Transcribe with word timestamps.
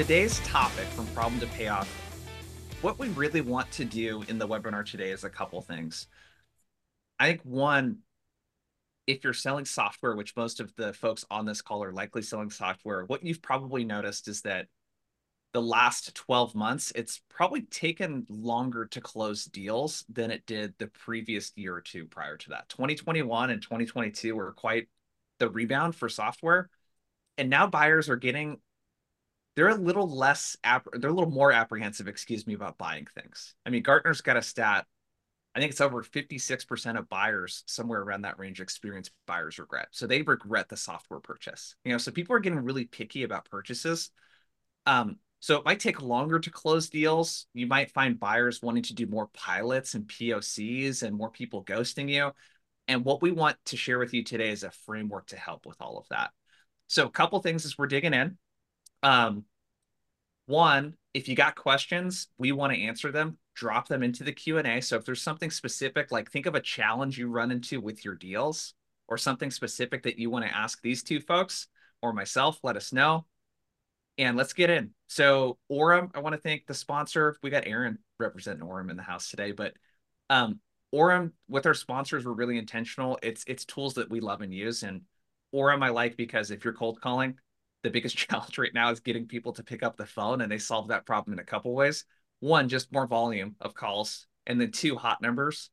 today's 0.00 0.40
topic 0.46 0.86
from 0.86 1.06
problem 1.08 1.38
to 1.38 1.46
payoff, 1.48 1.86
what 2.80 2.98
we 2.98 3.08
really 3.08 3.42
want 3.42 3.70
to 3.70 3.84
do 3.84 4.24
in 4.28 4.38
the 4.38 4.48
webinar 4.48 4.82
today 4.82 5.10
is 5.10 5.24
a 5.24 5.28
couple 5.28 5.60
things. 5.60 6.06
I 7.18 7.26
think 7.26 7.42
one, 7.42 7.98
if 9.06 9.22
you're 9.22 9.34
selling 9.34 9.66
software, 9.66 10.16
which 10.16 10.34
most 10.34 10.58
of 10.58 10.74
the 10.74 10.94
folks 10.94 11.26
on 11.30 11.44
this 11.44 11.60
call 11.60 11.84
are 11.84 11.92
likely 11.92 12.22
selling 12.22 12.48
software, 12.48 13.04
what 13.04 13.22
you've 13.22 13.42
probably 13.42 13.84
noticed 13.84 14.26
is 14.26 14.40
that 14.40 14.68
the 15.52 15.60
last 15.60 16.14
12 16.14 16.54
months, 16.54 16.94
it's 16.94 17.20
probably 17.28 17.60
taken 17.60 18.24
longer 18.30 18.86
to 18.86 19.02
close 19.02 19.44
deals 19.44 20.06
than 20.08 20.30
it 20.30 20.46
did 20.46 20.72
the 20.78 20.86
previous 20.86 21.52
year 21.56 21.76
or 21.76 21.82
two 21.82 22.06
prior 22.06 22.38
to 22.38 22.48
that. 22.48 22.70
2021 22.70 23.50
and 23.50 23.60
2022 23.60 24.34
were 24.34 24.52
quite 24.52 24.88
the 25.40 25.50
rebound 25.50 25.94
for 25.94 26.08
software. 26.08 26.70
And 27.36 27.50
now 27.50 27.66
buyers 27.66 28.08
are 28.08 28.16
getting, 28.16 28.62
they're 29.56 29.68
a 29.68 29.74
little 29.74 30.08
less, 30.08 30.56
app- 30.64 30.86
they're 30.92 31.10
a 31.10 31.14
little 31.14 31.30
more 31.30 31.52
apprehensive, 31.52 32.08
excuse 32.08 32.46
me, 32.46 32.54
about 32.54 32.78
buying 32.78 33.06
things. 33.14 33.54
I 33.66 33.70
mean, 33.70 33.82
Gartner's 33.82 34.20
got 34.20 34.36
a 34.36 34.42
stat. 34.42 34.86
I 35.54 35.58
think 35.58 35.72
it's 35.72 35.80
over 35.80 36.02
56% 36.02 36.98
of 36.98 37.08
buyers, 37.08 37.64
somewhere 37.66 38.00
around 38.00 38.22
that 38.22 38.38
range, 38.38 38.60
experience 38.60 39.10
buyer's 39.26 39.58
regret. 39.58 39.88
So 39.90 40.06
they 40.06 40.22
regret 40.22 40.68
the 40.68 40.76
software 40.76 41.18
purchase. 41.18 41.74
You 41.84 41.92
know, 41.92 41.98
so 41.98 42.12
people 42.12 42.36
are 42.36 42.40
getting 42.40 42.60
really 42.60 42.84
picky 42.84 43.24
about 43.24 43.50
purchases. 43.50 44.10
Um, 44.86 45.16
so 45.40 45.56
it 45.56 45.64
might 45.64 45.80
take 45.80 46.02
longer 46.02 46.38
to 46.38 46.50
close 46.50 46.88
deals. 46.88 47.46
You 47.54 47.66
might 47.66 47.90
find 47.90 48.20
buyers 48.20 48.62
wanting 48.62 48.84
to 48.84 48.94
do 48.94 49.06
more 49.06 49.28
pilots 49.32 49.94
and 49.94 50.06
POCs 50.06 51.02
and 51.02 51.16
more 51.16 51.30
people 51.30 51.64
ghosting 51.64 52.08
you. 52.10 52.32
And 52.86 53.04
what 53.04 53.22
we 53.22 53.32
want 53.32 53.56
to 53.66 53.76
share 53.76 53.98
with 53.98 54.12
you 54.12 54.22
today 54.22 54.50
is 54.50 54.62
a 54.62 54.70
framework 54.70 55.28
to 55.28 55.36
help 55.36 55.64
with 55.64 55.80
all 55.80 55.98
of 55.98 56.06
that. 56.10 56.30
So 56.88 57.06
a 57.06 57.10
couple 57.10 57.40
things 57.40 57.64
as 57.64 57.78
we're 57.78 57.86
digging 57.86 58.14
in. 58.14 58.36
Um, 59.02 59.44
one, 60.46 60.94
if 61.14 61.28
you 61.28 61.36
got 61.36 61.54
questions, 61.54 62.28
we 62.38 62.52
want 62.52 62.72
to 62.72 62.82
answer 62.82 63.12
them. 63.12 63.38
Drop 63.54 63.88
them 63.88 64.02
into 64.02 64.24
the 64.24 64.32
Q&A. 64.32 64.80
So 64.80 64.96
if 64.96 65.04
there's 65.04 65.22
something 65.22 65.50
specific, 65.50 66.10
like 66.10 66.30
think 66.30 66.46
of 66.46 66.54
a 66.54 66.60
challenge 66.60 67.18
you 67.18 67.28
run 67.28 67.50
into 67.50 67.80
with 67.80 68.04
your 68.04 68.14
deals 68.14 68.74
or 69.08 69.18
something 69.18 69.50
specific 69.50 70.02
that 70.04 70.18
you 70.18 70.30
want 70.30 70.44
to 70.44 70.56
ask 70.56 70.80
these 70.82 71.02
two 71.02 71.20
folks 71.20 71.68
or 72.02 72.12
myself, 72.12 72.58
let 72.62 72.76
us 72.76 72.92
know 72.92 73.26
and 74.18 74.36
let's 74.36 74.52
get 74.52 74.70
in. 74.70 74.90
So 75.08 75.58
Orum, 75.70 76.10
I 76.14 76.20
want 76.20 76.34
to 76.34 76.40
thank 76.40 76.66
the 76.66 76.74
sponsor. 76.74 77.36
We 77.42 77.50
got 77.50 77.66
Aaron 77.66 77.98
representing 78.18 78.66
Orum 78.66 78.90
in 78.90 78.96
the 78.96 79.02
house 79.02 79.30
today, 79.30 79.52
but 79.52 79.74
um, 80.28 80.60
Orum 80.94 81.32
with 81.48 81.66
our 81.66 81.74
sponsors 81.74 82.24
we're 82.24 82.32
really 82.32 82.58
intentional. 82.58 83.18
It's 83.22 83.44
it's 83.46 83.64
tools 83.64 83.94
that 83.94 84.10
we 84.10 84.20
love 84.20 84.42
and 84.42 84.52
use, 84.52 84.82
and 84.82 85.02
Orum 85.54 85.82
I 85.82 85.88
like 85.88 86.16
because 86.16 86.50
if 86.50 86.64
you're 86.64 86.74
cold 86.74 87.00
calling, 87.00 87.36
the 87.82 87.90
biggest 87.90 88.16
challenge 88.28 88.58
right 88.58 88.74
now 88.74 88.90
is 88.90 89.00
getting 89.00 89.26
people 89.26 89.52
to 89.54 89.62
pick 89.62 89.82
up 89.82 89.96
the 89.96 90.06
phone, 90.06 90.40
and 90.40 90.50
they 90.50 90.58
solve 90.58 90.88
that 90.88 91.06
problem 91.06 91.32
in 91.32 91.38
a 91.38 91.44
couple 91.44 91.74
ways. 91.74 92.04
One, 92.40 92.68
just 92.68 92.92
more 92.92 93.06
volume 93.06 93.56
of 93.60 93.74
calls, 93.74 94.26
and 94.46 94.60
then 94.60 94.72
two, 94.72 94.96
hot 94.96 95.20
numbers. 95.20 95.70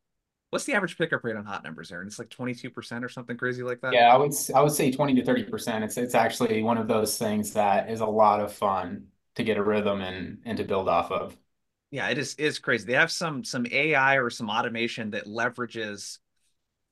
What's 0.49 0.65
the 0.65 0.73
average 0.73 0.97
pickup 0.97 1.23
rate 1.23 1.35
on 1.35 1.45
hot 1.45 1.63
numbers, 1.63 1.91
Aaron? 1.91 2.07
It's 2.07 2.19
like 2.19 2.29
22% 2.29 3.03
or 3.03 3.09
something 3.09 3.35
crazy 3.35 3.63
like 3.63 3.81
that. 3.81 3.93
Yeah, 3.93 4.13
I 4.13 4.17
would 4.17 4.33
I 4.55 4.61
would 4.61 4.71
say 4.71 4.91
20 4.91 5.15
to 5.15 5.23
30%. 5.23 5.83
It's 5.83 5.97
it's 5.97 6.15
actually 6.15 6.63
one 6.63 6.77
of 6.77 6.87
those 6.87 7.17
things 7.17 7.53
that 7.53 7.89
is 7.89 7.99
a 7.99 8.05
lot 8.05 8.39
of 8.39 8.53
fun 8.53 9.07
to 9.35 9.43
get 9.43 9.57
a 9.57 9.63
rhythm 9.63 10.01
and 10.01 10.39
and 10.45 10.57
to 10.57 10.63
build 10.63 10.87
off 10.87 11.11
of. 11.11 11.37
Yeah, 11.91 12.09
it 12.09 12.17
is 12.17 12.35
is 12.35 12.59
crazy. 12.59 12.85
They 12.85 12.93
have 12.93 13.11
some 13.11 13.43
some 13.43 13.65
AI 13.69 14.15
or 14.17 14.29
some 14.29 14.49
automation 14.49 15.11
that 15.11 15.25
leverages 15.25 16.19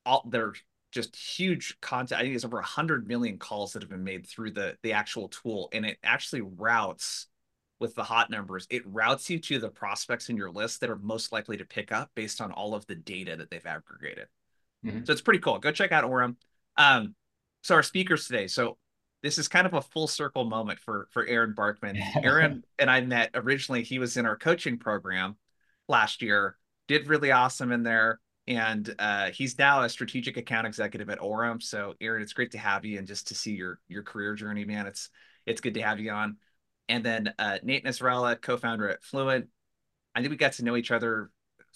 all 0.05 0.27
their 0.29 0.53
just 0.95 1.15
huge 1.15 1.77
content. 1.81 2.19
I 2.19 2.23
think 2.23 2.35
it's 2.35 2.45
over 2.45 2.57
100 2.57 3.07
million 3.07 3.37
calls 3.37 3.73
that 3.73 3.83
have 3.83 3.89
been 3.89 4.03
made 4.03 4.25
through 4.25 4.51
the 4.51 4.77
the 4.81 4.93
actual 4.93 5.27
tool 5.27 5.69
and 5.73 5.85
it 5.85 5.97
actually 6.03 6.41
routes 6.41 7.27
with 7.79 7.95
the 7.95 8.03
hot 8.03 8.29
numbers, 8.29 8.65
it 8.69 8.83
routes 8.85 9.29
you 9.29 9.37
to 9.37 9.59
the 9.59 9.69
prospects 9.69 10.29
in 10.29 10.37
your 10.37 10.49
list 10.49 10.79
that 10.79 10.89
are 10.89 10.97
most 10.97 11.31
likely 11.31 11.57
to 11.57 11.65
pick 11.65 11.91
up 11.91 12.09
based 12.15 12.39
on 12.39 12.51
all 12.51 12.73
of 12.73 12.85
the 12.87 12.95
data 12.95 13.35
that 13.35 13.49
they've 13.49 13.65
aggregated. 13.65 14.27
Mm-hmm. 14.85 15.03
So 15.03 15.11
it's 15.11 15.21
pretty 15.21 15.39
cool. 15.39 15.59
Go 15.59 15.71
check 15.71 15.91
out 15.91 16.05
Orum. 16.05 16.37
Um, 16.77 17.15
so 17.63 17.75
our 17.75 17.83
speakers 17.83 18.27
today. 18.27 18.47
So 18.47 18.77
this 19.23 19.37
is 19.37 19.47
kind 19.47 19.67
of 19.67 19.73
a 19.73 19.81
full 19.81 20.07
circle 20.07 20.45
moment 20.45 20.79
for 20.79 21.07
for 21.11 21.25
Aaron 21.25 21.53
Barkman. 21.53 21.99
Aaron 22.23 22.63
and 22.79 22.89
I 22.89 23.01
met 23.01 23.31
originally. 23.33 23.83
He 23.83 23.99
was 23.99 24.17
in 24.17 24.25
our 24.25 24.37
coaching 24.37 24.77
program 24.77 25.35
last 25.89 26.21
year. 26.21 26.57
Did 26.87 27.07
really 27.07 27.31
awesome 27.31 27.71
in 27.71 27.83
there, 27.83 28.19
and 28.47 28.93
uh, 28.99 29.31
he's 29.31 29.57
now 29.57 29.83
a 29.83 29.89
strategic 29.89 30.37
account 30.37 30.67
executive 30.67 31.09
at 31.09 31.19
Orum. 31.19 31.61
So 31.61 31.95
Aaron, 31.99 32.21
it's 32.21 32.33
great 32.33 32.51
to 32.51 32.57
have 32.57 32.85
you 32.85 32.97
and 32.97 33.07
just 33.07 33.27
to 33.29 33.35
see 33.35 33.53
your 33.53 33.79
your 33.87 34.03
career 34.03 34.35
journey, 34.35 34.65
man. 34.65 34.87
It's 34.87 35.09
it's 35.45 35.61
good 35.61 35.75
to 35.75 35.81
have 35.81 35.99
you 35.99 36.11
on 36.11 36.37
and 36.87 37.03
then 37.03 37.33
uh, 37.39 37.59
Nate 37.63 37.85
Nasralla, 37.85 38.39
co-founder 38.41 38.89
at 38.89 39.03
Fluint. 39.03 39.47
I 40.13 40.19
think 40.19 40.31
we 40.31 40.37
got 40.37 40.53
to 40.53 40.63
know 40.63 40.75
each 40.75 40.91
other 40.91 41.31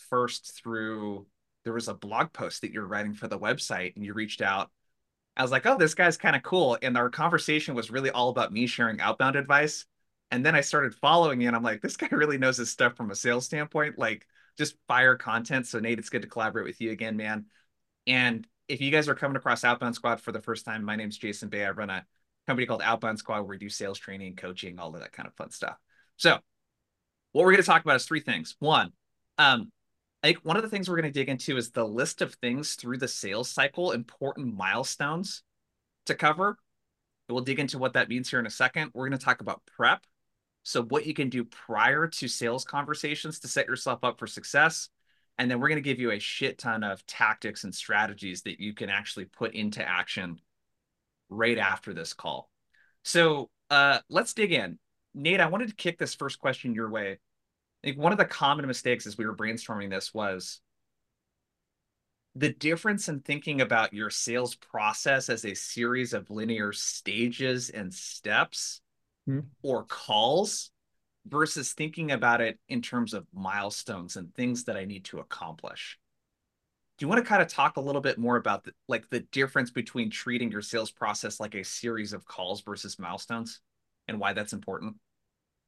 first 0.09 0.61
through 0.61 1.25
there 1.65 1.73
was 1.73 1.89
a 1.89 1.93
blog 1.93 2.31
post 2.31 2.61
that 2.61 2.71
you're 2.71 2.85
writing 2.85 3.13
for 3.13 3.27
the 3.27 3.39
website, 3.39 3.95
and 3.95 4.05
you 4.05 4.13
reached 4.13 4.41
out. 4.41 4.71
I 5.35 5.41
was 5.41 5.51
like, 5.51 5.65
oh, 5.65 5.77
this 5.77 5.93
guy's 5.93 6.17
kind 6.17 6.35
of 6.35 6.43
cool, 6.43 6.77
and 6.81 6.97
our 6.97 7.09
conversation 7.09 7.75
was 7.75 7.91
really 7.91 8.09
all 8.09 8.29
about 8.29 8.53
me 8.53 8.65
sharing 8.65 9.01
outbound 9.01 9.35
advice. 9.35 9.85
And 10.31 10.45
then 10.45 10.55
I 10.55 10.61
started 10.61 10.95
following 10.95 11.41
you, 11.41 11.47
and 11.47 11.55
I'm 11.55 11.63
like, 11.63 11.81
this 11.81 11.97
guy 11.97 12.07
really 12.11 12.37
knows 12.37 12.57
his 12.57 12.71
stuff 12.71 12.95
from 12.95 13.11
a 13.11 13.15
sales 13.15 13.45
standpoint, 13.45 13.97
like 13.99 14.25
just 14.59 14.75
fire 14.87 15.15
content. 15.15 15.65
So 15.65 15.79
Nate, 15.79 15.97
it's 15.97 16.09
good 16.09 16.21
to 16.21 16.27
collaborate 16.27 16.65
with 16.65 16.81
you 16.81 16.91
again, 16.91 17.17
man. 17.17 17.45
And 18.05 18.45
if 18.67 18.81
you 18.81 18.91
guys 18.91 19.07
are 19.07 19.15
coming 19.15 19.37
across 19.37 19.63
Outbound 19.63 19.95
Squad 19.95 20.19
for 20.21 20.33
the 20.33 20.41
first 20.41 20.65
time, 20.65 20.83
my 20.83 20.97
name's 20.97 21.17
Jason 21.17 21.47
Bay. 21.47 21.65
I 21.65 21.71
run 21.71 21.89
a 21.89 22.05
company 22.45 22.67
called 22.67 22.81
Outbound 22.83 23.17
Squad 23.17 23.37
where 23.37 23.45
we 23.45 23.57
do 23.57 23.69
sales 23.69 23.97
training, 23.97 24.35
coaching, 24.35 24.77
all 24.77 24.93
of 24.93 24.99
that 24.99 25.13
kind 25.13 25.27
of 25.27 25.33
fun 25.35 25.49
stuff. 25.49 25.77
So, 26.17 26.37
what 27.31 27.45
we're 27.45 27.51
going 27.51 27.63
to 27.63 27.67
talk 27.67 27.83
about 27.83 27.95
is 27.95 28.05
three 28.05 28.19
things. 28.19 28.55
One, 28.59 28.91
um, 29.37 29.71
I 30.23 30.27
think 30.27 30.39
one 30.43 30.57
of 30.57 30.63
the 30.63 30.69
things 30.69 30.89
we're 30.89 30.99
going 30.99 31.11
to 31.11 31.19
dig 31.19 31.29
into 31.29 31.55
is 31.55 31.71
the 31.71 31.87
list 31.87 32.21
of 32.21 32.33
things 32.35 32.75
through 32.75 32.97
the 32.97 33.07
sales 33.07 33.49
cycle, 33.49 33.91
important 33.91 34.53
milestones 34.55 35.43
to 36.07 36.15
cover. 36.15 36.57
We'll 37.29 37.41
dig 37.41 37.59
into 37.59 37.77
what 37.77 37.93
that 37.93 38.09
means 38.09 38.29
here 38.29 38.39
in 38.39 38.47
a 38.47 38.51
second. 38.51 38.91
We're 38.93 39.07
going 39.07 39.17
to 39.17 39.23
talk 39.23 39.39
about 39.39 39.61
prep. 39.77 40.03
So, 40.63 40.83
what 40.83 41.05
you 41.05 41.13
can 41.13 41.29
do 41.29 41.43
prior 41.43 42.07
to 42.07 42.27
sales 42.27 42.63
conversations 42.65 43.39
to 43.39 43.47
set 43.47 43.67
yourself 43.67 44.03
up 44.03 44.19
for 44.19 44.27
success. 44.27 44.89
And 45.37 45.49
then 45.49 45.59
we're 45.59 45.69
going 45.69 45.81
to 45.81 45.89
give 45.89 45.99
you 45.99 46.11
a 46.11 46.19
shit 46.19 46.57
ton 46.57 46.83
of 46.83 47.05
tactics 47.05 47.63
and 47.63 47.73
strategies 47.73 48.41
that 48.41 48.59
you 48.59 48.73
can 48.73 48.89
actually 48.89 49.25
put 49.25 49.53
into 49.53 49.87
action 49.87 50.41
right 51.29 51.57
after 51.57 51.93
this 51.93 52.13
call. 52.13 52.49
So 53.03 53.49
uh, 53.69 53.99
let's 54.09 54.33
dig 54.33 54.51
in. 54.51 54.79
Nate, 55.13 55.39
I 55.39 55.47
wanted 55.47 55.69
to 55.69 55.75
kick 55.75 55.97
this 55.97 56.13
first 56.13 56.39
question 56.39 56.73
your 56.73 56.89
way. 56.89 57.11
I 57.11 57.87
think 57.87 57.97
one 57.97 58.11
of 58.11 58.17
the 58.17 58.25
common 58.25 58.67
mistakes 58.67 59.07
as 59.07 59.17
we 59.17 59.25
were 59.25 59.35
brainstorming 59.35 59.89
this 59.89 60.13
was 60.13 60.59
the 62.35 62.53
difference 62.53 63.09
in 63.09 63.21
thinking 63.21 63.61
about 63.61 63.93
your 63.93 64.09
sales 64.09 64.55
process 64.55 65.29
as 65.29 65.45
a 65.45 65.53
series 65.53 66.13
of 66.13 66.29
linear 66.29 66.73
stages 66.73 67.69
and 67.69 67.93
steps 67.93 68.81
mm-hmm. 69.29 69.39
or 69.63 69.83
calls 69.83 70.71
versus 71.27 71.73
thinking 71.73 72.11
about 72.11 72.41
it 72.41 72.59
in 72.67 72.81
terms 72.81 73.13
of 73.13 73.27
milestones 73.33 74.15
and 74.15 74.33
things 74.33 74.63
that 74.65 74.77
I 74.77 74.85
need 74.85 75.05
to 75.05 75.19
accomplish 75.19 75.99
do 76.99 77.05
you 77.05 77.07
want 77.07 77.23
to 77.23 77.27
kind 77.27 77.41
of 77.41 77.47
talk 77.47 77.77
a 77.77 77.81
little 77.81 78.01
bit 78.01 78.17
more 78.17 78.35
about 78.35 78.65
the, 78.65 78.73
like 78.89 79.09
the 79.09 79.21
difference 79.31 79.71
between 79.71 80.09
treating 80.09 80.51
your 80.51 80.61
sales 80.61 80.91
process 80.91 81.39
like 81.39 81.55
a 81.55 81.63
series 81.63 82.11
of 82.11 82.25
calls 82.25 82.61
versus 82.61 82.99
milestones 82.99 83.61
and 84.07 84.19
why 84.19 84.33
that's 84.33 84.53
important 84.53 84.95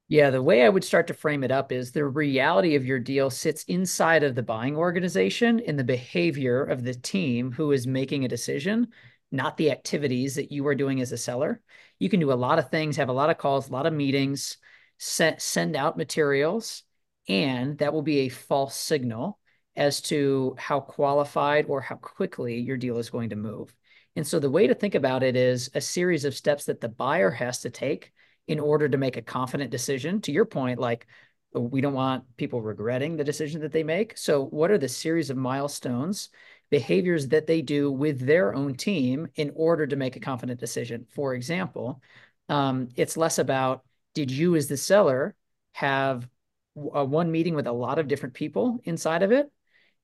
yeah 0.09 0.29
the 0.29 0.43
way 0.43 0.63
i 0.63 0.69
would 0.69 0.83
start 0.83 1.07
to 1.07 1.13
frame 1.13 1.43
it 1.43 1.51
up 1.51 1.71
is 1.71 1.91
the 1.91 2.05
reality 2.05 2.75
of 2.75 2.85
your 2.85 2.99
deal 2.99 3.29
sits 3.29 3.63
inside 3.63 4.23
of 4.23 4.35
the 4.35 4.43
buying 4.43 4.75
organization 4.75 5.59
in 5.59 5.77
the 5.77 5.83
behavior 5.83 6.63
of 6.63 6.83
the 6.83 6.93
team 6.93 7.51
who 7.51 7.71
is 7.71 7.87
making 7.87 8.25
a 8.25 8.29
decision 8.29 8.87
not 9.31 9.57
the 9.57 9.71
activities 9.71 10.35
that 10.35 10.51
you 10.51 10.65
are 10.67 10.75
doing 10.75 11.01
as 11.01 11.11
a 11.11 11.17
seller 11.17 11.61
you 11.99 12.09
can 12.09 12.19
do 12.19 12.31
a 12.31 12.33
lot 12.33 12.59
of 12.59 12.69
things 12.69 12.97
have 12.97 13.09
a 13.09 13.13
lot 13.13 13.29
of 13.29 13.37
calls 13.37 13.69
a 13.69 13.73
lot 13.73 13.85
of 13.85 13.93
meetings 13.93 14.57
set, 14.97 15.41
send 15.41 15.75
out 15.75 15.97
materials 15.97 16.83
and 17.27 17.77
that 17.79 17.93
will 17.93 18.01
be 18.01 18.19
a 18.19 18.29
false 18.29 18.75
signal 18.75 19.39
as 19.75 20.01
to 20.01 20.55
how 20.57 20.79
qualified 20.79 21.65
or 21.67 21.81
how 21.81 21.95
quickly 21.95 22.59
your 22.59 22.77
deal 22.77 22.97
is 22.97 23.09
going 23.09 23.29
to 23.29 23.35
move. 23.35 23.73
And 24.15 24.27
so 24.27 24.39
the 24.39 24.49
way 24.49 24.67
to 24.67 24.75
think 24.75 24.95
about 24.95 25.23
it 25.23 25.35
is 25.35 25.69
a 25.73 25.81
series 25.81 26.25
of 26.25 26.35
steps 26.35 26.65
that 26.65 26.81
the 26.81 26.89
buyer 26.89 27.31
has 27.31 27.61
to 27.61 27.69
take 27.69 28.11
in 28.47 28.59
order 28.59 28.89
to 28.89 28.97
make 28.97 29.15
a 29.15 29.21
confident 29.21 29.71
decision. 29.71 30.19
To 30.21 30.31
your 30.31 30.45
point, 30.45 30.79
like 30.79 31.07
we 31.53 31.81
don't 31.81 31.93
want 31.93 32.25
people 32.37 32.61
regretting 32.61 33.15
the 33.15 33.23
decision 33.23 33.61
that 33.61 33.71
they 33.71 33.83
make. 33.83 34.17
So, 34.17 34.45
what 34.45 34.71
are 34.71 34.77
the 34.77 34.89
series 34.89 35.29
of 35.29 35.37
milestones, 35.37 36.29
behaviors 36.71 37.27
that 37.27 37.45
they 37.45 37.61
do 37.61 37.91
with 37.91 38.25
their 38.25 38.55
own 38.55 38.73
team 38.73 39.27
in 39.35 39.51
order 39.55 39.85
to 39.85 39.95
make 39.95 40.15
a 40.15 40.19
confident 40.19 40.59
decision? 40.59 41.05
For 41.13 41.35
example, 41.35 42.01
um, 42.49 42.89
it's 42.95 43.17
less 43.17 43.37
about 43.37 43.83
did 44.15 44.31
you, 44.31 44.55
as 44.55 44.67
the 44.67 44.77
seller, 44.77 45.35
have 45.73 46.27
a 46.75 47.05
one 47.05 47.31
meeting 47.31 47.53
with 47.53 47.67
a 47.67 47.71
lot 47.71 47.99
of 47.99 48.07
different 48.07 48.33
people 48.33 48.79
inside 48.83 49.21
of 49.23 49.31
it 49.31 49.51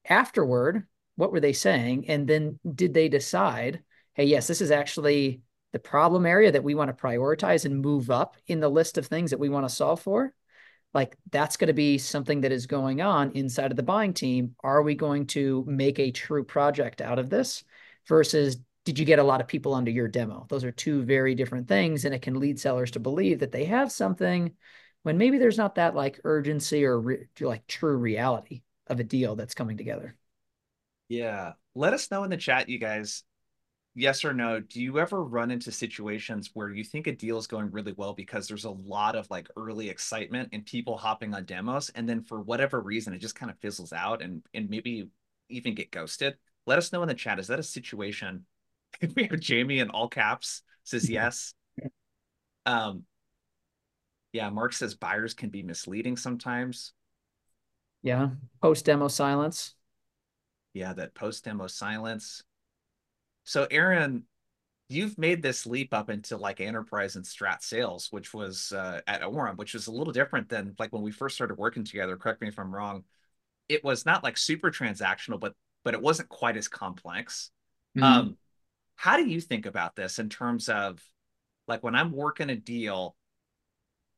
afterward, 0.08 0.86
what 1.16 1.32
were 1.32 1.40
they 1.40 1.54
saying? 1.54 2.10
And 2.10 2.28
then 2.28 2.60
did 2.76 2.94
they 2.94 3.10
decide, 3.10 3.82
hey, 4.14 4.26
yes, 4.26 4.48
this 4.48 4.62
is 4.62 4.72
actually 4.72 5.42
the 5.74 5.80
problem 5.80 6.26
area 6.26 6.52
that 6.52 6.64
we 6.64 6.76
want 6.76 6.96
to 6.96 7.02
prioritize 7.02 7.66
and 7.66 7.82
move 7.82 8.10
up 8.10 8.38
in 8.48 8.60
the 8.60 8.70
list 8.70 8.98
of 8.98 9.08
things 9.08 9.32
that 9.32 9.40
we 9.40 9.50
want 9.50 9.68
to 9.68 9.74
solve 9.74 10.02
for, 10.02 10.34
like 10.98 11.16
that's 11.30 11.58
going 11.58 11.68
to 11.68 11.74
be 11.74 12.00
something 12.00 12.42
that 12.42 12.52
is 12.52 12.66
going 12.66 13.02
on 13.02 13.32
inside 13.34 13.70
of 13.70 13.78
the 13.78 13.84
buying 13.84 14.16
team. 14.16 14.56
Are 14.64 14.82
we 14.82 14.96
going 14.96 15.28
to 15.28 15.64
make 15.68 16.00
a 16.00 16.10
true 16.10 16.44
project 16.44 17.02
out 17.02 17.20
of 17.20 17.30
this 17.30 17.64
versus 18.08 18.58
did 18.84 18.98
you 18.98 19.06
get 19.06 19.20
a 19.20 19.24
lot 19.24 19.40
of 19.40 19.48
people 19.48 19.76
under 19.76 19.92
your 19.92 20.08
demo? 20.08 20.48
Those 20.50 20.64
are 20.64 20.72
two 20.72 21.04
very 21.04 21.36
different 21.36 21.68
things. 21.68 22.04
And 22.04 22.16
it 22.16 22.24
can 22.24 22.40
lead 22.40 22.60
sellers 22.60 22.90
to 22.92 23.00
believe 23.00 23.42
that 23.42 23.52
they 23.52 23.66
have 23.66 23.92
something 23.92 24.54
when 25.04 25.20
maybe 25.20 25.38
there's 25.38 25.60
not 25.60 25.76
that 25.76 25.94
like 25.94 26.20
urgency 26.24 26.84
or 26.84 27.00
re- 27.00 27.28
like 27.42 27.68
true 27.68 27.96
reality 27.96 28.64
of 28.88 29.00
a 29.00 29.04
deal 29.04 29.36
that's 29.36 29.54
coming 29.54 29.78
together. 29.78 30.18
Yeah. 31.10 31.54
Let 31.76 31.94
us 31.94 32.10
know 32.10 32.24
in 32.24 32.32
the 32.32 32.38
chat, 32.38 32.70
you 32.70 32.80
guys. 32.80 33.24
Yes 34.00 34.24
or 34.24 34.32
no, 34.32 34.60
do 34.60 34.80
you 34.80 35.00
ever 35.00 35.24
run 35.24 35.50
into 35.50 35.72
situations 35.72 36.52
where 36.54 36.70
you 36.70 36.84
think 36.84 37.08
a 37.08 37.12
deal 37.12 37.40
is 37.40 37.48
going 37.48 37.72
really 37.72 37.94
well 37.94 38.14
because 38.14 38.48
there's 38.48 38.66
a 38.66 38.70
lot 38.70 39.16
of 39.16 39.28
like 39.32 39.50
early 39.58 39.90
excitement 39.90 40.50
and 40.54 40.64
people 40.64 40.96
hopping 40.96 41.34
on 41.34 41.46
demos, 41.46 41.90
and 41.96 42.08
then 42.08 42.22
for 42.22 42.40
whatever 42.40 42.80
reason 42.80 43.12
it 43.12 43.18
just 43.18 43.34
kind 43.34 43.50
of 43.50 43.58
fizzles 43.58 43.94
out 43.94 44.22
and 44.22 44.44
and 44.54 44.70
maybe 44.70 45.10
even 45.50 45.74
get 45.74 45.90
ghosted? 45.90 46.38
Let 46.68 46.78
us 46.78 46.94
know 46.94 47.02
in 47.02 47.08
the 47.08 47.16
chat. 47.16 47.40
Is 47.40 47.48
that 47.48 47.58
a 47.58 47.64
situation? 47.64 48.46
we 49.16 49.24
have 49.24 49.40
Jamie 49.40 49.80
in 49.80 49.90
all 49.90 50.10
caps 50.10 50.62
says 50.84 51.10
yes. 51.10 51.56
um 52.68 53.04
yeah, 54.32 54.52
Mark 54.52 54.74
says 54.74 54.94
buyers 54.94 55.34
can 55.34 55.50
be 55.50 55.64
misleading 55.64 56.18
sometimes. 56.18 56.94
Yeah. 58.04 58.30
Post 58.62 58.86
demo 58.86 59.08
silence. 59.08 59.74
Yeah, 60.76 60.94
that 60.94 61.16
post 61.16 61.46
demo 61.46 61.66
silence. 61.66 62.44
So, 63.48 63.66
Aaron, 63.72 64.24
you've 64.90 65.18
made 65.18 65.42
this 65.42 65.66
leap 65.66 65.94
up 65.94 66.10
into 66.10 66.36
like 66.36 66.60
enterprise 66.60 67.16
and 67.16 67.24
strat 67.24 67.62
sales, 67.64 68.10
which 68.12 68.34
was 68.34 68.74
uh, 68.74 69.00
at 69.08 69.22
Orum, 69.22 69.56
which 69.56 69.74
was 69.74 69.88
a 69.88 69.92
little 69.92 70.12
different 70.12 70.50
than 70.50 70.76
like 70.78 70.92
when 70.92 71.02
we 71.02 71.12
first 71.12 71.36
started 71.36 71.58
working 71.58 71.86
together. 71.86 72.18
Correct 72.18 72.42
me 72.42 72.50
if 72.50 72.60
I'm 72.60 72.76
wrong. 72.76 73.06
It 73.70 73.86
was 73.86 74.06
not 74.06 74.22
like 74.22 74.38
super 74.38 74.70
transactional, 74.70 75.40
but 75.40 75.54
but 75.86 75.94
it 75.94 76.02
wasn't 76.02 76.28
quite 76.28 76.58
as 76.58 76.68
complex. 76.68 77.50
Mm-hmm. 77.98 78.04
Um, 78.04 78.38
how 78.98 79.16
do 79.16 79.26
you 79.26 79.40
think 79.40 79.66
about 79.66 79.96
this 79.96 80.20
in 80.20 80.28
terms 80.28 80.68
of 80.68 81.02
like 81.70 81.82
when 81.84 81.96
I'm 81.96 82.12
working 82.12 82.50
a 82.50 82.56
deal, 82.58 83.16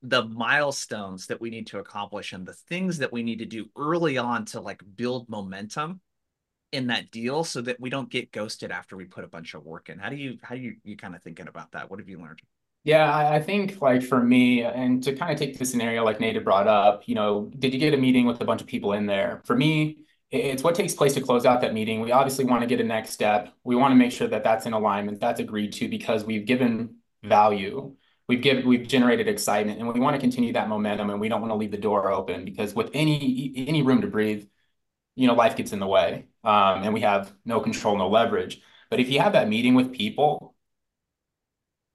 the 0.02 0.26
milestones 0.26 1.28
that 1.28 1.40
we 1.40 1.52
need 1.52 1.68
to 1.68 1.78
accomplish 1.78 2.34
and 2.34 2.48
the 2.48 2.54
things 2.54 2.98
that 2.98 3.14
we 3.14 3.22
need 3.22 3.40
to 3.40 3.46
do 3.46 3.68
early 3.78 4.18
on 4.18 4.46
to 4.46 4.60
like 4.60 4.82
build 4.96 5.30
momentum 5.30 6.02
in 6.72 6.88
that 6.88 7.12
deal 7.12 7.44
so 7.44 7.62
that 7.62 7.80
we 7.80 7.90
don't 7.90 8.10
get 8.10 8.32
ghosted 8.32 8.72
after 8.72 8.96
we 8.96 9.06
put 9.06 9.24
a 9.24 9.28
bunch 9.28 9.54
of 9.54 9.66
work 9.66 9.90
in? 9.90 10.00
How 10.00 10.10
do 10.10 10.16
you 10.16 10.38
how 10.42 10.56
do 10.56 10.62
you 10.62 10.76
you 10.84 10.98
kind 10.98 11.16
of 11.16 11.24
thinking 11.24 11.48
about 11.48 11.72
that? 11.72 11.90
What 11.90 12.00
have 12.00 12.10
you 12.10 12.20
learned? 12.20 12.42
Yeah 12.86 13.14
i 13.14 13.42
think 13.42 13.82
like 13.82 14.02
for 14.02 14.24
me 14.24 14.64
and 14.64 15.04
to 15.04 15.14
kind 15.14 15.34
of 15.34 15.38
take 15.38 15.60
the 15.60 15.66
scenario 15.66 16.06
like 16.06 16.22
nate 16.22 16.42
brought 16.46 16.66
up 16.68 17.04
you 17.10 17.14
know 17.14 17.52
did 17.60 17.74
you 17.74 17.80
get 17.80 17.94
a 17.94 17.98
meeting 17.98 18.26
with 18.26 18.40
a 18.40 18.46
bunch 18.46 18.62
of 18.62 18.68
people 18.68 18.94
in 18.94 19.06
there? 19.06 19.42
For 19.44 19.56
me 19.56 19.98
it's 20.32 20.64
what 20.64 20.76
takes 20.76 20.94
place 20.94 21.14
to 21.16 21.22
close 21.22 21.46
out 21.46 21.62
that 21.62 21.74
meeting. 21.74 22.02
We 22.02 22.12
obviously 22.12 22.46
want 22.46 22.62
to 22.62 22.68
get 22.68 22.80
a 22.80 22.84
next 22.84 23.12
step. 23.12 23.52
We 23.64 23.76
want 23.76 23.92
to 23.92 23.96
make 23.96 24.12
sure 24.12 24.28
that 24.28 24.44
that's 24.44 24.66
in 24.66 24.74
alignment 24.74 25.20
that's 25.20 25.40
agreed 25.40 25.74
to 25.74 25.88
because 25.88 26.24
we've 26.24 26.46
given 26.46 26.98
value. 27.24 27.96
We've 28.28 28.42
given 28.42 28.68
we've 28.68 28.88
generated 28.88 29.28
excitement 29.28 29.80
and 29.80 29.92
we 29.92 30.00
want 30.00 30.16
to 30.16 30.20
continue 30.22 30.54
that 30.54 30.70
momentum 30.70 31.10
and 31.10 31.20
we 31.20 31.30
don't 31.30 31.42
want 31.42 31.52
to 31.52 31.56
leave 31.56 31.72
the 31.72 31.78
door 31.78 32.12
open 32.12 32.46
because 32.46 32.76
with 32.76 32.92
any 32.94 33.54
any 33.68 33.82
room 33.82 34.02
to 34.02 34.08
breathe 34.08 34.46
you 35.16 35.28
know, 35.28 35.34
life 35.34 35.56
gets 35.56 35.74
in 35.74 35.80
the 35.80 35.88
way 35.88 36.26
um, 36.44 36.84
and 36.84 36.94
we 36.94 37.02
have 37.02 37.34
no 37.46 37.60
control, 37.60 37.98
no 37.98 38.10
leverage. 38.10 38.62
But 38.90 39.00
if 39.00 39.10
you 39.10 39.20
have 39.20 39.34
that 39.34 39.50
meeting 39.50 39.76
with 39.76 39.92
people, 39.94 40.56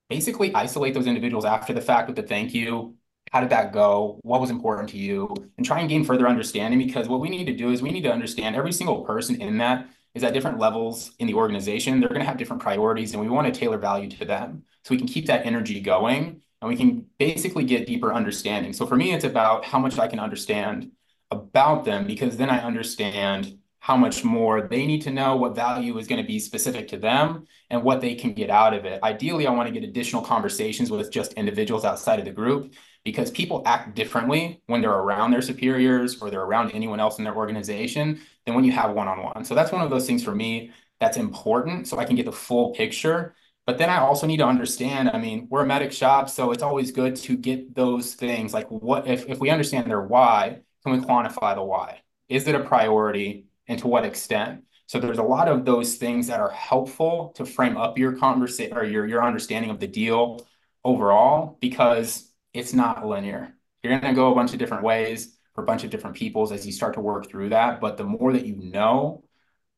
basically 0.09 0.55
isolate 0.55 0.95
those 0.95 1.07
individuals 1.07 1.45
after 1.45 1.73
the 1.73 1.81
fact 1.81 2.09
with 2.09 2.17
the 2.17 2.23
thank 2.23 2.55
you. 2.55 2.97
How 3.33 3.41
did 3.41 3.51
that 3.51 3.73
go? 3.73 4.21
What 4.23 4.41
was 4.41 4.51
important 4.51 4.91
to 4.91 4.99
you? 4.99 5.35
And 5.57 5.67
try 5.67 5.81
and 5.81 5.89
gain 5.89 6.05
further 6.05 6.29
understanding 6.29 6.79
because 6.79 7.09
what 7.09 7.21
we 7.21 7.29
need 7.29 7.47
to 7.47 7.57
do 7.57 7.71
is 7.71 7.83
we 7.83 7.91
need 7.91 8.03
to 8.03 8.13
understand 8.13 8.55
every 8.55 8.73
single 8.73 9.03
person 9.03 9.41
in 9.41 9.59
that 9.59 9.89
is 10.15 10.23
at 10.23 10.33
different 10.33 10.59
levels 10.59 11.13
in 11.19 11.27
the 11.27 11.35
organization. 11.35 11.99
They're 11.99 12.09
going 12.09 12.21
to 12.21 12.27
have 12.27 12.37
different 12.37 12.63
priorities 12.63 13.13
and 13.13 13.21
we 13.21 13.29
want 13.29 13.53
to 13.53 13.59
tailor 13.59 13.79
value 13.79 14.09
to 14.11 14.25
them 14.25 14.63
so 14.85 14.95
we 14.95 14.99
can 14.99 15.09
keep 15.09 15.27
that 15.27 15.47
energy 15.47 15.81
going 15.81 16.43
and 16.61 16.69
we 16.69 16.77
can 16.77 17.07
basically 17.19 17.65
get 17.65 17.87
deeper 17.87 18.13
understanding. 18.13 18.73
So 18.73 18.87
for 18.87 18.97
me, 18.97 19.13
it's 19.13 19.25
about 19.25 19.65
how 19.65 19.79
much 19.79 19.99
I 19.99 20.07
can 20.07 20.21
understand 20.21 20.93
about 21.31 21.85
them 21.85 22.07
because 22.07 22.37
then 22.37 22.51
I 22.51 22.61
understand 22.61 23.59
how 23.85 23.99
much 23.99 24.25
more 24.25 24.63
they 24.63 24.87
need 24.87 25.03
to 25.03 25.11
know, 25.11 25.37
what 25.37 25.55
value 25.55 25.99
is 25.99 26.07
going 26.07 26.21
to 26.23 26.27
be 26.27 26.39
specific 26.39 26.89
to 26.89 26.97
them, 26.97 27.47
and 27.69 27.83
what 27.83 28.01
they 28.01 28.15
can 28.15 28.33
get 28.33 28.49
out 28.49 28.73
of 28.73 28.87
it. 28.87 29.03
Ideally, 29.03 29.47
I 29.47 29.51
want 29.51 29.67
to 29.69 29.79
get 29.79 29.87
additional 29.87 30.23
conversations 30.23 30.91
with 30.91 31.13
just 31.13 31.35
individuals 31.35 31.85
outside 31.85 32.19
of 32.19 32.25
the 32.25 32.31
group 32.31 32.73
because 33.05 33.31
people 33.31 33.63
act 33.67 33.95
differently 33.95 34.63
when 34.69 34.81
they're 34.81 34.91
around 34.91 35.33
their 35.33 35.43
superiors 35.43 36.23
or 36.23 36.31
they're 36.31 36.41
around 36.41 36.71
anyone 36.71 36.99
else 36.99 37.19
in 37.19 37.25
their 37.25 37.37
organization 37.37 38.21
than 38.47 38.55
when 38.55 38.65
you 38.65 38.73
have 38.73 38.93
one 38.93 39.07
on 39.07 39.23
one. 39.23 39.45
So 39.45 39.55
that's 39.55 39.71
one 39.71 39.83
of 39.83 39.91
those 39.91 40.07
things 40.07 40.25
for 40.25 40.35
me 40.35 40.71
that's 40.99 41.19
important 41.19 41.87
so 41.87 41.99
I 41.99 42.07
can 42.07 42.17
get 42.17 42.25
the 42.25 42.33
full 42.33 42.73
picture. 42.73 43.35
But 43.67 43.77
then 43.77 43.91
I 43.91 43.99
also 43.99 44.27
need 44.27 44.39
to 44.39 44.47
understand, 44.47 45.11
I 45.11 45.19
mean, 45.19 45.47
we're 45.51 45.65
a 45.65 45.67
MEDDIC 45.67 45.93
shop, 45.93 46.31
so 46.31 46.53
it's 46.53 46.63
always 46.63 46.91
good 46.91 47.17
to 47.17 47.37
get 47.37 47.75
those 47.75 48.15
things 48.15 48.55
like 48.55 48.69
what 48.69 49.07
if, 49.07 49.29
if 49.29 49.41
we 49.41 49.51
understand 49.51 49.91
their 49.91 50.01
why, 50.01 50.61
can 50.85 50.99
we 50.99 51.05
quantify 51.05 51.55
the 51.55 51.63
why? 51.63 52.01
Is 52.29 52.47
it 52.47 52.55
a 52.55 52.61
priority 52.61 53.47
and 53.67 53.79
to 53.79 53.89
what 53.89 54.05
extent? 54.05 54.65
So 54.87 55.01
there's 55.01 55.19
a 55.19 55.23
lot 55.23 55.49
of 55.49 55.65
those 55.65 55.97
things 55.97 56.27
that 56.27 56.41
are 56.41 56.51
helpful 56.51 57.33
to 57.37 57.47
frame 57.47 57.77
up 57.77 57.99
your 57.99 58.13
conversation 58.13 58.77
or 58.77 58.85
your, 58.85 59.07
your 59.07 59.25
understanding 59.25 59.71
of 59.71 59.81
the 59.81 59.87
deal 59.87 60.47
overall 60.85 61.57
because 61.61 62.31
it's 62.53 62.75
not 62.75 63.07
linear. 63.07 63.55
You're 63.83 63.99
going 63.99 64.13
to 64.13 64.17
go 64.17 64.31
a 64.31 64.35
bunch 64.35 64.53
of 64.53 64.59
different 64.59 64.85
ways 64.85 65.37
for 65.55 65.63
a 65.63 65.67
bunch 65.67 65.85
of 65.85 65.91
different 65.91 66.17
peoples 66.17 66.53
as 66.53 66.67
you 66.67 66.73
start 66.73 66.95
to 66.95 67.01
work 67.01 67.31
through 67.31 67.51
that. 67.51 67.81
But 67.81 67.97
the 67.97 68.05
more 68.05 68.33
that 68.33 68.47
you 68.47 68.57
know, 68.57 69.25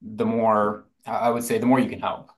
the 0.03 0.26
more 0.26 0.87
I 1.06 1.31
would 1.31 1.44
say 1.44 1.58
the 1.58 1.67
more 1.67 1.79
you 1.79 1.88
can 1.88 2.00
help. 2.00 2.31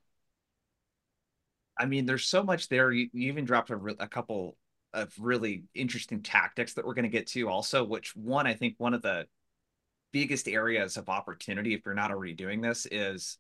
I 1.79 1.87
mean, 1.87 2.07
there's 2.07 2.27
so 2.27 2.43
much 2.43 2.69
there. 2.69 2.91
You, 2.91 3.09
you 3.13 3.29
even 3.29 3.45
dropped 3.45 3.71
a, 3.71 3.77
a 3.99 4.09
couple 4.09 4.57
of 4.95 5.13
really 5.19 5.65
interesting 5.75 6.23
tactics 6.23 6.75
that 6.75 6.87
we're 6.87 6.95
going 6.95 7.03
to 7.05 7.09
get 7.09 7.27
to 7.27 7.49
also 7.49 7.85
which 7.85 8.17
one 8.17 8.47
i 8.47 8.55
think 8.55 8.75
one 8.79 8.95
of 8.95 9.03
the 9.03 9.27
biggest 10.13 10.49
areas 10.49 10.97
of 10.97 11.09
opportunity 11.09 11.75
if 11.75 11.85
you're 11.85 11.95
not 11.95 12.11
already 12.11 12.35
doing 12.35 12.61
this 12.61 12.87
is 12.91 13.39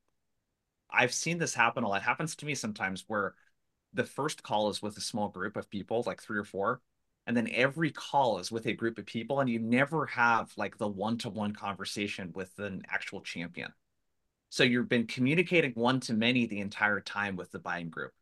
i've 0.90 1.12
seen 1.12 1.38
this 1.38 1.54
happen 1.54 1.84
a 1.84 1.88
lot. 1.88 2.02
It 2.02 2.04
happens 2.04 2.36
to 2.36 2.46
me 2.46 2.54
sometimes 2.54 3.04
where 3.08 3.34
the 3.94 4.04
first 4.04 4.42
call 4.42 4.68
is 4.68 4.82
with 4.82 4.96
a 4.98 5.02
small 5.02 5.28
group 5.28 5.56
of 5.56 5.70
people 5.70 6.02
like 6.06 6.22
three 6.22 6.38
or 6.38 6.44
four 6.44 6.80
and 7.28 7.36
then 7.36 7.50
every 7.52 7.90
call 7.90 8.38
is 8.38 8.50
with 8.50 8.66
a 8.66 8.72
group 8.72 8.98
of 8.98 9.04
people 9.04 9.40
and 9.40 9.50
you 9.50 9.58
never 9.58 10.06
have 10.06 10.50
like 10.56 10.78
the 10.78 10.88
one-to-one 10.88 11.52
conversation 11.52 12.30
with 12.34 12.58
an 12.58 12.82
actual 12.90 13.20
champion. 13.20 13.70
So 14.48 14.64
you've 14.64 14.88
been 14.88 15.06
communicating 15.06 15.72
one 15.72 16.00
to 16.00 16.14
many 16.14 16.46
the 16.46 16.60
entire 16.60 17.00
time 17.00 17.36
with 17.36 17.52
the 17.52 17.58
buying 17.58 17.90
group 17.90 18.12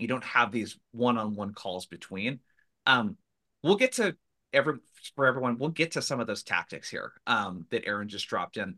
you 0.00 0.08
don't 0.08 0.24
have 0.24 0.50
these 0.50 0.78
one-on-one 0.92 1.54
calls 1.54 1.86
between. 1.86 2.40
Um, 2.86 3.16
we'll 3.62 3.76
get 3.76 3.92
to 3.92 4.16
every 4.52 4.74
for 5.14 5.26
everyone. 5.26 5.58
We'll 5.58 5.70
get 5.70 5.92
to 5.92 6.02
some 6.02 6.20
of 6.20 6.26
those 6.26 6.42
tactics 6.42 6.88
here 6.88 7.12
um, 7.26 7.66
that 7.70 7.86
Aaron 7.86 8.08
just 8.08 8.28
dropped 8.28 8.56
in. 8.56 8.76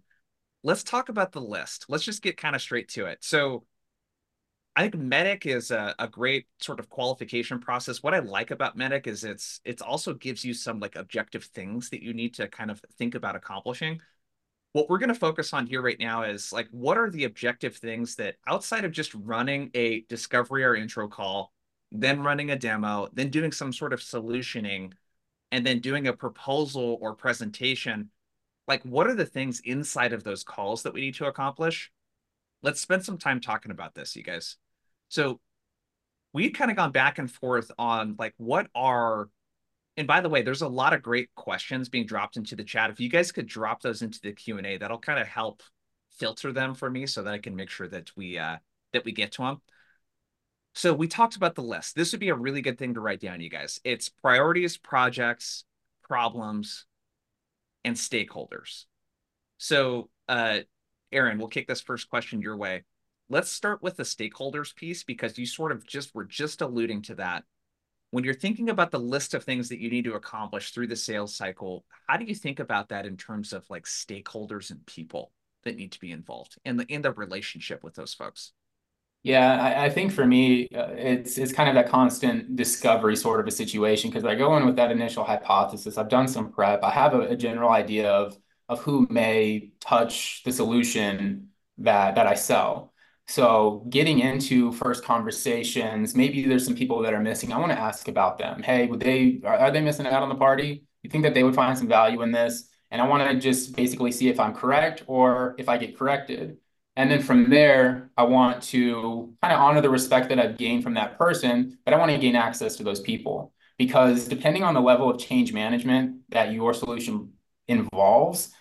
Let's 0.63 0.85
talk 0.85 1.09
about 1.09 1.33
the 1.33 1.41
list. 1.41 1.87
Let's 1.89 2.05
just 2.05 2.23
get 2.23 2.37
kind 2.37 2.55
of 2.55 2.63
straight 2.63 2.89
to 2.91 3.07
it. 3.07 3.19
So, 3.23 3.65
I 4.75 4.83
think 4.83 4.95
MEDDIC 4.95 5.47
is 5.47 5.71
a, 5.71 5.95
a 5.99 6.09
great 6.09 6.47
sort 6.61 6.81
of 6.81 6.89
qualification 6.89 7.59
process. 7.59 8.03
What 8.03 8.15
I 8.15 8.21
like 8.21 8.51
about 8.51 8.77
MEDDIC 8.77 9.07
is 9.07 9.25
it's 9.25 9.61
it's 9.65 9.83
also 9.83 10.15
gives 10.15 10.45
you 10.45 10.55
some 10.55 10.81
like 10.81 10.97
objective 10.97 11.45
things 11.45 11.91
that 11.91 12.03
you 12.03 12.15
need 12.15 12.35
to 12.35 12.49
kind 12.49 12.71
of 12.71 12.81
think 12.97 13.15
about 13.15 13.37
accomplishing 13.37 14.01
what 14.73 14.89
we're 14.89 14.99
going 14.99 15.09
to 15.09 15.15
focus 15.15 15.53
on 15.53 15.67
here 15.67 15.83
right 15.83 16.01
now 16.01 16.23
is 16.23 16.53
like 16.53 16.69
what 16.71 16.97
are 16.97 17.11
the 17.11 17.25
objective 17.25 17.77
things 17.77 18.17
that 18.17 18.37
outside 18.47 18.85
of 18.85 18.93
just 18.93 19.15
running 19.15 19.71
a 19.75 20.01
discovery 20.09 20.65
or 20.65 20.75
intro 20.75 21.09
call 21.09 21.53
then 21.91 22.23
running 22.23 22.51
a 22.51 22.59
demo 22.59 23.09
then 23.13 23.29
doing 23.29 23.53
some 23.53 23.73
sort 23.73 23.93
of 23.93 24.01
solutioning 24.01 24.93
and 25.51 25.67
then 25.67 25.81
doing 25.81 26.09
a 26.09 26.13
proposal 26.13 26.99
or 27.01 27.15
presentation 27.15 28.11
like 28.69 28.83
what 28.85 29.07
are 29.07 29.15
the 29.15 29.27
things 29.27 29.61
inside 29.61 30.13
of 30.13 30.25
those 30.25 30.45
calls 30.45 30.83
that 30.83 30.95
we 30.95 31.01
need 31.01 31.15
to 31.15 31.27
accomplish? 31.27 31.91
Let's 32.63 32.81
spend 32.81 33.05
some 33.05 33.19
time 33.19 33.41
talking 33.41 33.73
about 33.73 33.95
this 33.95 34.15
you 34.15 34.23
guys. 34.23 34.57
So 35.09 35.41
we've 36.33 36.53
kind 36.53 36.71
of 36.71 36.77
gone 36.77 36.93
back 36.93 37.19
and 37.19 37.31
forth 37.31 37.71
on 37.79 38.17
like 38.19 38.35
what 38.37 38.69
are 38.75 39.29
and 39.97 40.07
by 40.07 40.21
the 40.21 40.29
way, 40.29 40.43
there's 40.43 40.63
a 40.63 40.69
lot 40.69 40.95
of 40.95 41.03
great 41.03 41.35
questions 41.35 41.89
being 41.89 42.07
dropped 42.07 42.37
into 42.37 42.57
the 42.57 42.65
chat. 42.65 42.91
If 42.91 43.01
you 43.01 43.09
guys 43.09 43.33
could 43.33 43.47
drop 43.47 43.83
those 43.83 44.03
into 44.03 44.21
the 44.23 44.33
Q 44.33 44.59
and 44.59 44.67
A, 44.67 44.79
that'll 44.79 44.99
kind 44.99 45.19
of 45.19 45.27
help 45.27 45.63
filter 46.19 46.53
them 46.53 46.75
for 46.75 46.91
me 46.91 47.07
so 47.07 47.23
that 47.23 47.35
I 47.35 47.39
can 47.39 47.57
make 47.57 47.71
sure 47.71 47.89
that 47.89 48.11
we 48.17 48.39
uh, 48.39 48.57
that 48.93 49.05
we 49.05 49.13
get 49.13 49.33
to 49.33 49.43
them. 49.43 49.61
So 50.75 50.95
we 50.95 51.07
talked 51.09 51.37
about 51.37 51.55
the 51.55 51.63
list. 51.63 51.95
This 51.95 52.13
would 52.13 52.21
be 52.21 52.31
a 52.31 52.35
really 52.35 52.63
good 52.63 52.79
thing 52.79 52.95
to 52.95 53.01
write 53.01 53.21
down, 53.21 53.41
you 53.41 53.51
guys. 53.51 53.81
It's 53.85 54.09
priorities, 54.09 54.79
projects, 54.79 55.65
problems, 56.03 56.87
and 57.85 57.95
stakeholders. 57.95 58.87
So, 59.59 60.09
uh, 60.29 60.61
Aaron, 61.11 61.39
we'll 61.39 61.49
kick 61.49 61.69
this 61.69 61.83
first 61.83 62.09
question 62.09 62.41
your 62.41 62.57
way. 62.57 62.85
let's 63.29 63.51
start 63.51 63.83
with 63.83 63.97
the 63.97 64.03
stakeholders 64.03 64.75
piece 64.75 65.05
because 65.05 65.39
you 65.39 65.47
sort 65.47 65.73
of 65.73 65.87
just 65.87 66.15
were 66.15 66.25
just 66.25 66.63
alluding 66.63 67.03
to 67.03 67.15
that. 67.17 67.45
When 68.13 68.25
you're 68.25 68.35
thinking 68.35 68.69
about 68.69 68.91
the 68.91 69.01
list 69.01 69.33
of 69.33 69.43
things 69.43 69.71
that 69.71 69.81
you 69.81 69.91
need 69.91 70.05
to 70.05 70.15
accomplish 70.15 70.71
through 70.71 70.89
the 70.89 70.97
sales 70.97 71.35
cycle, 71.35 71.87
how 72.07 72.19
do 72.19 72.27
you 72.27 72.35
think 72.35 72.61
about 72.61 72.91
that 72.91 73.07
in 73.07 73.17
terms 73.17 73.55
of 73.55 73.69
like 73.71 73.85
stakeholders 73.85 74.71
and 74.71 74.85
people 74.85 75.33
that 75.65 75.77
need 75.77 75.93
to 75.93 76.01
be 76.01 76.13
involved 76.13 76.57
in 76.67 76.77
the 76.77 76.85
in 76.93 77.01
the 77.01 77.13
relationship 77.13 77.83
with 77.83 77.95
those 77.95 78.13
folks? 78.13 78.53
Yeah, 79.23 79.63
I, 79.63 79.85
I 79.85 79.91
think 79.91 80.13
for 80.13 80.27
me, 80.27 80.69
uh, 80.75 80.89
it's 80.91 81.39
it's 81.39 81.53
kind 81.53 81.69
of 81.69 81.77
that 81.77 81.89
constant 81.89 82.57
discovery 82.57 83.15
sort 83.17 83.41
of 83.41 83.47
a 83.47 83.53
situation 83.53 84.11
because 84.11 84.25
I 84.25 84.35
go 84.35 84.57
in 84.57 84.67
with 84.67 84.77
that 84.77 84.91
initial 84.91 85.25
hypothesis. 85.25 85.97
I've 85.97 86.09
done 86.09 86.27
some 86.29 86.51
prep. 86.53 86.83
I 86.83 86.91
have 86.91 87.15
a, 87.15 87.21
a 87.21 87.37
general 87.37 87.71
idea 87.71 88.11
of 88.11 88.37
of 88.69 88.81
who 88.81 89.07
may 89.11 89.71
touch 89.81 90.43
the 90.45 90.53
solution 90.53 91.49
that 91.79 92.17
that 92.17 92.27
I 92.27 92.35
sell. 92.35 92.92
So 93.33 93.83
getting 93.89 94.19
into 94.19 94.73
first 94.73 95.03
conversations, 95.05 96.15
maybe 96.15 96.45
there's 96.45 96.67
some 96.67 96.75
people 96.75 97.01
that 97.01 97.15
are 97.15 97.19
missing. 97.19 97.51
I 97.51 97.59
want 97.59 97.73
to 97.73 97.79
ask 97.79 98.07
about 98.09 98.37
them. 98.37 98.63
Hey, 98.63 98.87
would 98.87 99.01
they 99.01 99.41
are, 99.43 99.57
are 99.57 99.71
they 99.71 99.81
missing 99.81 100.07
out 100.07 100.23
on 100.23 100.29
the 100.29 100.35
party? 100.35 100.85
You 101.03 101.09
think 101.09 101.25
that 101.25 101.33
they 101.33 101.43
would 101.43 101.55
find 101.55 101.79
some 101.79 101.89
value 101.89 102.21
in 102.21 102.31
this? 102.31 102.69
And 102.91 103.01
I 103.01 103.09
want 103.09 103.27
to 103.27 103.41
just 103.41 103.75
basically 103.75 104.13
see 104.13 104.29
if 104.29 104.39
I'm 104.39 104.55
correct 104.55 105.05
or 105.07 105.55
if 105.57 105.67
I 105.71 105.79
get 105.79 105.97
corrected. 105.99 106.59
And 106.95 107.11
then 107.11 107.23
from 107.23 107.49
there, 107.49 108.11
I 108.19 108.25
want 108.25 108.63
to 108.65 109.35
kind 109.41 109.55
of 109.55 109.61
honor 109.61 109.81
the 109.81 109.89
respect 109.89 110.29
that 110.29 110.39
I've 110.39 110.59
gained 110.59 110.83
from 110.83 110.93
that 110.95 111.17
person, 111.17 111.79
but 111.87 111.95
I 111.95 111.97
want 111.97 112.11
to 112.11 112.19
gain 112.19 112.37
access 112.37 112.77
to 112.77 112.83
those 112.83 113.01
people 113.01 113.55
because 113.79 114.29
depending 114.29 114.63
on 114.63 114.75
the 114.75 114.83
level 114.83 115.09
of 115.09 115.19
change 115.19 115.55
management 115.55 116.17
that 116.29 116.53
your 116.53 116.75
solution 116.75 117.33
involves, 117.67 118.53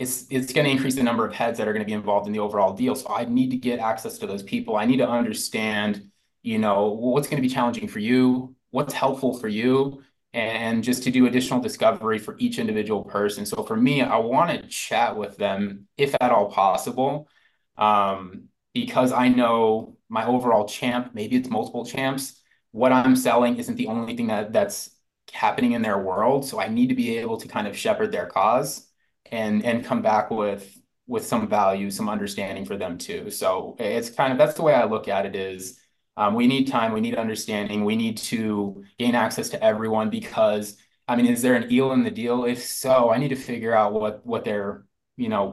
it's 0.00 0.24
it's 0.30 0.50
going 0.54 0.64
to 0.64 0.70
increase 0.70 0.94
the 0.94 1.02
number 1.02 1.26
of 1.26 1.34
heads 1.34 1.58
that 1.58 1.68
are 1.68 1.74
going 1.74 1.84
to 1.84 1.86
be 1.86 1.92
involved 1.92 2.26
in 2.26 2.32
the 2.32 2.38
overall 2.38 2.72
deal. 2.72 2.94
So 2.94 3.14
I 3.14 3.26
need 3.26 3.50
to 3.50 3.58
get 3.58 3.80
access 3.80 4.16
to 4.18 4.26
those 4.26 4.42
people. 4.42 4.76
I 4.76 4.86
need 4.86 4.96
to 4.96 5.08
understand, 5.08 6.10
you 6.42 6.58
know, 6.58 6.92
what's 6.92 7.28
going 7.28 7.36
to 7.36 7.46
be 7.46 7.52
challenging 7.52 7.86
for 7.86 7.98
you, 7.98 8.56
what's 8.70 8.94
helpful 8.94 9.38
for 9.38 9.48
you, 9.48 10.02
and 10.32 10.82
just 10.82 11.02
to 11.02 11.10
do 11.10 11.26
additional 11.26 11.60
discovery 11.60 12.18
for 12.18 12.34
each 12.38 12.58
individual 12.58 13.04
person. 13.04 13.44
So 13.44 13.62
for 13.62 13.76
me, 13.76 14.00
I 14.00 14.16
want 14.16 14.50
to 14.50 14.66
chat 14.68 15.18
with 15.18 15.36
them 15.36 15.86
if 15.98 16.14
at 16.18 16.32
all 16.32 16.50
possible 16.50 17.28
um, 17.76 18.44
because 18.72 19.12
I 19.12 19.28
know 19.28 19.98
my 20.08 20.24
overall 20.24 20.66
champ, 20.66 21.10
maybe 21.12 21.36
it's 21.36 21.50
multiple 21.50 21.84
champs. 21.84 22.40
What 22.70 22.90
I'm 22.90 23.16
selling 23.16 23.58
isn't 23.58 23.76
the 23.76 23.88
only 23.88 24.16
thing 24.16 24.28
that 24.28 24.50
that's 24.54 24.88
happening 25.30 25.72
in 25.72 25.82
their 25.82 25.98
world. 25.98 26.46
So 26.46 26.58
I 26.58 26.68
need 26.68 26.88
to 26.88 26.94
be 26.94 27.18
able 27.18 27.36
to 27.36 27.48
kind 27.48 27.68
of 27.68 27.76
shepherd 27.76 28.12
their 28.12 28.26
cause 28.26 28.89
and 29.30 29.64
and 29.64 29.84
come 29.84 30.02
back 30.02 30.30
with 30.30 30.78
with 31.06 31.26
some 31.26 31.48
value, 31.48 31.90
some 31.90 32.08
understanding 32.08 32.64
for 32.64 32.76
them 32.76 32.96
too. 32.98 33.30
So 33.30 33.76
it's 33.78 34.10
kind 34.10 34.32
of 34.32 34.38
that's 34.38 34.54
the 34.54 34.62
way 34.62 34.74
I 34.74 34.84
look 34.84 35.08
at 35.08 35.26
it 35.26 35.36
is 35.36 35.78
um, 36.16 36.34
we 36.34 36.46
need 36.46 36.66
time, 36.66 36.92
we 36.92 37.00
need 37.00 37.14
understanding, 37.16 37.84
we 37.84 37.96
need 37.96 38.18
to 38.18 38.84
gain 38.98 39.14
access 39.14 39.48
to 39.50 39.64
everyone 39.64 40.10
because 40.10 40.76
I 41.08 41.16
mean, 41.16 41.26
is 41.26 41.42
there 41.42 41.56
an 41.56 41.72
eel 41.72 41.92
in 41.92 42.04
the 42.04 42.10
deal? 42.10 42.44
If 42.44 42.62
so, 42.62 43.10
I 43.10 43.18
need 43.18 43.28
to 43.28 43.36
figure 43.36 43.74
out 43.74 43.92
what 43.92 44.24
what 44.26 44.44
they're, 44.44 44.84
you 45.16 45.28
know, 45.28 45.52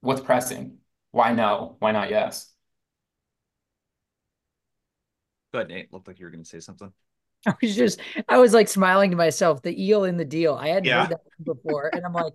what's 0.00 0.20
pressing 0.20 0.78
why 1.12 1.32
no? 1.32 1.76
Why 1.78 1.92
not 1.92 2.10
yes? 2.10 2.50
Go 5.52 5.58
ahead, 5.60 5.68
Nate. 5.68 5.92
Looked 5.92 6.08
like 6.08 6.18
you 6.18 6.24
were 6.26 6.30
going 6.30 6.42
to 6.42 6.48
say 6.48 6.60
something. 6.60 6.92
I 7.46 7.54
was 7.60 7.74
just, 7.74 8.00
I 8.28 8.38
was 8.38 8.54
like 8.54 8.68
smiling 8.68 9.10
to 9.10 9.16
myself. 9.16 9.62
The 9.62 9.82
eel 9.82 10.04
in 10.04 10.16
the 10.16 10.24
deal. 10.24 10.54
I 10.54 10.68
hadn't 10.68 10.84
yeah. 10.84 11.06
heard 11.06 11.10
that 11.10 11.44
before, 11.44 11.90
and 11.92 12.04
I'm 12.04 12.12
like, 12.12 12.32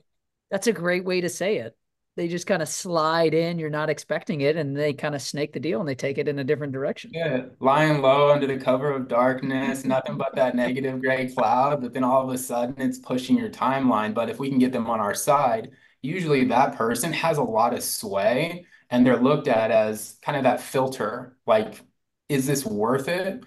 that's 0.52 0.68
a 0.68 0.74
great 0.74 1.06
way 1.06 1.22
to 1.22 1.30
say 1.30 1.58
it. 1.58 1.76
They 2.16 2.28
just 2.28 2.48
kind 2.48 2.64
of 2.64 2.68
slide 2.68 3.36
in. 3.36 3.60
You're 3.60 3.70
not 3.70 3.90
expecting 3.90 4.42
it, 4.42 4.56
and 4.56 4.76
they 4.76 4.94
kind 4.94 5.14
of 5.14 5.22
snake 5.22 5.54
the 5.54 5.60
deal 5.60 5.80
and 5.80 5.88
they 5.88 5.96
take 5.96 6.18
it 6.18 6.28
in 6.28 6.40
a 6.40 6.44
different 6.44 6.74
direction. 6.74 7.12
Yeah, 7.14 7.46
lying 7.60 8.02
low 8.02 8.32
under 8.32 8.48
the 8.48 8.58
cover 8.58 8.92
of 8.92 9.08
darkness, 9.08 9.86
nothing 9.86 10.18
but 10.18 10.36
that 10.36 10.56
negative 10.56 11.00
gray 11.00 11.28
cloud. 11.28 11.82
But 11.82 11.94
then 11.94 12.04
all 12.04 12.28
of 12.28 12.34
a 12.34 12.38
sudden, 12.38 12.76
it's 12.80 12.98
pushing 12.98 13.38
your 13.38 13.50
timeline. 13.50 14.14
But 14.14 14.30
if 14.30 14.40
we 14.40 14.50
can 14.50 14.58
get 14.58 14.72
them 14.72 14.90
on 14.90 15.00
our 15.00 15.14
side, 15.14 15.72
usually 16.02 16.46
that 16.46 16.76
person 16.76 17.14
has 17.14 17.38
a 17.38 17.44
lot 17.44 17.74
of 17.74 17.84
sway 17.84 18.66
and 18.90 19.06
they're 19.06 19.22
looked 19.22 19.48
at 19.48 19.72
as 19.72 20.18
kind 20.22 20.38
of 20.38 20.44
that 20.44 20.62
filter 20.62 21.38
like 21.46 21.82
is 22.30 22.46
this 22.46 22.66
worth 22.66 23.08
it 23.08 23.44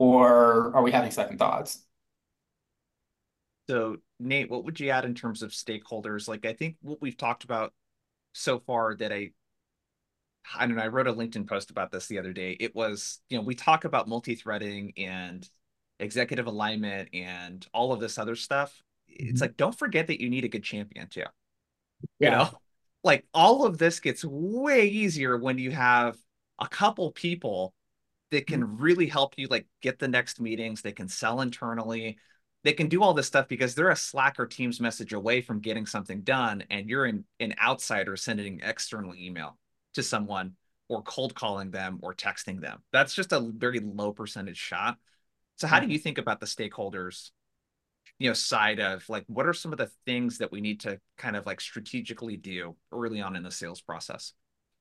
or 0.00 0.74
are 0.74 0.82
we 0.82 0.90
having 0.90 1.10
second 1.10 1.38
thoughts? 1.38 1.84
So 3.68 3.98
nate 4.18 4.50
what 4.50 4.64
would 4.64 4.80
you 4.80 4.88
add 4.88 5.04
in 5.04 5.14
terms 5.14 5.42
of 5.42 5.50
stakeholders? 5.50 6.26
Like 6.26 6.46
i 6.46 6.54
think 6.54 6.76
what 6.80 7.00
we've 7.02 7.16
talked 7.16 7.44
about 7.44 7.72
so 8.32 8.58
far 8.60 8.96
that 8.96 9.12
i 9.12 9.30
i 10.56 10.66
don't 10.66 10.76
know 10.76 10.82
i 10.82 10.86
wrote 10.86 11.08
a 11.08 11.12
linkedin 11.12 11.46
post 11.46 11.70
about 11.70 11.92
this 11.92 12.06
the 12.06 12.18
other 12.18 12.32
day. 12.32 12.56
It 12.58 12.74
was 12.74 13.20
you 13.28 13.36
know 13.36 13.44
we 13.44 13.54
talk 13.54 13.84
about 13.84 14.08
multi-threading 14.08 14.94
and 14.96 15.48
executive 16.00 16.46
alignment 16.46 17.10
and 17.12 17.64
all 17.74 17.92
of 17.92 18.00
this 18.00 18.16
other 18.18 18.36
stuff. 18.36 18.82
Mm-hmm. 19.10 19.28
it's 19.28 19.42
like 19.42 19.58
don't 19.58 19.78
forget 19.78 20.06
that 20.06 20.20
you 20.20 20.30
need 20.30 20.44
a 20.44 20.48
good 20.48 20.64
champion 20.64 21.08
too. 21.08 21.24
Yeah. 22.18 22.30
you 22.30 22.30
know? 22.30 22.50
Like 23.04 23.26
all 23.34 23.66
of 23.66 23.76
this 23.76 24.00
gets 24.00 24.24
way 24.24 24.86
easier 24.86 25.36
when 25.36 25.58
you 25.58 25.72
have 25.72 26.16
a 26.58 26.68
couple 26.68 27.12
people 27.12 27.74
that 28.30 28.46
can 28.46 28.62
mm-hmm. 28.62 28.82
really 28.82 29.06
help 29.06 29.34
you 29.36 29.46
like 29.48 29.66
get 29.80 29.98
the 29.98 30.08
next 30.08 30.40
meetings 30.40 30.82
they 30.82 30.92
can 30.92 31.08
sell 31.08 31.40
internally 31.40 32.18
they 32.62 32.72
can 32.72 32.88
do 32.88 33.02
all 33.02 33.14
this 33.14 33.26
stuff 33.26 33.48
because 33.48 33.74
they're 33.74 33.90
a 33.90 33.96
slack 33.96 34.38
or 34.38 34.46
teams 34.46 34.80
message 34.80 35.12
away 35.12 35.40
from 35.40 35.60
getting 35.60 35.86
something 35.86 36.20
done 36.20 36.62
and 36.70 36.90
you're 36.90 37.06
in, 37.06 37.24
an 37.38 37.54
outsider 37.62 38.16
sending 38.16 38.60
an 38.60 38.68
external 38.68 39.14
email 39.14 39.58
to 39.94 40.02
someone 40.02 40.52
or 40.88 41.02
cold 41.02 41.34
calling 41.34 41.70
them 41.70 41.98
or 42.02 42.14
texting 42.14 42.60
them 42.60 42.82
that's 42.92 43.14
just 43.14 43.32
a 43.32 43.40
very 43.40 43.80
low 43.80 44.12
percentage 44.12 44.58
shot 44.58 44.96
so 45.56 45.66
how 45.66 45.78
do 45.78 45.84
mm-hmm. 45.84 45.92
you 45.92 45.98
think 45.98 46.18
about 46.18 46.40
the 46.40 46.46
stakeholders 46.46 47.30
you 48.18 48.28
know 48.28 48.34
side 48.34 48.80
of 48.80 49.08
like 49.08 49.24
what 49.26 49.46
are 49.46 49.54
some 49.54 49.72
of 49.72 49.78
the 49.78 49.90
things 50.06 50.38
that 50.38 50.52
we 50.52 50.60
need 50.60 50.80
to 50.80 51.00
kind 51.16 51.36
of 51.36 51.46
like 51.46 51.60
strategically 51.60 52.36
do 52.36 52.76
early 52.92 53.20
on 53.20 53.34
in 53.34 53.42
the 53.42 53.50
sales 53.50 53.80
process 53.80 54.34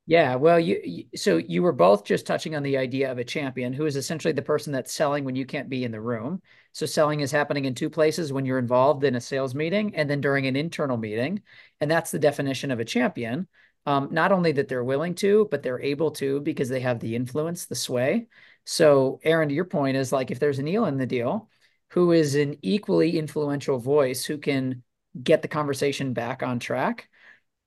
yeah 0.09 0.33
well 0.35 0.59
you, 0.59 0.81
you 0.83 1.05
so 1.15 1.37
you 1.37 1.61
were 1.61 1.71
both 1.71 2.03
just 2.03 2.25
touching 2.25 2.55
on 2.55 2.63
the 2.63 2.77
idea 2.77 3.11
of 3.11 3.19
a 3.19 3.23
champion 3.23 3.71
who 3.73 3.85
is 3.85 3.95
essentially 3.95 4.31
the 4.31 4.41
person 4.41 4.73
that's 4.73 4.91
selling 4.91 5.23
when 5.23 5.35
you 5.35 5.45
can't 5.45 5.69
be 5.69 5.83
in 5.83 5.91
the 5.91 6.01
room. 6.01 6.41
So 6.71 6.85
selling 6.85 7.19
is 7.19 7.31
happening 7.31 7.65
in 7.65 7.75
two 7.75 7.89
places 7.89 8.33
when 8.33 8.45
you're 8.45 8.57
involved 8.59 9.03
in 9.03 9.15
a 9.15 9.21
sales 9.21 9.53
meeting 9.55 9.95
and 9.95 10.09
then 10.09 10.19
during 10.21 10.47
an 10.47 10.55
internal 10.55 10.97
meeting. 10.97 11.41
And 11.79 11.89
that's 11.91 12.11
the 12.11 12.19
definition 12.19 12.71
of 12.71 12.79
a 12.79 12.85
champion. 12.85 13.47
Um, 13.85 14.09
not 14.11 14.31
only 14.31 14.51
that 14.53 14.67
they're 14.67 14.83
willing 14.83 15.15
to 15.15 15.47
but 15.51 15.63
they're 15.63 15.81
able 15.81 16.11
to 16.11 16.41
because 16.41 16.69
they 16.69 16.81
have 16.81 16.99
the 16.99 17.15
influence 17.15 17.65
the 17.67 17.75
sway. 17.75 18.27
So 18.65 19.19
aaron 19.23 19.49
to 19.49 19.55
your 19.55 19.65
point 19.65 19.95
is 19.97 20.11
like 20.11 20.31
if 20.31 20.39
there's 20.39 20.59
an 20.59 20.67
eel 20.67 20.85
in 20.85 20.97
the 20.97 21.05
deal 21.05 21.49
who 21.91 22.11
is 22.11 22.35
an 22.35 22.57
equally 22.63 23.17
influential 23.17 23.79
voice 23.79 24.25
who 24.25 24.37
can 24.37 24.83
get 25.21 25.41
the 25.41 25.47
conversation 25.47 26.13
back 26.13 26.43
on 26.43 26.59
track. 26.59 27.09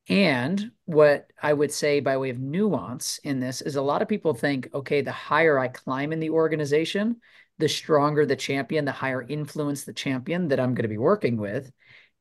And 0.08 0.72
what 0.84 1.30
I 1.40 1.52
would 1.52 1.72
say 1.72 2.00
by 2.00 2.16
way 2.16 2.30
of 2.30 2.38
nuance 2.38 3.18
in 3.22 3.40
this 3.40 3.60
is 3.60 3.76
a 3.76 3.82
lot 3.82 4.02
of 4.02 4.08
people 4.08 4.34
think, 4.34 4.68
okay, 4.74 5.00
the 5.00 5.12
higher 5.12 5.58
I 5.58 5.68
climb 5.68 6.12
in 6.12 6.20
the 6.20 6.30
organization, 6.30 7.20
the 7.58 7.68
stronger 7.68 8.26
the 8.26 8.36
champion, 8.36 8.84
the 8.84 8.92
higher 8.92 9.22
influence 9.22 9.84
the 9.84 9.92
champion 9.92 10.48
that 10.48 10.58
I'm 10.58 10.74
going 10.74 10.82
to 10.82 10.88
be 10.88 10.98
working 10.98 11.36
with. 11.36 11.70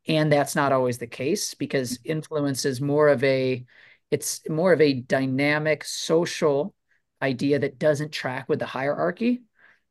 And 0.07 0.31
that's 0.31 0.55
not 0.55 0.71
always 0.71 0.99
the 0.99 1.07
case 1.07 1.53
because 1.53 1.99
influence 2.03 2.65
is 2.65 2.81
more 2.81 3.07
of 3.09 3.23
a 3.23 3.65
it's 4.09 4.41
more 4.49 4.73
of 4.73 4.81
a 4.81 4.93
dynamic 4.93 5.85
social 5.85 6.75
idea 7.21 7.59
that 7.59 7.79
doesn't 7.79 8.11
track 8.11 8.49
with 8.49 8.59
the 8.59 8.65
hierarchy 8.65 9.41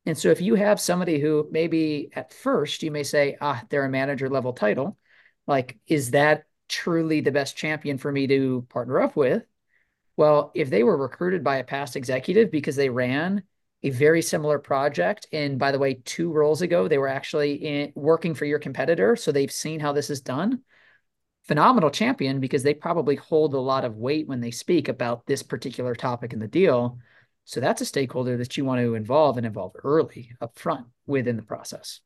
and 0.07 0.17
so 0.17 0.31
if 0.31 0.41
you 0.41 0.55
have 0.55 0.81
somebody 0.81 1.21
who 1.21 1.49
maybe 1.51 2.09
at 2.15 2.33
first 2.33 2.83
you 2.83 2.91
may 2.91 3.03
say, 3.03 3.37
ah, 3.41 3.63
they're 3.69 3.85
a 3.85 3.91
manager 3.91 4.29
level 4.29 4.53
title, 4.53 4.97
like, 5.47 5.79
is 5.87 6.13
that 6.13 6.45
truly 6.71 7.21
the 7.21 7.33
best 7.33 7.57
champion 7.57 7.99
for 7.99 8.11
me 8.11 8.27
to 8.29 8.65
partner 8.71 9.01
up 9.01 9.17
with? 9.17 9.45
Well, 10.17 10.53
if 10.55 10.71
they 10.71 10.83
were 10.83 10.97
recruited 10.97 11.45
by 11.45 11.57
a 11.57 11.65
past 11.65 11.97
executive 11.97 12.51
because 12.51 12.77
they 12.77 12.89
ran 12.89 13.43
a 13.83 13.91
very 13.91 14.23
similar 14.23 14.59
project, 14.59 15.27
and 15.33 15.59
by 15.59 15.73
the 15.73 15.79
way, 15.79 15.95
two 16.05 16.31
roles 16.31 16.63
ago, 16.63 16.87
they 16.87 16.99
were 16.99 17.09
actually 17.09 17.55
in, 17.55 17.93
working 17.95 18.35
for 18.35 18.45
your 18.45 18.59
competitor, 18.59 19.17
so 19.17 19.33
they've 19.33 19.51
seen 19.51 19.81
how 19.81 19.93
this 19.93 20.11
is 20.11 20.21
done. 20.21 20.63
Phenomenal 21.49 21.91
champion 21.91 22.39
because 22.39 22.63
they 22.63 22.75
probably 22.75 23.17
hold 23.17 23.55
a 23.55 23.59
lot 23.59 23.85
of 23.85 23.97
weight 23.97 24.29
when 24.29 24.41
they 24.41 24.51
speak 24.51 24.89
about 24.89 25.27
this 25.27 25.43
particular 25.43 25.95
topic 25.95 26.33
in 26.33 26.39
the 26.39 26.47
deal. 26.47 26.99
So 27.47 27.59
that's 27.59 27.81
a 27.81 27.87
stakeholder 27.87 28.37
that 28.37 28.57
you 28.57 28.65
want 28.65 28.81
to 28.81 28.95
involve 28.95 29.39
and 29.39 29.47
involve 29.47 29.73
early 29.83 30.33
up 30.41 30.59
front 30.59 30.87
within 31.07 31.37
the 31.37 31.43
process. 31.43 32.01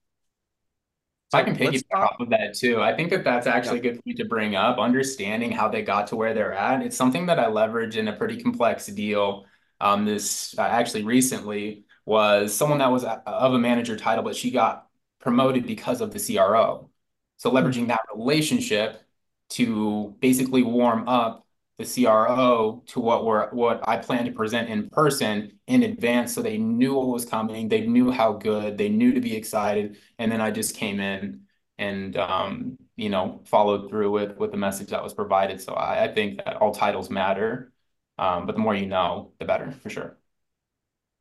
I 1.34 1.42
can 1.42 1.56
piggyback 1.56 1.96
off 1.96 2.16
of 2.20 2.30
that 2.30 2.54
too. 2.54 2.80
I 2.80 2.94
think 2.94 3.10
that 3.10 3.24
that's 3.24 3.46
actually 3.46 3.84
yeah. 3.84 3.92
good 4.04 4.16
to 4.16 4.24
bring 4.24 4.54
up. 4.54 4.78
Understanding 4.78 5.52
how 5.52 5.68
they 5.68 5.82
got 5.82 6.06
to 6.08 6.16
where 6.16 6.34
they're 6.34 6.52
at. 6.52 6.82
It's 6.82 6.96
something 6.96 7.26
that 7.26 7.38
I 7.38 7.48
leverage 7.48 7.96
in 7.96 8.08
a 8.08 8.12
pretty 8.12 8.42
complex 8.42 8.86
deal. 8.86 9.46
Um, 9.80 10.04
this 10.04 10.56
uh, 10.58 10.62
actually 10.62 11.04
recently 11.04 11.84
was 12.06 12.54
someone 12.54 12.78
that 12.78 12.90
was 12.90 13.04
of 13.04 13.54
a 13.54 13.58
manager 13.58 13.96
title, 13.96 14.24
but 14.24 14.36
she 14.36 14.50
got 14.50 14.88
promoted 15.20 15.66
because 15.66 16.00
of 16.00 16.12
the 16.12 16.20
CRO. 16.20 16.90
So 17.36 17.50
leveraging 17.50 17.88
that 17.88 18.00
relationship 18.14 19.02
to 19.50 20.14
basically 20.20 20.62
warm 20.62 21.08
up 21.08 21.43
the 21.76 21.84
CRO 21.84 22.82
to 22.86 23.00
what 23.00 23.24
we're 23.24 23.50
what 23.50 23.86
I 23.88 23.96
plan 23.96 24.24
to 24.26 24.32
present 24.32 24.68
in 24.68 24.88
person 24.90 25.58
in 25.66 25.82
advance 25.82 26.34
so 26.34 26.40
they 26.42 26.58
knew 26.58 26.94
what 26.94 27.08
was 27.08 27.24
coming, 27.24 27.68
they 27.68 27.86
knew 27.86 28.10
how 28.10 28.34
good, 28.34 28.78
they 28.78 28.88
knew 28.88 29.12
to 29.12 29.20
be 29.20 29.34
excited, 29.36 29.98
and 30.18 30.30
then 30.30 30.40
I 30.40 30.50
just 30.50 30.76
came 30.76 31.00
in 31.00 31.42
and 31.78 32.16
um, 32.16 32.78
you 32.96 33.08
know 33.08 33.42
followed 33.44 33.88
through 33.88 34.10
with 34.12 34.36
with 34.36 34.52
the 34.52 34.56
message 34.56 34.88
that 34.90 35.02
was 35.02 35.14
provided. 35.14 35.60
So 35.60 35.74
I, 35.74 36.04
I 36.04 36.14
think 36.14 36.44
that 36.44 36.56
all 36.56 36.72
titles 36.72 37.10
matter, 37.10 37.72
um, 38.18 38.46
but 38.46 38.54
the 38.54 38.60
more 38.60 38.74
you 38.74 38.86
know, 38.86 39.32
the 39.38 39.44
better 39.44 39.72
for 39.82 39.90
sure. 39.90 40.16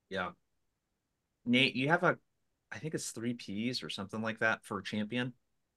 Yeah. 0.10 0.30
Nate, 1.46 1.76
you 1.76 1.90
have 1.90 2.04
a, 2.04 2.18
I 2.72 2.78
think 2.78 2.94
it's 2.94 3.12
three 3.12 3.34
P's 3.34 3.84
or 3.84 3.90
something 3.90 4.22
like 4.22 4.40
that 4.40 4.64
for 4.64 4.82
champion. 4.82 5.34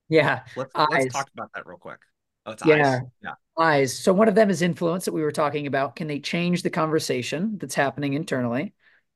Yeah. 0.08 0.42
Let's 0.56 0.72
let's 0.74 1.12
talk 1.12 1.30
about 1.32 1.50
that 1.54 1.66
real 1.66 1.78
quick. 1.78 2.00
Oh, 2.46 2.52
it's 2.52 2.64
yeah. 2.64 2.74
eyes. 2.74 3.00
Yeah. 3.22 3.32
Eyes. 3.58 3.98
So 3.98 4.12
one 4.12 4.28
of 4.28 4.34
them 4.34 4.50
is 4.50 4.62
influence 4.62 5.04
that 5.04 5.14
we 5.14 5.22
were 5.22 5.32
talking 5.32 5.66
about. 5.66 5.96
Can 5.96 6.06
they 6.06 6.20
change 6.20 6.62
the 6.62 6.70
conversation 6.70 7.58
that's 7.58 7.74
happening 7.74 8.14
internally? 8.14 8.72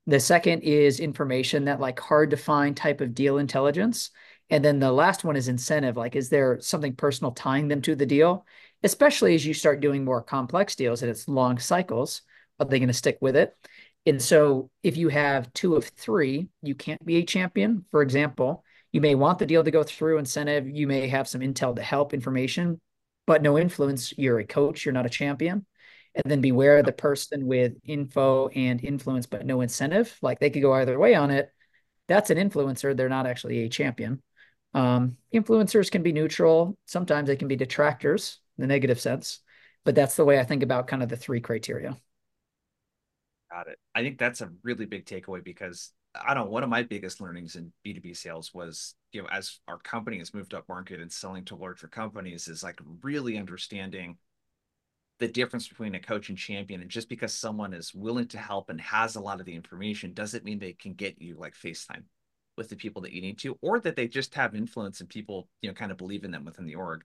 The 0.06 0.20
second 0.20 0.62
is 0.62 0.99
information, 0.99 1.66
that 1.66 1.80
like 1.80 2.00
hard 2.00 2.30
to 2.30 2.37
find 2.37 2.76
type 2.76 3.00
of 3.00 3.14
deal 3.14 3.38
intelligence. 3.38 4.10
And 4.49 4.64
then 4.64 4.80
the 4.80 4.90
last 4.90 5.22
one 5.22 5.37
is 5.37 5.46
incentive. 5.46 5.96
Like, 5.96 6.16
is 6.16 6.28
there 6.28 6.58
something 6.60 6.96
personal 6.96 7.32
tying 7.32 7.68
them 7.68 7.82
to 7.82 7.94
the 7.94 8.06
deal? 8.06 8.44
Especially 8.82 9.34
as 9.34 9.46
you 9.46 9.54
start 9.54 9.80
doing 9.80 10.04
more 10.04 10.22
complex 10.22 10.75
deals 10.75 11.02
and 11.02 11.10
it's 11.10 11.28
long 11.28 11.58
cycles, 11.58 12.22
are 12.58 12.66
they 12.66 12.78
going 12.78 12.88
to 12.88 12.94
stick 12.94 13.18
with 13.20 13.37
it? 13.37 13.54
And 14.06 14.20
so 14.20 14.70
if 14.82 14.96
you 14.96 15.08
have 15.10 15.52
two 15.52 15.76
of 15.76 15.84
three, 15.84 16.49
you 16.62 16.75
can't 16.75 17.04
be 17.04 17.18
a 17.18 17.25
champion. 17.25 17.84
For 17.90 18.02
example, 18.02 18.64
you 18.90 19.00
may 19.00 19.14
want 19.14 19.38
the 19.38 19.46
deal 19.46 19.62
to 19.62 19.70
go 19.70 19.84
through 19.84 20.18
incentive. 20.18 20.68
You 20.68 20.87
may 20.87 21.06
have 21.08 21.28
some 21.28 21.42
intel 21.42 21.76
to 21.76 21.82
help 21.82 22.14
information, 22.14 22.80
but 23.27 23.43
no 23.43 23.59
influence. 23.59 24.17
You're 24.17 24.39
a 24.39 24.47
coach, 24.47 24.85
you're 24.85 24.93
not 24.93 25.07
a 25.07 25.11
champion. 25.11 25.67
And 26.15 26.25
then 26.27 26.41
beware 26.41 26.83
the 26.83 26.93
person 26.93 27.47
with 27.47 27.75
info 27.85 28.49
and 28.49 28.83
influence, 28.83 29.27
but 29.27 29.47
no 29.47 29.61
incentive. 29.61 30.17
Like 30.23 30.41
they 30.41 30.50
could 30.50 30.62
go 30.62 30.73
either 30.73 30.99
way 30.99 31.15
on 31.15 31.31
it. 31.31 31.53
That's 32.09 32.31
an 32.31 32.39
influencer. 32.39 32.97
They're 32.97 33.09
not 33.09 33.27
actually 33.27 33.61
a 33.61 33.69
champion. 33.69 34.21
Um, 34.75 35.17
influencers 35.33 35.91
can 35.91 36.03
be 36.03 36.12
neutral. 36.12 36.77
Sometimes 36.87 37.29
they 37.29 37.37
can 37.37 37.47
be 37.49 37.57
detractors 37.57 38.41
in 38.59 38.62
the 38.62 38.69
negative 38.69 39.00
sense. 39.00 39.41
But 39.85 39.95
that's 39.95 40.17
the 40.17 40.25
way 40.25 40.39
I 40.39 40.45
think 40.45 40.62
about 40.62 40.89
kind 40.89 41.03
of 41.03 41.09
the 41.09 41.17
three 41.17 41.41
criteria. 41.41 41.97
Got 43.50 43.69
it. 43.69 43.79
I 43.95 44.03
think 44.03 44.19
that's 44.19 44.41
a 44.41 44.50
really 44.62 44.87
big 44.87 45.07
takeaway 45.07 45.43
because 45.43 45.93
I 46.14 46.35
don't 46.35 46.47
know, 46.47 46.50
one 46.50 46.62
of 46.64 46.69
my 46.69 46.83
biggest 46.83 47.21
learnings 47.21 47.57
in 47.57 47.73
B2B 47.85 48.17
sales 48.17 48.52
was, 48.52 48.95
you 49.12 49.23
know, 49.23 49.29
as 49.31 49.61
our 49.69 49.79
company 49.79 50.19
has 50.19 50.35
moved 50.35 50.55
up 50.55 50.69
market 50.69 51.00
and 51.00 51.11
selling 51.11 51.45
to 51.47 51.57
larger 51.57 51.87
companies 51.87 52.49
is 52.49 52.62
like 52.62 52.81
really 53.02 53.38
understanding 53.38 54.17
the 55.21 55.29
difference 55.29 55.69
between 55.69 55.95
a 55.95 56.00
coach 56.00 56.29
and 56.29 56.38
champion. 56.38 56.81
And 56.81 56.90
just 56.90 57.09
because 57.09 57.33
someone 57.33 57.73
is 57.73 57.95
willing 57.95 58.26
to 58.29 58.38
help 58.38 58.71
and 58.71 58.81
has 58.81 59.14
a 59.14 59.21
lot 59.21 59.38
of 59.38 59.47
the 59.47 59.55
information 59.55 60.12
doesn't 60.12 60.45
mean 60.45 60.59
they 60.59 60.73
can 60.73 60.95
get 60.95 61.21
you 61.21 61.37
like 61.38 61.55
FaceTime 61.55 62.05
with 62.57 62.69
the 62.69 62.76
people 62.76 63.02
that 63.02 63.12
you 63.12 63.21
need 63.21 63.38
to, 63.38 63.57
or 63.62 63.79
that 63.81 63.97
they 63.97 64.09
just 64.09 64.35
have 64.35 64.55
influence 64.55 65.00
and 65.00 65.09
people, 65.09 65.49
you 65.62 65.69
know, 65.69 65.75
kind 65.75 65.93
of 65.93 65.99
believe 65.99 66.25
in 66.25 66.31
them 66.31 66.45
within 66.45 66.67
the 66.67 66.75
org. 66.75 67.05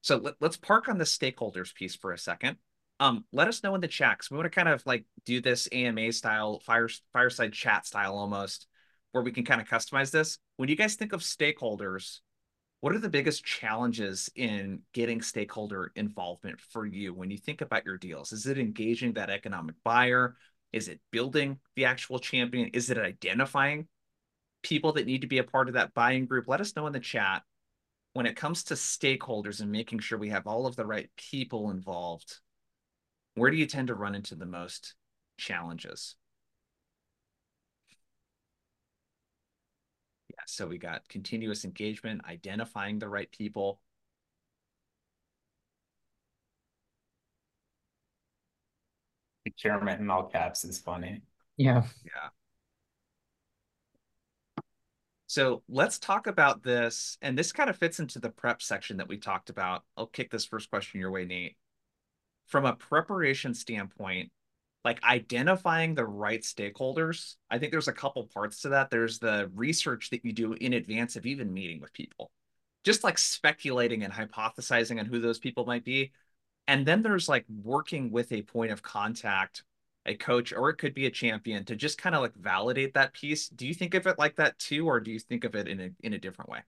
So 0.00 0.16
let, 0.16 0.34
us 0.42 0.56
park 0.56 0.88
on 0.88 0.98
the 0.98 1.04
stakeholders 1.04 1.74
piece 1.74 1.94
for 1.94 2.12
a 2.12 2.18
second 2.18 2.56
um 3.00 3.24
let 3.32 3.48
us 3.48 3.62
know 3.62 3.74
in 3.74 3.80
the 3.80 3.88
chat 3.88 4.18
because 4.18 4.30
we 4.30 4.36
want 4.36 4.50
to 4.50 4.50
kind 4.50 4.68
of 4.68 4.84
like 4.86 5.04
do 5.24 5.40
this 5.40 5.68
ama 5.72 6.12
style 6.12 6.60
fire 6.60 6.88
fireside 7.12 7.52
chat 7.52 7.86
style 7.86 8.14
almost 8.14 8.66
where 9.12 9.22
we 9.22 9.32
can 9.32 9.44
kind 9.44 9.60
of 9.60 9.68
customize 9.68 10.10
this. 10.10 10.38
When 10.56 10.68
you 10.68 10.74
guys 10.74 10.96
think 10.96 11.12
of 11.12 11.20
stakeholders 11.20 12.20
what 12.84 12.94
are 12.94 12.98
the 12.98 13.08
biggest 13.08 13.42
challenges 13.46 14.28
in 14.34 14.80
getting 14.92 15.22
stakeholder 15.22 15.90
involvement 15.96 16.60
for 16.60 16.84
you 16.84 17.14
when 17.14 17.30
you 17.30 17.38
think 17.38 17.62
about 17.62 17.86
your 17.86 17.96
deals? 17.96 18.30
Is 18.30 18.46
it 18.46 18.58
engaging 18.58 19.14
that 19.14 19.30
economic 19.30 19.76
buyer? 19.84 20.36
Is 20.70 20.88
it 20.88 21.00
building 21.10 21.60
the 21.76 21.86
actual 21.86 22.18
champion? 22.18 22.68
Is 22.74 22.90
it 22.90 22.98
identifying 22.98 23.88
people 24.62 24.92
that 24.92 25.06
need 25.06 25.22
to 25.22 25.26
be 25.26 25.38
a 25.38 25.44
part 25.44 25.68
of 25.68 25.74
that 25.76 25.94
buying 25.94 26.26
group? 26.26 26.46
Let 26.46 26.60
us 26.60 26.76
know 26.76 26.86
in 26.86 26.92
the 26.92 27.00
chat. 27.00 27.42
When 28.12 28.26
it 28.26 28.36
comes 28.36 28.64
to 28.64 28.74
stakeholders 28.74 29.62
and 29.62 29.72
making 29.72 30.00
sure 30.00 30.18
we 30.18 30.28
have 30.28 30.46
all 30.46 30.66
of 30.66 30.76
the 30.76 30.84
right 30.84 31.08
people 31.16 31.70
involved 31.70 32.40
where 33.34 33.50
do 33.50 33.56
you 33.56 33.66
tend 33.66 33.88
to 33.88 33.94
run 33.94 34.14
into 34.14 34.34
the 34.34 34.46
most 34.46 34.94
challenges? 35.36 36.16
Yeah, 40.30 40.36
so 40.46 40.66
we 40.66 40.78
got 40.78 41.08
continuous 41.08 41.64
engagement, 41.64 42.22
identifying 42.28 42.98
the 42.98 43.08
right 43.08 43.30
people. 43.30 43.80
Procurement 49.44 50.00
in 50.00 50.10
all 50.10 50.24
caps 50.24 50.64
is 50.64 50.78
funny. 50.78 51.22
Yeah. 51.56 51.82
Yeah. 52.04 52.30
So 55.26 55.62
let's 55.68 55.98
talk 55.98 56.26
about 56.28 56.62
this. 56.62 57.18
And 57.20 57.36
this 57.36 57.52
kind 57.52 57.68
of 57.68 57.76
fits 57.76 57.98
into 57.98 58.20
the 58.20 58.30
prep 58.30 58.62
section 58.62 58.98
that 58.98 59.08
we 59.08 59.18
talked 59.18 59.50
about. 59.50 59.82
I'll 59.96 60.06
kick 60.06 60.30
this 60.30 60.46
first 60.46 60.70
question 60.70 61.00
your 61.00 61.10
way, 61.10 61.24
Nate 61.24 61.56
from 62.46 62.66
a 62.66 62.74
preparation 62.74 63.54
standpoint, 63.54 64.30
like 64.84 65.02
identifying 65.02 65.94
the 65.94 66.04
right 66.04 66.42
stakeholders, 66.42 67.36
I 67.50 67.58
think 67.58 67.72
there's 67.72 67.88
a 67.88 67.92
couple 67.92 68.24
parts 68.24 68.60
to 68.62 68.70
that. 68.70 68.90
There's 68.90 69.18
the 69.18 69.50
research 69.54 70.10
that 70.10 70.24
you 70.24 70.32
do 70.32 70.52
in 70.52 70.74
advance 70.74 71.16
of 71.16 71.26
even 71.26 71.52
meeting 71.52 71.80
with 71.80 71.92
people, 71.92 72.30
just 72.84 73.02
like 73.04 73.18
speculating 73.18 74.04
and 74.04 74.12
hypothesizing 74.12 74.98
on 74.98 75.06
who 75.06 75.20
those 75.20 75.38
people 75.38 75.64
might 75.64 75.84
be. 75.84 76.12
And 76.68 76.86
then 76.86 77.02
there's 77.02 77.28
like 77.28 77.44
working 77.48 78.10
with 78.10 78.32
a 78.32 78.42
point 78.42 78.72
of 78.72 78.82
contact, 78.82 79.64
a 80.06 80.14
coach, 80.14 80.52
or 80.52 80.70
it 80.70 80.76
could 80.76 80.94
be 80.94 81.06
a 81.06 81.10
champion 81.10 81.64
to 81.66 81.76
just 81.76 81.98
kind 81.98 82.14
of 82.14 82.22
like 82.22 82.34
validate 82.34 82.94
that 82.94 83.14
piece. 83.14 83.48
Do 83.48 83.66
you 83.66 83.74
think 83.74 83.94
of 83.94 84.06
it 84.06 84.18
like 84.18 84.36
that 84.36 84.58
too, 84.58 84.86
or 84.86 85.00
do 85.00 85.10
you 85.10 85.18
think 85.18 85.44
of 85.44 85.54
it 85.54 85.66
in 85.68 85.80
a 85.80 85.90
in 86.00 86.12
a 86.12 86.18
different 86.18 86.50
way? 86.50 86.60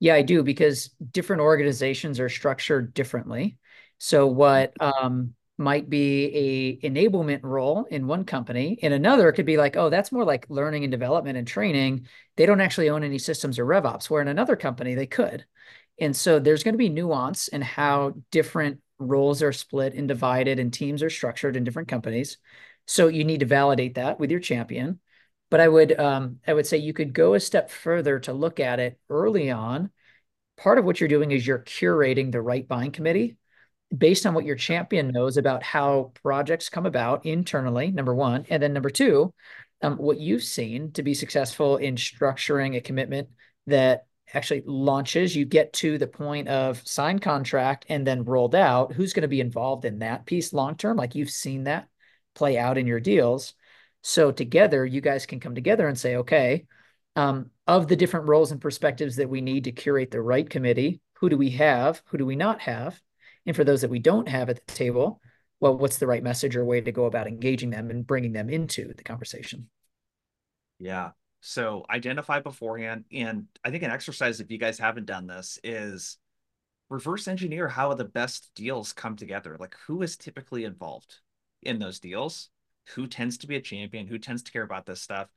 Yeah, 0.00 0.14
I 0.14 0.22
do 0.22 0.42
because 0.42 0.90
different 1.12 1.42
organizations 1.42 2.18
are 2.18 2.28
structured 2.28 2.92
differently. 2.92 3.56
So 4.04 4.26
what 4.26 4.72
um, 4.80 5.34
might 5.58 5.88
be 5.88 6.80
a 6.82 6.90
enablement 6.90 7.38
role 7.44 7.84
in 7.84 8.08
one 8.08 8.24
company, 8.24 8.72
in 8.82 8.92
another 8.92 9.28
it 9.28 9.34
could 9.34 9.46
be 9.46 9.56
like, 9.56 9.76
oh, 9.76 9.90
that's 9.90 10.10
more 10.10 10.24
like 10.24 10.44
learning 10.48 10.82
and 10.82 10.90
development 10.90 11.38
and 11.38 11.46
training. 11.46 12.08
They 12.36 12.44
don't 12.44 12.60
actually 12.60 12.90
own 12.90 13.04
any 13.04 13.20
systems 13.20 13.60
or 13.60 13.64
RevOps, 13.64 14.10
where 14.10 14.20
in 14.20 14.26
another 14.26 14.56
company 14.56 14.96
they 14.96 15.06
could. 15.06 15.46
And 16.00 16.16
so 16.16 16.40
there's 16.40 16.64
going 16.64 16.74
to 16.74 16.78
be 16.78 16.88
nuance 16.88 17.46
in 17.46 17.62
how 17.62 18.14
different 18.32 18.80
roles 18.98 19.40
are 19.40 19.52
split 19.52 19.94
and 19.94 20.08
divided 20.08 20.58
and 20.58 20.72
teams 20.72 21.04
are 21.04 21.10
structured 21.10 21.54
in 21.54 21.62
different 21.62 21.86
companies. 21.86 22.38
So 22.88 23.06
you 23.06 23.22
need 23.22 23.38
to 23.38 23.46
validate 23.46 23.94
that 23.94 24.18
with 24.18 24.32
your 24.32 24.40
champion. 24.40 24.98
But 25.48 25.60
I 25.60 25.68
would 25.68 25.96
um, 25.96 26.40
I 26.44 26.54
would 26.54 26.66
say 26.66 26.78
you 26.78 26.92
could 26.92 27.12
go 27.12 27.34
a 27.34 27.40
step 27.40 27.70
further 27.70 28.18
to 28.20 28.32
look 28.32 28.58
at 28.58 28.80
it 28.80 28.98
early 29.08 29.52
on. 29.52 29.92
Part 30.56 30.80
of 30.80 30.84
what 30.84 30.98
you're 30.98 31.08
doing 31.08 31.30
is 31.30 31.46
you're 31.46 31.60
curating 31.60 32.32
the 32.32 32.42
right 32.42 32.66
buying 32.66 32.90
committee 32.90 33.36
based 33.96 34.26
on 34.26 34.34
what 34.34 34.44
your 34.44 34.56
champion 34.56 35.08
knows 35.08 35.36
about 35.36 35.62
how 35.62 36.12
projects 36.22 36.68
come 36.68 36.86
about 36.86 37.26
internally, 37.26 37.90
number 37.90 38.14
one. 38.14 38.46
And 38.48 38.62
then 38.62 38.72
number 38.72 38.90
two, 38.90 39.32
um, 39.82 39.96
what 39.96 40.18
you've 40.18 40.44
seen 40.44 40.92
to 40.92 41.02
be 41.02 41.14
successful 41.14 41.76
in 41.76 41.96
structuring 41.96 42.76
a 42.76 42.80
commitment 42.80 43.28
that 43.66 44.06
actually 44.34 44.62
launches, 44.64 45.36
you 45.36 45.44
get 45.44 45.72
to 45.74 45.98
the 45.98 46.06
point 46.06 46.48
of 46.48 46.80
signed 46.86 47.20
contract 47.20 47.84
and 47.88 48.06
then 48.06 48.24
rolled 48.24 48.54
out. 48.54 48.92
Who's 48.92 49.12
going 49.12 49.22
to 49.22 49.28
be 49.28 49.40
involved 49.40 49.84
in 49.84 49.98
that 49.98 50.24
piece 50.24 50.52
long 50.52 50.76
term? 50.76 50.96
Like 50.96 51.14
you've 51.14 51.30
seen 51.30 51.64
that 51.64 51.88
play 52.34 52.56
out 52.56 52.78
in 52.78 52.86
your 52.86 53.00
deals. 53.00 53.54
So 54.02 54.32
together, 54.32 54.86
you 54.86 55.00
guys 55.00 55.26
can 55.26 55.38
come 55.38 55.54
together 55.54 55.86
and 55.86 55.98
say, 55.98 56.16
okay, 56.16 56.66
um, 57.14 57.50
of 57.66 57.88
the 57.88 57.96
different 57.96 58.28
roles 58.28 58.52
and 58.52 58.60
perspectives 58.60 59.16
that 59.16 59.28
we 59.28 59.40
need 59.40 59.64
to 59.64 59.72
curate 59.72 60.10
the 60.10 60.22
right 60.22 60.48
committee, 60.48 61.00
who 61.14 61.28
do 61.28 61.36
we 61.36 61.50
have? 61.50 62.02
Who 62.06 62.18
do 62.18 62.26
we 62.26 62.36
not 62.36 62.60
have? 62.62 63.00
And 63.46 63.56
for 63.56 63.64
those 63.64 63.80
that 63.80 63.90
we 63.90 63.98
don't 63.98 64.28
have 64.28 64.48
at 64.48 64.66
the 64.66 64.74
table, 64.74 65.20
well, 65.60 65.76
what's 65.76 65.98
the 65.98 66.06
right 66.06 66.22
message 66.22 66.56
or 66.56 66.64
way 66.64 66.80
to 66.80 66.92
go 66.92 67.04
about 67.04 67.26
engaging 67.26 67.70
them 67.70 67.90
and 67.90 68.06
bringing 68.06 68.32
them 68.32 68.50
into 68.50 68.92
the 68.94 69.02
conversation? 69.04 69.68
Yeah. 70.78 71.10
So 71.40 71.84
identify 71.90 72.40
beforehand. 72.40 73.04
And 73.12 73.46
I 73.64 73.70
think 73.70 73.82
an 73.82 73.90
exercise, 73.90 74.40
if 74.40 74.50
you 74.50 74.58
guys 74.58 74.78
haven't 74.78 75.06
done 75.06 75.26
this, 75.26 75.58
is 75.62 76.18
reverse 76.88 77.26
engineer 77.26 77.68
how 77.68 77.94
the 77.94 78.04
best 78.04 78.50
deals 78.54 78.92
come 78.92 79.16
together. 79.16 79.56
Like 79.58 79.76
who 79.86 80.02
is 80.02 80.16
typically 80.16 80.64
involved 80.64 81.20
in 81.62 81.78
those 81.78 82.00
deals? 82.00 82.50
Who 82.94 83.06
tends 83.06 83.38
to 83.38 83.46
be 83.46 83.56
a 83.56 83.60
champion? 83.60 84.06
Who 84.06 84.18
tends 84.18 84.42
to 84.42 84.52
care 84.52 84.62
about 84.62 84.86
this 84.86 85.00
stuff? 85.00 85.28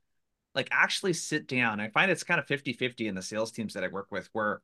Like 0.54 0.68
actually 0.70 1.12
sit 1.12 1.46
down. 1.46 1.80
I 1.80 1.88
find 1.88 2.10
it's 2.10 2.24
kind 2.24 2.40
of 2.40 2.46
50 2.46 2.72
50 2.72 3.08
in 3.08 3.14
the 3.14 3.22
sales 3.22 3.52
teams 3.52 3.74
that 3.74 3.84
I 3.84 3.88
work 3.88 4.08
with 4.10 4.28
where, 4.32 4.60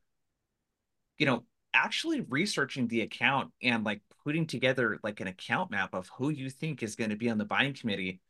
you 1.18 1.26
know, 1.26 1.44
actually 1.74 2.20
researching 2.22 2.88
the 2.88 3.02
account 3.02 3.52
and 3.62 3.84
like 3.84 4.00
putting 4.24 4.46
together 4.46 4.98
like 5.02 5.20
an 5.20 5.26
account 5.26 5.70
map 5.70 5.94
of 5.94 6.08
who 6.16 6.30
you 6.30 6.50
think 6.50 6.82
is 6.82 6.96
going 6.96 7.10
to 7.10 7.16
be 7.16 7.30
on 7.30 7.38
the 7.38 7.44
buying 7.44 7.74
committee. 7.74 8.20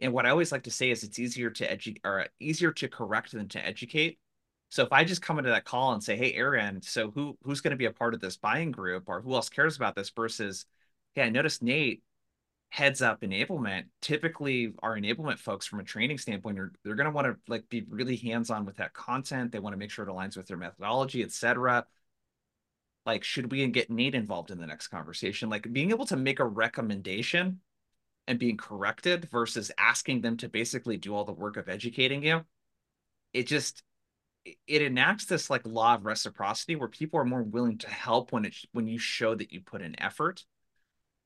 And 0.00 0.12
what 0.12 0.26
I 0.26 0.30
always 0.30 0.52
like 0.52 0.62
to 0.64 0.70
say 0.70 0.90
is 0.90 1.02
it's 1.02 1.18
easier 1.18 1.50
to 1.50 1.70
educate 1.70 2.00
or 2.04 2.26
easier 2.40 2.72
to 2.72 2.88
correct 2.88 3.32
than 3.32 3.48
to 3.48 3.64
educate. 3.64 4.18
So 4.70 4.84
if 4.84 4.92
I 4.92 5.04
just 5.04 5.22
come 5.22 5.38
into 5.38 5.50
that 5.50 5.64
call 5.64 5.92
and 5.92 6.02
say, 6.02 6.16
"Hey, 6.16 6.34
Aaron, 6.34 6.82
so 6.82 7.10
who 7.10 7.38
who's 7.42 7.60
going 7.60 7.70
to 7.72 7.76
be 7.76 7.86
a 7.86 7.92
part 7.92 8.14
of 8.14 8.20
this 8.20 8.36
buying 8.36 8.70
group, 8.70 9.04
or 9.08 9.22
who 9.22 9.34
else 9.34 9.48
cares 9.48 9.76
about 9.76 9.96
this?" 9.96 10.10
versus 10.10 10.66
hey, 11.14 11.22
I 11.22 11.30
noticed 11.30 11.62
Nate 11.62 12.02
heads 12.70 13.00
up 13.02 13.22
enablement. 13.22 13.86
Typically, 14.02 14.72
our 14.82 14.96
enablement 14.96 15.38
folks, 15.38 15.66
from 15.66 15.80
a 15.80 15.84
training 15.84 16.18
standpoint, 16.18 16.58
are 16.58 16.72
they're 16.84 16.94
going 16.94 17.06
to 17.06 17.10
want 17.10 17.26
to 17.26 17.36
like 17.48 17.68
be 17.68 17.84
really 17.88 18.16
hands 18.16 18.50
on 18.50 18.64
with 18.66 18.76
that 18.76 18.92
content. 18.92 19.52
They 19.52 19.58
want 19.58 19.72
to 19.74 19.78
make 19.78 19.90
sure 19.90 20.06
it 20.06 20.10
aligns 20.10 20.36
with 20.36 20.46
their 20.46 20.56
methodology, 20.56 21.22
etc. 21.22 21.86
Like, 23.08 23.24
should 23.24 23.50
we 23.50 23.66
get 23.68 23.88
Nate 23.88 24.14
involved 24.14 24.50
in 24.50 24.58
the 24.58 24.66
next 24.66 24.88
conversation? 24.88 25.48
Like, 25.48 25.72
being 25.72 25.92
able 25.92 26.04
to 26.04 26.16
make 26.16 26.40
a 26.40 26.44
recommendation 26.44 27.60
and 28.26 28.38
being 28.38 28.58
corrected 28.58 29.30
versus 29.30 29.70
asking 29.78 30.20
them 30.20 30.36
to 30.36 30.48
basically 30.50 30.98
do 30.98 31.14
all 31.14 31.24
the 31.24 31.32
work 31.32 31.56
of 31.56 31.70
educating 31.70 32.22
you. 32.22 32.44
It 33.32 33.46
just 33.46 33.82
it 34.44 34.82
enacts 34.82 35.24
this 35.24 35.48
like 35.48 35.66
law 35.66 35.94
of 35.94 36.04
reciprocity 36.04 36.76
where 36.76 36.88
people 36.88 37.18
are 37.18 37.24
more 37.24 37.42
willing 37.42 37.78
to 37.78 37.88
help 37.88 38.30
when 38.30 38.44
it 38.44 38.54
when 38.72 38.86
you 38.86 38.98
show 38.98 39.34
that 39.34 39.54
you 39.54 39.62
put 39.62 39.80
in 39.80 39.98
effort. 39.98 40.44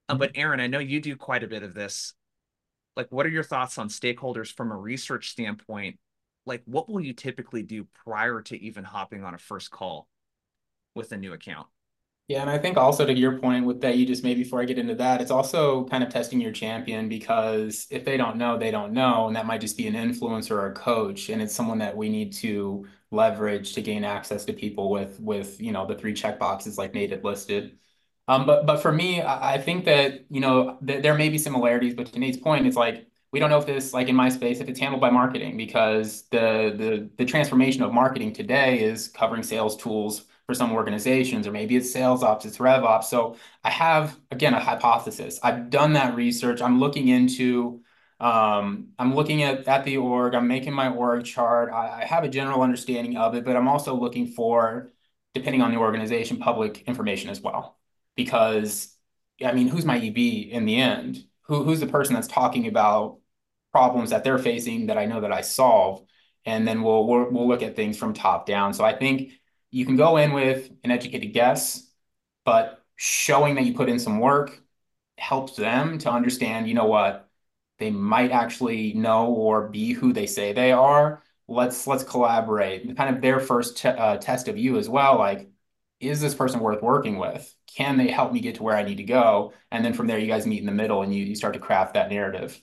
Uh, 0.08 0.14
but. 0.14 0.30
Aaron, 0.36 0.60
I 0.60 0.68
know 0.68 0.78
you 0.78 1.00
do 1.00 1.16
quite 1.16 1.42
a 1.42 1.48
bit 1.48 1.64
of 1.64 1.74
this. 1.74 2.14
Like, 2.94 3.10
what 3.10 3.26
are 3.26 3.30
your 3.30 3.42
thoughts 3.42 3.76
on 3.76 3.88
stakeholders 3.88 4.54
from 4.54 4.70
a 4.70 4.76
research 4.76 5.30
standpoint? 5.30 5.98
Like, 6.46 6.62
what 6.64 6.88
will 6.88 7.00
you 7.00 7.12
typically 7.12 7.64
do 7.64 7.88
prior 8.04 8.40
to 8.42 8.62
even 8.62 8.84
hopping 8.84 9.24
on 9.24 9.34
a 9.34 9.38
first 9.38 9.72
call 9.72 10.06
with 10.94 11.12
a 11.12 11.16
new 11.16 11.32
account? 11.32 11.66
Yeah, 12.28 12.40
and 12.40 12.48
I 12.48 12.56
think 12.56 12.76
also 12.76 13.04
to 13.04 13.12
your 13.12 13.38
point 13.38 13.66
with 13.66 13.80
that 13.82 13.98
you 13.98 14.06
just 14.06 14.24
made 14.24 14.36
before 14.36 14.62
I 14.62 14.64
get 14.64 14.78
into 14.78 14.94
that, 14.94 15.20
it's 15.20 15.30
also 15.30 15.84
kind 15.86 16.02
of 16.02 16.08
testing 16.08 16.40
your 16.40 16.52
champion 16.52 17.08
because 17.08 17.86
if 17.90 18.04
they 18.04 18.16
don't 18.16 18.36
know, 18.36 18.56
they 18.56 18.70
don't 18.70 18.92
know, 18.92 19.26
and 19.26 19.36
that 19.36 19.44
might 19.44 19.60
just 19.60 19.76
be 19.76 19.86
an 19.88 19.94
influencer 19.94 20.52
or 20.52 20.68
a 20.68 20.72
coach, 20.72 21.28
and 21.28 21.42
it's 21.42 21.54
someone 21.54 21.78
that 21.78 21.96
we 21.96 22.08
need 22.08 22.32
to 22.34 22.86
leverage 23.10 23.74
to 23.74 23.82
gain 23.82 24.04
access 24.04 24.44
to 24.46 24.52
people 24.52 24.90
with 24.90 25.20
with 25.20 25.60
you 25.60 25.72
know 25.72 25.86
the 25.86 25.94
three 25.94 26.14
check 26.14 26.38
boxes 26.38 26.78
like 26.78 26.94
Nate 26.94 27.10
had 27.10 27.24
listed. 27.24 27.78
Um, 28.28 28.46
but 28.46 28.66
but 28.66 28.78
for 28.78 28.92
me, 28.92 29.20
I, 29.20 29.58
think 29.58 29.84
that 29.86 30.24
you 30.30 30.40
know 30.40 30.78
th- 30.86 31.02
there 31.02 31.14
may 31.14 31.28
be 31.28 31.38
similarities, 31.38 31.94
but 31.94 32.06
to 32.06 32.18
Nate's 32.18 32.38
point, 32.38 32.66
it's 32.66 32.76
like 32.76 33.06
we 33.32 33.40
don't 33.40 33.50
know 33.50 33.58
if 33.58 33.66
this 33.66 33.92
like 33.92 34.08
in 34.08 34.16
my 34.16 34.28
space 34.28 34.60
if 34.60 34.68
it's 34.68 34.80
handled 34.80 35.00
by 35.00 35.10
marketing 35.10 35.56
because 35.56 36.22
the 36.30 36.72
the 36.76 37.10
the 37.18 37.24
transformation 37.24 37.82
of 37.82 37.92
marketing 37.92 38.32
today 38.32 38.80
is 38.80 39.08
covering 39.08 39.42
sales 39.42 39.76
tools 39.76 40.26
for 40.46 40.54
some 40.54 40.72
organizations, 40.72 41.46
or 41.46 41.52
maybe 41.52 41.76
it's 41.76 41.92
sales 41.92 42.22
ops, 42.22 42.44
it's 42.44 42.60
rev 42.60 42.84
ops. 42.84 43.08
So 43.08 43.36
I 43.64 43.70
have 43.70 44.18
again 44.30 44.54
a 44.54 44.60
hypothesis. 44.60 45.38
I've 45.42 45.70
done 45.70 45.94
that 45.94 46.16
research. 46.16 46.60
I'm 46.60 46.80
looking 46.80 47.08
into 47.08 47.82
um, 48.22 48.90
I'm 49.00 49.16
looking 49.16 49.42
at, 49.42 49.66
at 49.66 49.84
the 49.84 49.96
org, 49.96 50.36
I'm 50.36 50.46
making 50.46 50.72
my 50.72 50.88
org 50.88 51.24
chart. 51.24 51.72
I, 51.72 52.02
I 52.02 52.04
have 52.04 52.22
a 52.22 52.28
general 52.28 52.62
understanding 52.62 53.16
of 53.16 53.34
it, 53.34 53.44
but 53.44 53.56
I'm 53.56 53.66
also 53.66 53.96
looking 53.96 54.28
for, 54.28 54.92
depending 55.34 55.60
on 55.60 55.72
the 55.72 55.78
organization, 55.78 56.36
public 56.36 56.82
information 56.82 57.30
as 57.30 57.40
well. 57.40 57.78
Because, 58.14 58.96
I 59.44 59.52
mean, 59.52 59.66
who's 59.66 59.84
my 59.84 59.96
EB 59.98 60.16
in 60.52 60.66
the 60.66 60.80
end? 60.80 61.24
Who, 61.46 61.64
who's 61.64 61.80
the 61.80 61.88
person 61.88 62.14
that's 62.14 62.28
talking 62.28 62.68
about 62.68 63.18
problems 63.72 64.10
that 64.10 64.22
they're 64.22 64.38
facing 64.38 64.86
that 64.86 64.98
I 64.98 65.06
know 65.06 65.22
that 65.22 65.32
I 65.32 65.40
solve? 65.40 66.04
And 66.44 66.66
then 66.66 66.82
we'll, 66.82 67.08
we'll, 67.08 67.28
we'll 67.28 67.48
look 67.48 67.62
at 67.62 67.74
things 67.74 67.98
from 67.98 68.12
top 68.12 68.46
down. 68.46 68.72
So 68.72 68.84
I 68.84 68.96
think 68.96 69.32
you 69.72 69.86
can 69.86 69.96
go 69.96 70.18
in 70.18 70.32
with 70.32 70.70
an 70.84 70.92
educated 70.92 71.32
guess, 71.32 71.90
but 72.44 72.84
showing 72.96 73.56
that 73.56 73.64
you 73.64 73.74
put 73.74 73.88
in 73.88 73.98
some 73.98 74.20
work 74.20 74.62
helps 75.18 75.56
them 75.56 75.98
to 75.98 76.10
understand, 76.10 76.68
you 76.68 76.74
know 76.74 76.86
what, 76.86 77.28
they 77.78 77.90
might 77.90 78.30
actually 78.30 78.92
know 78.92 79.32
or 79.32 79.68
be 79.68 79.92
who 79.92 80.12
they 80.12 80.26
say 80.26 80.52
they 80.52 80.72
are. 80.72 81.22
Let's 81.48 81.86
let's 81.86 82.04
collaborate. 82.04 82.96
Kind 82.96 83.14
of 83.14 83.22
their 83.22 83.40
first 83.40 83.84
uh, 83.84 84.18
test 84.18 84.46
of 84.48 84.56
you 84.58 84.78
as 84.78 84.88
well. 84.88 85.18
Like, 85.18 85.50
is 86.00 86.20
this 86.20 86.34
person 86.34 86.60
worth 86.60 86.82
working 86.82 87.18
with? 87.18 87.52
Can 87.66 87.96
they 87.96 88.08
help 88.08 88.32
me 88.32 88.40
get 88.40 88.56
to 88.56 88.62
where 88.62 88.76
I 88.76 88.82
need 88.84 88.98
to 88.98 89.04
go? 89.04 89.52
And 89.70 89.84
then 89.84 89.94
from 89.94 90.06
there, 90.06 90.18
you 90.18 90.26
guys 90.26 90.46
meet 90.46 90.60
in 90.60 90.66
the 90.66 90.72
middle 90.72 91.02
and 91.02 91.14
you 91.14 91.24
you 91.24 91.34
start 91.34 91.54
to 91.54 91.60
craft 91.60 91.94
that 91.94 92.10
narrative. 92.10 92.60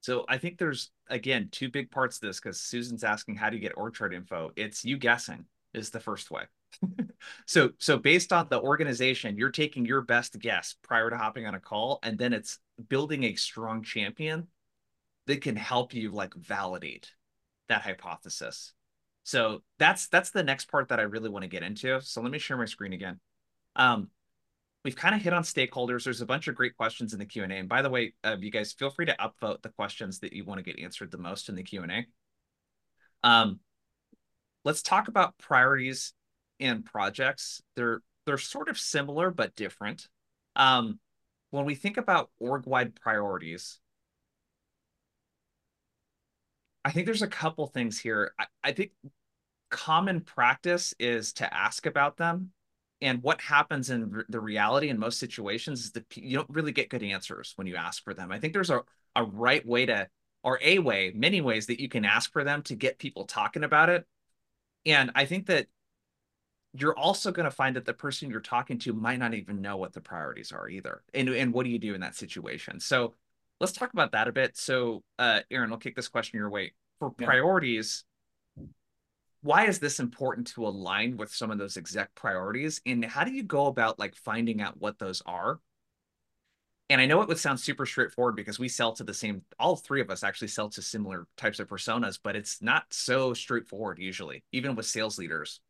So 0.00 0.24
I 0.28 0.38
think 0.38 0.58
there's 0.58 0.90
again 1.08 1.48
two 1.50 1.68
big 1.68 1.90
parts 1.90 2.20
to 2.20 2.26
this 2.26 2.40
because 2.40 2.60
Susan's 2.60 3.04
asking 3.04 3.36
how 3.36 3.50
do 3.50 3.56
you 3.56 3.62
get 3.62 3.76
org 3.76 3.94
chart 3.94 4.14
info? 4.14 4.52
It's 4.56 4.84
you 4.84 4.98
guessing 4.98 5.46
is 5.74 5.90
the 5.90 6.00
first 6.00 6.30
way. 6.30 6.44
so 7.46 7.70
so 7.78 7.98
based 7.98 8.32
on 8.32 8.48
the 8.48 8.60
organization, 8.60 9.36
you're 9.36 9.50
taking 9.50 9.84
your 9.84 10.02
best 10.02 10.38
guess 10.38 10.74
prior 10.82 11.10
to 11.10 11.16
hopping 11.16 11.46
on 11.46 11.54
a 11.54 11.60
call, 11.60 11.98
and 12.02 12.18
then 12.18 12.32
it's 12.32 12.58
building 12.88 13.24
a 13.24 13.34
strong 13.34 13.82
champion 13.82 14.48
that 15.26 15.40
can 15.40 15.56
help 15.56 15.94
you 15.94 16.10
like 16.10 16.34
validate 16.34 17.10
that 17.68 17.82
hypothesis. 17.82 18.72
So 19.22 19.62
that's 19.78 20.08
that's 20.08 20.30
the 20.30 20.42
next 20.42 20.70
part 20.70 20.88
that 20.88 21.00
I 21.00 21.04
really 21.04 21.30
want 21.30 21.44
to 21.44 21.48
get 21.48 21.62
into. 21.62 22.00
So 22.02 22.20
let 22.20 22.30
me 22.30 22.38
share 22.38 22.56
my 22.56 22.66
screen 22.66 22.92
again. 22.92 23.20
Um, 23.74 24.10
we've 24.84 24.96
kind 24.96 25.14
of 25.14 25.22
hit 25.22 25.32
on 25.32 25.42
stakeholders. 25.42 26.04
There's 26.04 26.20
a 26.20 26.26
bunch 26.26 26.46
of 26.46 26.54
great 26.54 26.76
questions 26.76 27.12
in 27.12 27.18
the 27.18 27.24
Q 27.24 27.44
and 27.44 27.68
by 27.68 27.82
the 27.82 27.90
way, 27.90 28.14
uh, 28.22 28.36
you 28.38 28.50
guys 28.50 28.72
feel 28.72 28.90
free 28.90 29.06
to 29.06 29.16
upvote 29.16 29.62
the 29.62 29.70
questions 29.70 30.20
that 30.20 30.34
you 30.34 30.44
want 30.44 30.58
to 30.58 30.64
get 30.64 30.82
answered 30.82 31.10
the 31.10 31.18
most 31.18 31.48
in 31.48 31.54
the 31.54 31.62
Q 31.62 31.82
and 31.82 31.92
A. 31.92 32.06
Um, 33.22 33.60
let's 34.64 34.82
talk 34.82 35.08
about 35.08 35.38
priorities 35.38 36.12
and 36.60 36.84
projects. 36.84 37.62
They're 37.76 38.00
they're 38.26 38.38
sort 38.38 38.68
of 38.68 38.78
similar 38.78 39.30
but 39.30 39.54
different. 39.54 40.08
Um, 40.56 40.98
when 41.50 41.66
we 41.66 41.74
think 41.74 41.98
about 41.98 42.30
org-wide 42.38 42.94
priorities, 42.94 43.78
I 46.84 46.90
think 46.90 47.06
there's 47.06 47.22
a 47.22 47.28
couple 47.28 47.66
things 47.66 47.98
here. 47.98 48.32
I, 48.38 48.46
I 48.62 48.72
think 48.72 48.92
common 49.70 50.20
practice 50.20 50.94
is 50.98 51.32
to 51.34 51.54
ask 51.54 51.86
about 51.86 52.16
them. 52.16 52.50
And 53.00 53.22
what 53.22 53.40
happens 53.40 53.90
in 53.90 54.22
the 54.28 54.40
reality 54.40 54.88
in 54.88 54.98
most 54.98 55.18
situations 55.18 55.84
is 55.84 55.92
that 55.92 56.04
you 56.16 56.36
don't 56.36 56.48
really 56.48 56.72
get 56.72 56.88
good 56.88 57.02
answers 57.02 57.52
when 57.56 57.66
you 57.66 57.76
ask 57.76 58.02
for 58.02 58.14
them. 58.14 58.32
I 58.32 58.38
think 58.38 58.52
there's 58.52 58.70
a, 58.70 58.82
a 59.14 59.24
right 59.24 59.66
way 59.66 59.84
to, 59.86 60.08
or 60.42 60.58
a 60.62 60.78
way, 60.78 61.12
many 61.14 61.40
ways 61.40 61.66
that 61.66 61.80
you 61.80 61.88
can 61.88 62.04
ask 62.04 62.32
for 62.32 62.44
them 62.44 62.62
to 62.62 62.74
get 62.74 62.98
people 62.98 63.24
talking 63.24 63.64
about 63.64 63.90
it. 63.90 64.06
And 64.86 65.10
I 65.14 65.24
think 65.24 65.46
that 65.46 65.66
you're 66.76 66.98
also 66.98 67.30
going 67.30 67.44
to 67.44 67.50
find 67.50 67.76
that 67.76 67.84
the 67.84 67.94
person 67.94 68.30
you're 68.30 68.40
talking 68.40 68.78
to 68.80 68.92
might 68.92 69.18
not 69.18 69.34
even 69.34 69.60
know 69.60 69.76
what 69.76 69.92
the 69.92 70.00
priorities 70.00 70.52
are 70.52 70.68
either. 70.68 71.02
And, 71.14 71.28
and 71.28 71.52
what 71.52 71.64
do 71.64 71.70
you 71.70 71.78
do 71.78 71.94
in 71.94 72.00
that 72.00 72.16
situation? 72.16 72.80
So 72.80 73.14
let's 73.60 73.72
talk 73.72 73.92
about 73.92 74.12
that 74.12 74.28
a 74.28 74.32
bit. 74.32 74.56
So, 74.56 75.02
uh, 75.18 75.40
Aaron, 75.50 75.72
I'll 75.72 75.78
kick 75.78 75.94
this 75.94 76.08
question 76.08 76.38
your 76.38 76.50
way. 76.50 76.72
For 76.98 77.12
yeah. 77.18 77.26
priorities, 77.26 78.04
why 79.42 79.66
is 79.66 79.78
this 79.78 80.00
important 80.00 80.48
to 80.48 80.66
align 80.66 81.16
with 81.16 81.32
some 81.32 81.50
of 81.50 81.58
those 81.58 81.76
exec 81.76 82.14
priorities? 82.14 82.80
And 82.86 83.04
how 83.04 83.24
do 83.24 83.32
you 83.32 83.42
go 83.42 83.66
about 83.66 83.98
like 83.98 84.16
finding 84.16 84.60
out 84.60 84.80
what 84.80 84.98
those 84.98 85.22
are? 85.26 85.60
And 86.90 87.00
I 87.00 87.06
know 87.06 87.22
it 87.22 87.28
would 87.28 87.38
sound 87.38 87.58
super 87.60 87.86
straightforward 87.86 88.36
because 88.36 88.58
we 88.58 88.68
sell 88.68 88.92
to 88.92 89.04
the 89.04 89.14
same, 89.14 89.42
all 89.58 89.76
three 89.76 90.02
of 90.02 90.10
us 90.10 90.22
actually 90.22 90.48
sell 90.48 90.68
to 90.70 90.82
similar 90.82 91.26
types 91.36 91.58
of 91.58 91.68
personas, 91.68 92.18
but 92.22 92.36
it's 92.36 92.60
not 92.60 92.84
so 92.90 93.32
straightforward 93.32 93.98
usually, 93.98 94.44
even 94.52 94.74
with 94.74 94.86
sales 94.86 95.18
leaders 95.18 95.60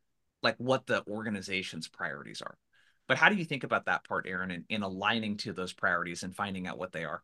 like 0.42 0.56
what 0.58 0.86
the 0.86 1.02
organization's 1.08 1.88
priorities 1.88 2.42
are. 2.42 2.56
But 3.08 3.18
how 3.18 3.28
do 3.28 3.34
you 3.34 3.44
think 3.44 3.64
about 3.64 3.86
that 3.86 4.04
part, 4.04 4.26
Aaron, 4.28 4.50
in, 4.50 4.64
in 4.68 4.82
aligning 4.82 5.36
to 5.38 5.52
those 5.52 5.72
priorities 5.72 6.22
and 6.22 6.34
finding 6.34 6.66
out 6.66 6.78
what 6.78 6.92
they 6.92 7.04
are? 7.04 7.22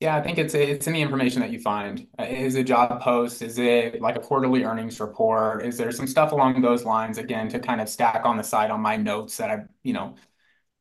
Yeah, 0.00 0.16
I 0.16 0.22
think 0.22 0.38
it's 0.38 0.54
it's 0.54 0.86
the 0.86 0.94
information 0.94 1.40
that 1.40 1.50
you 1.50 1.58
find. 1.58 2.06
Uh, 2.18 2.24
is 2.24 2.54
it 2.54 2.64
job 2.64 3.00
post? 3.00 3.42
Is 3.42 3.58
it 3.58 4.00
like 4.00 4.16
a 4.16 4.20
quarterly 4.20 4.62
earnings 4.62 5.00
report? 5.00 5.66
Is 5.66 5.76
there 5.76 5.90
some 5.90 6.06
stuff 6.06 6.30
along 6.30 6.60
those 6.62 6.84
lines 6.84 7.18
again 7.18 7.48
to 7.48 7.58
kind 7.58 7.80
of 7.80 7.88
stack 7.88 8.24
on 8.24 8.36
the 8.36 8.44
side 8.44 8.70
on 8.70 8.80
my 8.80 8.96
notes 8.96 9.38
that 9.38 9.50
I, 9.50 9.64
you 9.82 9.92
know, 9.92 10.14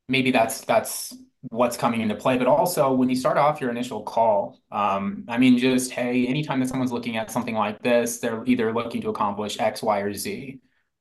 maybe 0.08 0.30
that's 0.30 0.62
that's 0.62 1.16
what's 1.42 1.78
coming 1.78 2.02
into 2.02 2.16
play. 2.16 2.38
But 2.38 2.48
also 2.48 2.94
when 2.94 3.10
you 3.10 3.16
start 3.16 3.38
off 3.38 3.62
your 3.62 3.70
initial 3.70 4.04
call, 4.04 4.60
um, 4.72 5.26
I 5.28 5.38
mean, 5.38 5.58
just 5.58 5.92
hey, 5.92 6.28
anytime 6.28 6.60
that 6.60 6.70
someone's 6.70 6.92
looking 6.92 7.18
at 7.18 7.32
something 7.32 7.56
like 7.56 7.82
this, 7.82 8.20
they're 8.20 8.44
either 8.46 8.74
looking 8.74 9.02
to 9.02 9.10
accomplish 9.10 9.60
X, 9.60 9.82
Y, 9.82 10.00
or 10.00 10.14
Z 10.14 10.60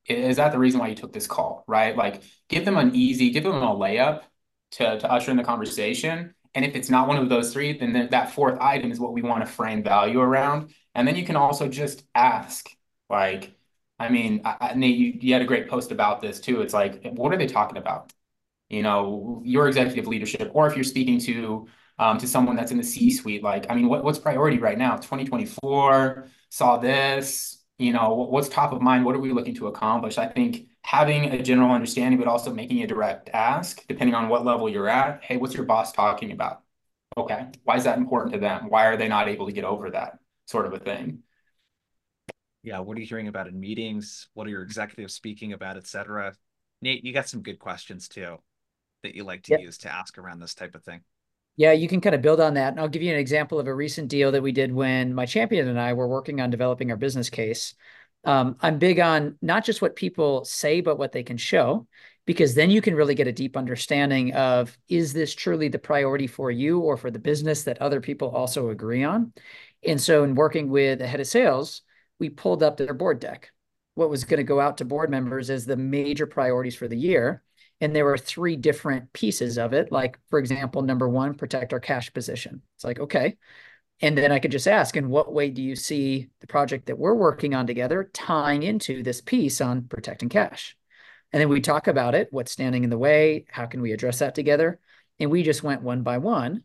is 0.09 0.37
that 0.37 0.53
the 0.53 0.59
reason 0.59 0.81
why 0.81 0.89
you 0.89 0.95
took 0.95 1.13
this 1.13 1.27
call, 1.27 1.65
right? 1.67 1.97
Like 1.97 2.23
give 2.49 2.65
them 2.65 2.77
an 2.77 2.95
easy, 2.95 3.31
give 3.31 3.45
them 3.45 3.55
a 3.55 3.75
layup 3.75 4.23
to, 4.73 4.99
to 4.99 5.11
usher 5.11 5.31
in 5.31 5.37
the 5.37 5.45
conversation. 5.45 6.35
And 6.55 6.65
if 6.65 6.75
it's 6.75 6.89
not 6.89 7.09
one 7.09 7.19
of 7.19 7.29
those 7.29 7.53
three, 7.53 7.77
then 7.79 8.09
that 8.11 8.31
fourth 8.31 8.59
item 8.61 8.91
is 8.91 9.01
what 9.01 9.13
we 9.13 9.23
want 9.23 9.45
to 9.45 9.51
frame 9.51 9.83
value 9.83 10.21
around. 10.21 10.73
And 10.95 11.07
then 11.07 11.17
you 11.17 11.25
can 11.25 11.37
also 11.37 11.69
just 11.69 12.05
ask, 12.15 12.67
like, 13.11 13.55
I 13.99 14.09
mean, 14.09 14.43
I, 14.45 14.73
Nate, 14.75 14.97
you, 14.97 15.19
you 15.21 15.33
had 15.33 15.43
a 15.43 15.47
great 15.47 15.69
post 15.69 15.93
about 15.93 16.23
this 16.23 16.41
too. 16.41 16.63
It's 16.63 16.73
like, 16.73 17.03
what 17.13 17.33
are 17.35 17.37
they 17.37 17.47
talking 17.47 17.77
about? 17.77 18.13
You 18.69 18.83
know, 18.83 19.43
your 19.45 19.69
executive 19.69 20.07
leadership, 20.07 20.51
or 20.55 20.67
if 20.67 20.75
you're 20.75 20.85
speaking 20.85 21.19
to 21.21 21.69
um, 21.99 22.19
to 22.19 22.27
someone 22.27 22.57
that's 22.57 22.73
in 22.73 22.79
the 22.79 22.85
C-suite, 22.85 23.43
like, 23.43 23.67
I 23.71 23.75
mean, 23.75 23.89
what, 23.89 24.05
what's 24.05 24.19
priority 24.19 24.59
right 24.59 24.77
now? 24.77 24.97
2024 24.97 26.27
saw 26.51 26.77
this, 26.77 27.65
you 27.79 27.93
know, 27.93 28.15
what's 28.15 28.49
top 28.49 28.73
of 28.73 28.83
mind? 28.83 29.05
What 29.05 29.15
are 29.15 29.21
we 29.21 29.33
looking 29.33 29.55
to 29.57 29.69
accomplish? 29.69 30.19
I 30.19 30.27
think 30.27 30.69
having 30.83 31.27
a 31.33 31.43
general 31.43 31.71
understanding, 31.71 32.19
but 32.19 32.29
also 32.29 32.53
making 32.53 32.83
a 32.83 32.87
direct 32.87 33.31
ask, 33.33 33.87
depending 33.87 34.15
on 34.15 34.29
what 34.29 34.45
level 34.45 34.69
you're 34.69 34.89
at. 34.89 35.23
Hey, 35.23 35.37
what's 35.37 35.55
your 35.55 35.65
boss 35.65 35.93
talking 35.93 36.33
about? 36.33 36.63
Okay, 37.17 37.47
why 37.65 37.77
is 37.77 37.85
that 37.85 37.99
important 37.99 38.35
to 38.35 38.41
them? 38.41 38.69
Why 38.69 38.87
are 38.87 38.97
they 38.97 39.09
not 39.09 39.29
able 39.29 39.47
to 39.47 39.53
get 39.53 39.65
over 39.65 39.91
that 39.91 40.19
sort 40.47 40.67
of 40.67 40.75
a 40.75 40.79
thing? 40.79 41.23
Yeah, 42.63 42.81
what 42.81 42.97
are 42.97 43.01
you 43.01 43.07
hearing 43.07 43.29
about 43.29 43.47
in 43.47 43.59
meetings? 43.59 44.29
What 44.35 44.47
are 44.47 44.51
your 44.51 44.63
executives 44.63 45.15
speaking 45.15 45.53
about, 45.53 45.77
et 45.77 45.87
cetera? 45.87 46.35
Nate, 46.83 47.05
you 47.05 47.13
got 47.13 47.29
some 47.29 47.43
good 47.43 47.59
questions 47.59 48.09
too. 48.09 48.39
That 49.03 49.15
you 49.15 49.25
like 49.25 49.43
to 49.45 49.53
yep. 49.53 49.61
use 49.61 49.79
to 49.79 49.93
ask 49.93 50.19
around 50.19 50.41
this 50.41 50.55
type 50.55 50.75
of 50.75 50.85
thing? 50.85 51.03
Yeah, 51.57 51.73
you 51.73 51.89
can 51.89 52.03
kind 52.03 52.15
of 52.15 52.21
build 52.21 52.41
on 52.41 52.55
that. 52.55 52.73
And 52.73 52.81
I'll 52.81 52.89
give 52.89 53.03
you 53.03 53.13
an 53.13 53.19
example 53.19 53.59
of 53.59 53.67
a 53.67 53.75
recent 53.75 54.09
deal 54.09 54.33
that 54.33 54.43
we 54.43 54.53
did 54.53 54.73
when 54.73 55.15
my 55.15 55.25
champion 55.25 55.69
and 55.69 55.81
I 55.81 55.95
were 55.95 56.09
working 56.09 56.41
on 56.41 56.51
developing 56.51 56.91
our 56.91 56.97
business 56.97 57.31
case. 57.31 57.75
Um, 58.25 58.57
I'm 58.61 58.79
big 58.79 59.01
on 59.01 59.39
not 59.41 59.65
just 59.65 59.81
what 59.81 59.97
people 59.97 60.45
say, 60.45 60.81
but 60.81 60.99
what 60.99 61.13
they 61.13 61.23
can 61.23 61.37
show, 61.37 61.87
because 62.27 62.55
then 62.55 62.71
you 62.71 62.83
can 62.83 62.95
really 62.95 63.15
get 63.15 63.29
a 63.29 63.33
deep 63.33 63.57
understanding 63.57 64.35
of 64.35 64.77
is 64.89 65.13
this 65.13 65.35
truly 65.35 65.69
the 65.69 65.79
priority 65.79 66.27
for 66.27 66.51
you 66.51 66.81
or 66.81 66.97
for 66.97 67.11
the 67.11 67.21
business 67.21 67.63
that 67.63 67.81
other 67.81 68.01
people 68.01 68.29
also 68.31 68.69
agree 68.69 69.05
on? 69.05 69.33
And 69.87 70.01
so, 70.01 70.25
in 70.25 70.35
working 70.35 70.69
with 70.69 71.01
a 71.01 71.07
head 71.07 71.21
of 71.21 71.27
sales, 71.27 71.83
we 72.19 72.29
pulled 72.29 72.63
up 72.63 72.77
their 72.77 72.95
board 72.95 73.21
deck, 73.21 73.53
what 73.95 74.11
was 74.11 74.25
going 74.25 74.39
to 74.39 74.45
go 74.45 74.61
out 74.61 74.79
to 74.79 74.85
board 74.85 75.09
members 75.09 75.49
as 75.49 75.65
the 75.65 75.77
major 75.77 76.27
priorities 76.27 76.75
for 76.75 76.89
the 76.89 76.99
year. 76.99 77.43
And 77.81 77.95
there 77.95 78.05
were 78.05 78.17
three 78.17 78.57
different 78.57 79.13
pieces 79.13 79.59
of 79.59 79.73
it. 79.73 79.93
Like, 79.93 80.19
for 80.31 80.39
example, 80.39 80.83
number 80.83 81.09
one, 81.09 81.35
protect 81.35 81.73
our 81.73 81.81
cash 81.81 82.13
position. 82.13 82.63
It's 82.77 82.85
like, 82.85 82.99
okay. 82.99 83.37
And 84.01 84.17
then 84.17 84.33
I 84.33 84.39
could 84.39 84.51
just 84.51 84.69
ask, 84.69 84.97
in 84.97 85.09
what 85.09 85.33
way 85.33 85.51
do 85.51 85.63
you 85.63 85.77
see 85.77 86.29
the 86.41 86.47
project 86.47 86.87
that 86.87 86.99
we're 86.99 87.15
working 87.15 87.55
on 87.55 87.67
together 87.67 88.11
tying 88.13 88.63
into 88.63 89.03
this 89.03 89.21
piece 89.21 89.61
on 89.61 89.85
protecting 89.85 90.29
cash? 90.29 90.77
And 91.33 91.41
then 91.41 91.49
we 91.49 91.61
talk 91.61 91.87
about 91.87 92.15
it, 92.15 92.29
what's 92.31 92.53
standing 92.53 92.85
in 92.85 92.91
the 92.91 92.99
way, 92.99 93.47
how 93.51 93.67
can 93.67 93.83
we 93.83 93.93
address 93.93 94.21
that 94.21 94.35
together? 94.35 94.81
And 95.19 95.31
we 95.31 95.43
just 95.43 95.63
went 95.63 95.83
one 95.83 96.03
by 96.03 96.19
one 96.19 96.65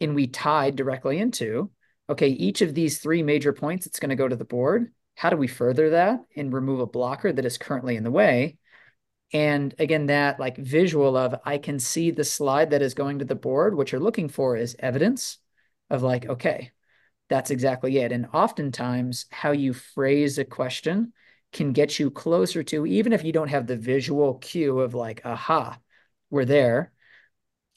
and 0.00 0.14
we 0.14 0.26
tied 0.26 0.76
directly 0.76 1.18
into, 1.18 1.70
okay, 2.08 2.28
each 2.28 2.62
of 2.62 2.74
these 2.74 2.98
three 2.98 3.22
major 3.22 3.52
points, 3.52 3.86
it's 3.86 4.00
going 4.00 4.10
to 4.10 4.16
go 4.16 4.28
to 4.28 4.36
the 4.36 4.44
board. 4.44 4.92
How 5.14 5.30
do 5.30 5.36
we 5.36 5.46
further 5.46 5.90
that 5.90 6.20
and 6.34 6.52
remove 6.52 6.80
a 6.80 6.86
blocker 6.86 7.32
that 7.32 7.44
is 7.44 7.58
currently 7.58 7.96
in 7.96 8.04
the 8.04 8.10
way? 8.10 8.56
And 9.32 9.74
again, 9.78 10.06
that 10.06 10.40
like 10.40 10.56
visual 10.56 11.16
of 11.16 11.36
I 11.44 11.58
can 11.58 11.78
see 11.78 12.10
the 12.10 12.24
slide 12.24 12.70
that 12.70 12.82
is 12.82 12.94
going 12.94 13.20
to 13.20 13.24
the 13.24 13.34
board. 13.34 13.76
What 13.76 13.92
you're 13.92 14.00
looking 14.00 14.28
for 14.28 14.56
is 14.56 14.76
evidence 14.78 15.38
of 15.88 16.02
like, 16.02 16.26
okay, 16.26 16.72
that's 17.28 17.50
exactly 17.50 17.98
it. 17.98 18.10
And 18.10 18.26
oftentimes, 18.32 19.26
how 19.30 19.52
you 19.52 19.72
phrase 19.72 20.38
a 20.38 20.44
question 20.44 21.12
can 21.52 21.72
get 21.72 21.98
you 21.98 22.10
closer 22.10 22.62
to, 22.64 22.86
even 22.86 23.12
if 23.12 23.24
you 23.24 23.32
don't 23.32 23.48
have 23.48 23.66
the 23.66 23.76
visual 23.76 24.34
cue 24.34 24.80
of 24.80 24.94
like, 24.94 25.22
aha, 25.24 25.78
we're 26.30 26.44
there, 26.44 26.92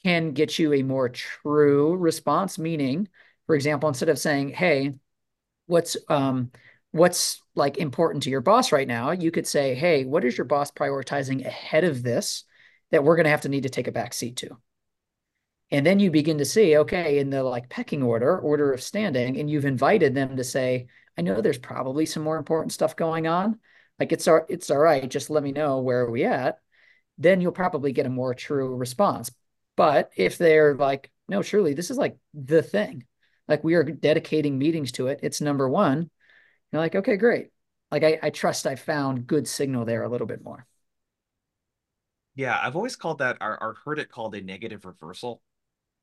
can 0.02 0.32
get 0.32 0.58
you 0.58 0.72
a 0.72 0.82
more 0.82 1.08
true 1.08 1.94
response. 1.96 2.58
Meaning, 2.58 3.08
for 3.46 3.54
example, 3.54 3.88
instead 3.88 4.08
of 4.08 4.18
saying, 4.18 4.50
hey, 4.50 4.94
what's 5.66 5.96
um 6.08 6.50
what's 6.94 7.42
like 7.56 7.76
important 7.76 8.22
to 8.22 8.30
your 8.30 8.40
boss 8.40 8.70
right 8.70 8.86
now 8.86 9.10
you 9.10 9.32
could 9.32 9.48
say 9.48 9.74
hey 9.74 10.04
what 10.04 10.24
is 10.24 10.38
your 10.38 10.44
boss 10.44 10.70
prioritizing 10.70 11.44
ahead 11.44 11.82
of 11.82 12.04
this 12.04 12.44
that 12.92 13.02
we're 13.02 13.16
going 13.16 13.24
to 13.24 13.30
have 13.30 13.40
to 13.40 13.48
need 13.48 13.64
to 13.64 13.68
take 13.68 13.88
a 13.88 13.92
back 13.92 14.14
seat 14.14 14.36
to? 14.36 14.56
And 15.72 15.84
then 15.84 15.98
you 15.98 16.12
begin 16.12 16.38
to 16.38 16.44
see 16.44 16.76
okay 16.76 17.18
in 17.18 17.30
the 17.30 17.42
like 17.42 17.68
pecking 17.68 18.04
order 18.04 18.38
order 18.38 18.72
of 18.72 18.80
standing 18.80 19.40
and 19.40 19.50
you've 19.50 19.64
invited 19.64 20.14
them 20.14 20.36
to 20.36 20.44
say 20.44 20.86
i 21.18 21.22
know 21.22 21.40
there's 21.40 21.58
probably 21.58 22.06
some 22.06 22.22
more 22.22 22.36
important 22.36 22.72
stuff 22.72 22.94
going 22.94 23.26
on. 23.26 23.58
Like 23.98 24.12
it's 24.12 24.28
all 24.28 24.42
it's 24.48 24.70
all 24.70 24.78
right 24.78 25.10
just 25.10 25.30
let 25.30 25.42
me 25.42 25.50
know 25.50 25.80
where 25.80 26.02
are 26.02 26.10
we 26.12 26.24
at. 26.24 26.60
Then 27.18 27.40
you'll 27.40 27.50
probably 27.50 27.90
get 27.90 28.06
a 28.06 28.10
more 28.10 28.34
true 28.34 28.76
response. 28.76 29.32
But 29.74 30.12
if 30.16 30.38
they're 30.38 30.76
like 30.76 31.10
no 31.26 31.42
surely 31.42 31.74
this 31.74 31.90
is 31.90 31.96
like 31.96 32.18
the 32.34 32.62
thing. 32.62 33.04
Like 33.48 33.64
we 33.64 33.74
are 33.74 33.82
dedicating 33.82 34.58
meetings 34.58 34.92
to 34.92 35.08
it. 35.08 35.18
It's 35.24 35.40
number 35.40 35.68
one 35.68 36.08
you're 36.72 36.82
like, 36.82 36.94
okay, 36.94 37.16
great. 37.16 37.50
Like 37.90 38.02
I, 38.02 38.18
I 38.22 38.30
trust 38.30 38.66
I 38.66 38.74
found 38.74 39.26
good 39.26 39.46
signal 39.46 39.84
there 39.84 40.02
a 40.02 40.08
little 40.08 40.26
bit 40.26 40.42
more. 40.42 40.66
Yeah, 42.34 42.58
I've 42.60 42.74
always 42.74 42.96
called 42.96 43.18
that 43.18 43.36
or, 43.40 43.62
or 43.62 43.76
heard 43.84 43.98
it 43.98 44.10
called 44.10 44.34
a 44.34 44.40
negative 44.40 44.84
reversal, 44.84 45.40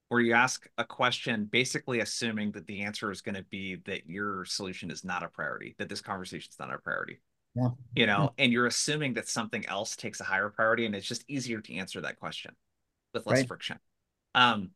where 0.08 0.22
you 0.22 0.34
ask 0.34 0.66
a 0.78 0.86
question 0.86 1.46
basically 1.46 2.00
assuming 2.00 2.52
that 2.52 2.68
the 2.68 2.82
answer 2.82 3.12
is 3.12 3.22
going 3.22 3.36
to 3.36 3.44
be 3.44 3.76
that 3.86 4.08
your 4.08 4.46
solution 4.46 4.92
is 4.92 5.04
not 5.04 5.24
a 5.24 5.28
priority, 5.28 5.76
that 5.78 5.90
this 5.90 6.02
conversation 6.02 6.50
is 6.50 6.60
not 6.60 6.74
a 6.74 6.78
priority. 6.78 7.20
Yeah. 7.56 7.70
You 7.96 8.06
know, 8.06 8.34
yeah. 8.38 8.44
and 8.46 8.54
you're 8.54 8.68
assuming 8.68 9.16
that 9.16 9.28
something 9.28 9.66
else 9.66 9.98
takes 9.98 10.22
a 10.22 10.24
higher 10.24 10.50
priority, 10.50 10.86
and 10.86 10.96
it's 10.96 11.08
just 11.08 11.26
easier 11.28 11.60
to 11.60 11.76
answer 11.76 12.00
that 12.00 12.18
question 12.18 12.56
with 13.14 13.26
less 13.26 13.40
right. 13.40 13.48
friction. 13.48 13.78
Um, 14.34 14.70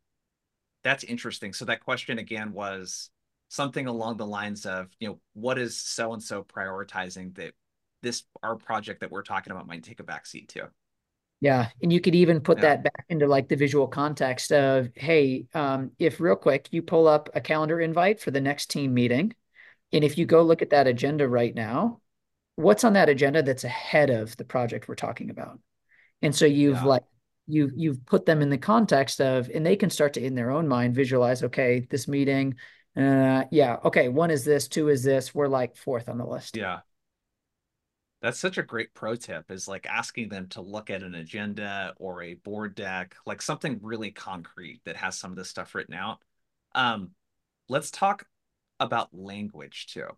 that's 0.84 1.04
interesting. 1.04 1.54
So 1.54 1.64
that 1.64 1.80
question 1.80 2.18
again 2.18 2.52
was 2.52 3.08
something 3.48 3.86
along 3.86 4.16
the 4.16 4.26
lines 4.26 4.66
of, 4.66 4.88
you 4.98 5.08
know, 5.08 5.20
what 5.34 5.58
is 5.58 5.78
so 5.78 6.12
and 6.12 6.22
so 6.22 6.42
prioritizing 6.42 7.34
that 7.36 7.52
this 8.02 8.24
our 8.42 8.56
project 8.56 9.00
that 9.00 9.10
we're 9.10 9.22
talking 9.22 9.52
about 9.52 9.66
might 9.66 9.82
take 9.82 10.00
a 10.00 10.04
backseat 10.04 10.48
to. 10.48 10.68
Yeah, 11.40 11.68
and 11.82 11.92
you 11.92 12.00
could 12.00 12.14
even 12.14 12.40
put 12.40 12.58
yeah. 12.58 12.62
that 12.62 12.84
back 12.84 13.04
into 13.08 13.26
like 13.26 13.48
the 13.48 13.56
visual 13.56 13.88
context 13.88 14.52
of, 14.52 14.88
hey, 14.94 15.46
um, 15.52 15.90
if 15.98 16.18
real 16.18 16.36
quick 16.36 16.68
you 16.70 16.80
pull 16.82 17.06
up 17.06 17.28
a 17.34 17.40
calendar 17.40 17.78
invite 17.78 18.20
for 18.20 18.30
the 18.30 18.40
next 18.40 18.70
team 18.70 18.94
meeting, 18.94 19.34
and 19.92 20.02
if 20.02 20.16
you 20.16 20.24
go 20.24 20.42
look 20.42 20.62
at 20.62 20.70
that 20.70 20.86
agenda 20.86 21.28
right 21.28 21.54
now, 21.54 22.00
what's 22.56 22.84
on 22.84 22.94
that 22.94 23.10
agenda 23.10 23.42
that's 23.42 23.64
ahead 23.64 24.08
of 24.08 24.34
the 24.38 24.44
project 24.44 24.88
we're 24.88 24.94
talking 24.94 25.28
about? 25.28 25.60
And 26.22 26.34
so 26.34 26.46
you've 26.46 26.78
yeah. 26.78 26.84
like 26.84 27.04
you 27.46 27.70
you've 27.76 28.04
put 28.06 28.24
them 28.24 28.40
in 28.40 28.48
the 28.48 28.58
context 28.58 29.20
of, 29.20 29.50
and 29.50 29.64
they 29.64 29.76
can 29.76 29.90
start 29.90 30.14
to 30.14 30.24
in 30.24 30.34
their 30.34 30.50
own 30.50 30.66
mind 30.66 30.94
visualize, 30.94 31.42
okay, 31.44 31.86
this 31.90 32.08
meeting 32.08 32.54
uh, 32.96 33.44
yeah. 33.50 33.76
Okay. 33.84 34.08
One 34.08 34.30
is 34.30 34.44
this. 34.44 34.68
Two 34.68 34.88
is 34.88 35.02
this. 35.02 35.34
We're 35.34 35.48
like 35.48 35.76
fourth 35.76 36.08
on 36.08 36.18
the 36.18 36.26
list. 36.26 36.56
Yeah. 36.56 36.80
That's 38.22 38.38
such 38.38 38.58
a 38.58 38.62
great 38.62 38.94
pro 38.94 39.14
tip 39.14 39.50
is 39.50 39.68
like 39.68 39.86
asking 39.86 40.30
them 40.30 40.48
to 40.48 40.62
look 40.62 40.90
at 40.90 41.02
an 41.02 41.14
agenda 41.14 41.94
or 41.98 42.22
a 42.22 42.34
board 42.34 42.74
deck, 42.74 43.14
like 43.26 43.42
something 43.42 43.78
really 43.82 44.10
concrete 44.10 44.80
that 44.84 44.96
has 44.96 45.18
some 45.18 45.30
of 45.30 45.36
this 45.36 45.50
stuff 45.50 45.74
written 45.74 45.94
out. 45.94 46.18
Um, 46.74 47.10
let's 47.68 47.90
talk 47.90 48.26
about 48.80 49.10
language 49.12 49.86
too. 49.88 50.08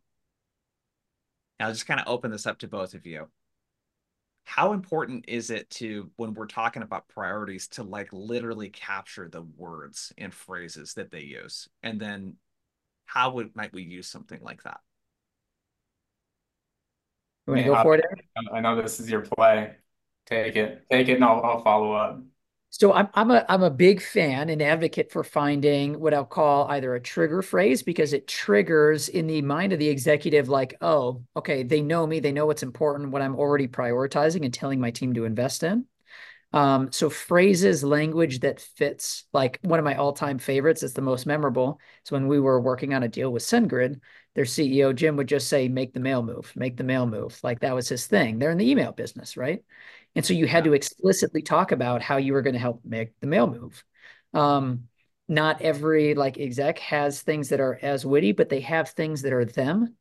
I'll 1.61 1.73
just 1.73 1.87
kind 1.87 2.01
of 2.01 2.07
open 2.07 2.31
this 2.31 2.47
up 2.47 2.61
to 2.61 2.69
both 2.69 2.95
of 2.95 3.05
you. 3.05 3.29
How 4.45 4.73
important 4.73 5.25
is 5.29 5.51
it 5.51 5.69
to, 5.71 6.11
when 6.17 6.33
we're 6.33 6.47
talking 6.47 6.83
about 6.83 7.09
priorities, 7.09 7.69
to 7.69 7.83
like 7.83 8.09
literally 8.13 8.71
capture 8.71 9.29
the 9.29 9.43
words 9.57 10.13
and 10.17 10.33
phrases 10.33 10.95
that 10.95 11.11
they 11.11 11.23
use 11.23 11.69
and 11.83 12.01
then 12.01 12.37
how 13.09 13.33
would 13.33 13.57
might 13.57 13.73
we 13.73 13.83
use 13.83 14.07
something 14.07 14.39
like 14.43 14.63
that? 14.63 14.81
You 17.47 17.55
want 17.55 17.65
to 17.65 17.73
go 17.73 17.83
for 17.83 17.95
it? 17.95 18.05
I 18.53 18.61
know 18.61 18.81
this 18.81 19.01
is 19.01 19.11
your 19.11 19.23
play. 19.23 19.75
Take 20.27 20.57
it, 20.57 20.85
take 20.91 21.09
it, 21.09 21.15
and 21.15 21.25
I'll, 21.25 21.43
I'll 21.43 21.63
follow 21.65 21.93
up. 21.93 22.21
So 22.69 22.93
I'm 22.93 23.09
I'm 23.15 23.31
a 23.31 23.47
I'm 23.49 23.63
a 23.63 23.71
big 23.71 24.03
fan 24.03 24.51
and 24.51 24.61
advocate 24.61 25.11
for 25.11 25.25
finding 25.25 25.99
what 25.99 26.13
I'll 26.13 26.27
call 26.27 26.69
either 26.69 26.95
a 26.95 27.01
trigger 27.01 27.41
phrase 27.41 27.83
because 27.83 28.13
it 28.13 28.29
triggers 28.29 29.09
in 29.09 29.27
the 29.27 29.41
mind 29.41 29.73
of 29.73 29.79
the 29.79 29.89
executive 29.89 30.51
like, 30.51 30.77
oh, 30.83 31.23
okay, 31.35 31.63
they 31.63 31.81
know 31.81 32.07
me, 32.07 32.21
they 32.21 32.31
know 32.31 32.45
what's 32.45 32.63
important, 32.63 33.11
what 33.11 33.23
I'm 33.23 33.37
already 33.37 33.67
prioritizing 33.69 34.45
and 34.45 34.53
telling 34.53 34.81
my 34.81 34.91
team 34.91 35.15
to 35.15 35.25
invest 35.25 35.63
in. 35.63 35.87
Um, 36.53 36.91
so 36.93 37.11
phrases, 37.11 37.85
language 37.85 38.41
that 38.41 38.61
fits, 38.61 39.25
like 39.33 39.59
one 39.63 39.79
of 39.79 39.85
my 39.85 39.97
all-time 39.97 40.39
favorites 40.39 40.83
is 40.83 40.95
the 40.95 41.03
most 41.03 41.27
memorable. 41.27 41.79
So 42.05 42.17
when 42.17 42.27
we 42.27 42.41
were 42.41 42.61
working 42.61 42.95
on 42.95 43.03
a 43.03 43.09
deal 43.09 43.31
with 43.31 43.43
SendGrid, 43.43 44.01
their 44.35 44.47
CEO 44.47 44.95
Jim 44.95 45.17
would 45.17 45.29
just 45.29 45.49
say, 45.49 45.69
"Make 45.69 45.93
the 45.93 46.01
mail 46.01 46.23
move, 46.23 46.53
make 46.57 46.77
the 46.77 46.85
mail 46.85 47.07
move." 47.07 47.39
Like 47.43 47.61
that 47.61 47.75
was 47.75 47.89
his 47.89 48.07
thing. 48.07 48.39
They're 48.39 48.51
in 48.51 48.59
the 48.59 48.71
email 48.71 48.93
business, 48.93 49.37
right? 49.37 49.63
And 50.15 50.25
so 50.25 50.33
you 50.33 50.47
had 50.47 50.65
to 50.65 50.73
explicitly 50.73 51.43
talk 51.43 51.71
about 51.73 52.03
how 52.03 52.17
you 52.17 52.33
were 52.33 52.43
going 52.43 52.55
to 52.55 52.61
help 52.61 52.81
make 52.85 53.19
the 53.21 53.27
mail 53.27 53.47
move. 53.47 53.85
Um, 54.33 54.85
not 55.29 55.61
every 55.61 56.15
like 56.15 56.39
exec 56.39 56.79
has 56.79 57.21
things 57.21 57.51
that 57.51 57.61
are 57.61 57.79
as 57.83 58.07
witty, 58.07 58.33
but 58.33 58.49
they 58.49 58.61
have 58.61 58.91
things 58.91 59.23
that 59.23 59.35
are 59.35 59.45
them 59.45 59.95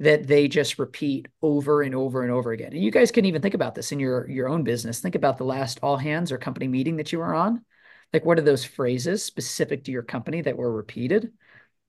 that 0.00 0.26
they 0.26 0.48
just 0.48 0.78
repeat 0.78 1.28
over 1.40 1.82
and 1.82 1.94
over 1.94 2.22
and 2.22 2.32
over 2.32 2.52
again. 2.52 2.72
And 2.72 2.82
you 2.82 2.90
guys 2.90 3.12
can 3.12 3.24
even 3.24 3.40
think 3.42 3.54
about 3.54 3.74
this 3.74 3.92
in 3.92 4.00
your 4.00 4.28
your 4.28 4.48
own 4.48 4.64
business. 4.64 5.00
Think 5.00 5.14
about 5.14 5.38
the 5.38 5.44
last 5.44 5.78
all 5.82 5.96
hands 5.96 6.32
or 6.32 6.38
company 6.38 6.68
meeting 6.68 6.96
that 6.96 7.12
you 7.12 7.18
were 7.18 7.34
on. 7.34 7.64
Like 8.12 8.24
what 8.24 8.38
are 8.38 8.42
those 8.42 8.64
phrases 8.64 9.24
specific 9.24 9.84
to 9.84 9.92
your 9.92 10.02
company 10.02 10.42
that 10.42 10.56
were 10.56 10.72
repeated? 10.72 11.32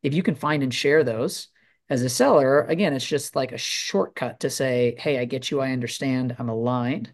If 0.04 0.14
you 0.14 0.24
can 0.24 0.36
find 0.36 0.62
and 0.64 0.74
share 0.74 1.04
those 1.04 1.48
as 1.90 2.02
a 2.02 2.10
seller, 2.10 2.62
again, 2.64 2.94
it's 2.94 3.06
just 3.06 3.36
like 3.36 3.52
a 3.52 3.58
shortcut 3.58 4.42
to 4.42 4.50
say, 4.50 4.96
"Hey, 5.00 5.20
I 5.20 5.26
get 5.26 5.50
you, 5.52 5.62
I 5.62 5.72
understand, 5.72 6.36
I'm 6.40 6.50
aligned." 6.50 7.12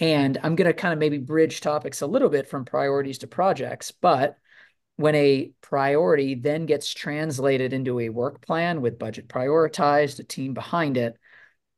And 0.00 0.38
I'm 0.42 0.56
going 0.56 0.66
to 0.66 0.72
kind 0.74 0.92
of 0.92 0.98
maybe 0.98 1.18
bridge 1.18 1.60
topics 1.60 2.00
a 2.00 2.06
little 2.06 2.28
bit 2.28 2.48
from 2.48 2.64
priorities 2.64 3.18
to 3.18 3.26
projects, 3.28 3.92
but 3.92 4.36
when 4.96 5.14
a 5.14 5.50
priority 5.60 6.34
then 6.34 6.66
gets 6.66 6.92
translated 6.92 7.72
into 7.72 8.00
a 8.00 8.08
work 8.08 8.40
plan 8.40 8.80
with 8.80 8.98
budget 8.98 9.28
prioritized, 9.28 10.20
a 10.20 10.24
team 10.24 10.54
behind 10.54 10.96
it, 10.96 11.16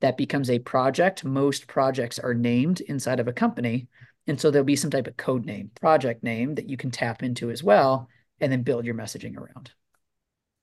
that 0.01 0.19
becomes 0.19 0.51
a 0.51 0.59
project. 0.59 1.25
Most 1.25 1.67
projects 1.67 2.19
are 2.19 2.35
named 2.35 2.81
inside 2.83 3.21
of 3.21 3.29
a 3.29 3.33
company. 3.33 3.89
And 4.27 4.41
so 4.41 4.51
there'll 4.51 4.65
be 4.65 4.77
some 4.77 4.91
type 4.91 5.07
of 5.07 5.17
code 5.17 5.47
name, 5.47 5.71
project 5.81 6.23
name 6.23 6.57
that 6.57 6.69
you 6.69 6.77
can 6.77 6.91
tap 6.91 7.23
into 7.23 7.51
as 7.51 7.63
well, 7.63 8.09
and 8.41 8.53
then 8.53 8.63
build 8.63 8.85
your 8.85 8.95
messaging 8.95 9.37
around. 9.37 9.71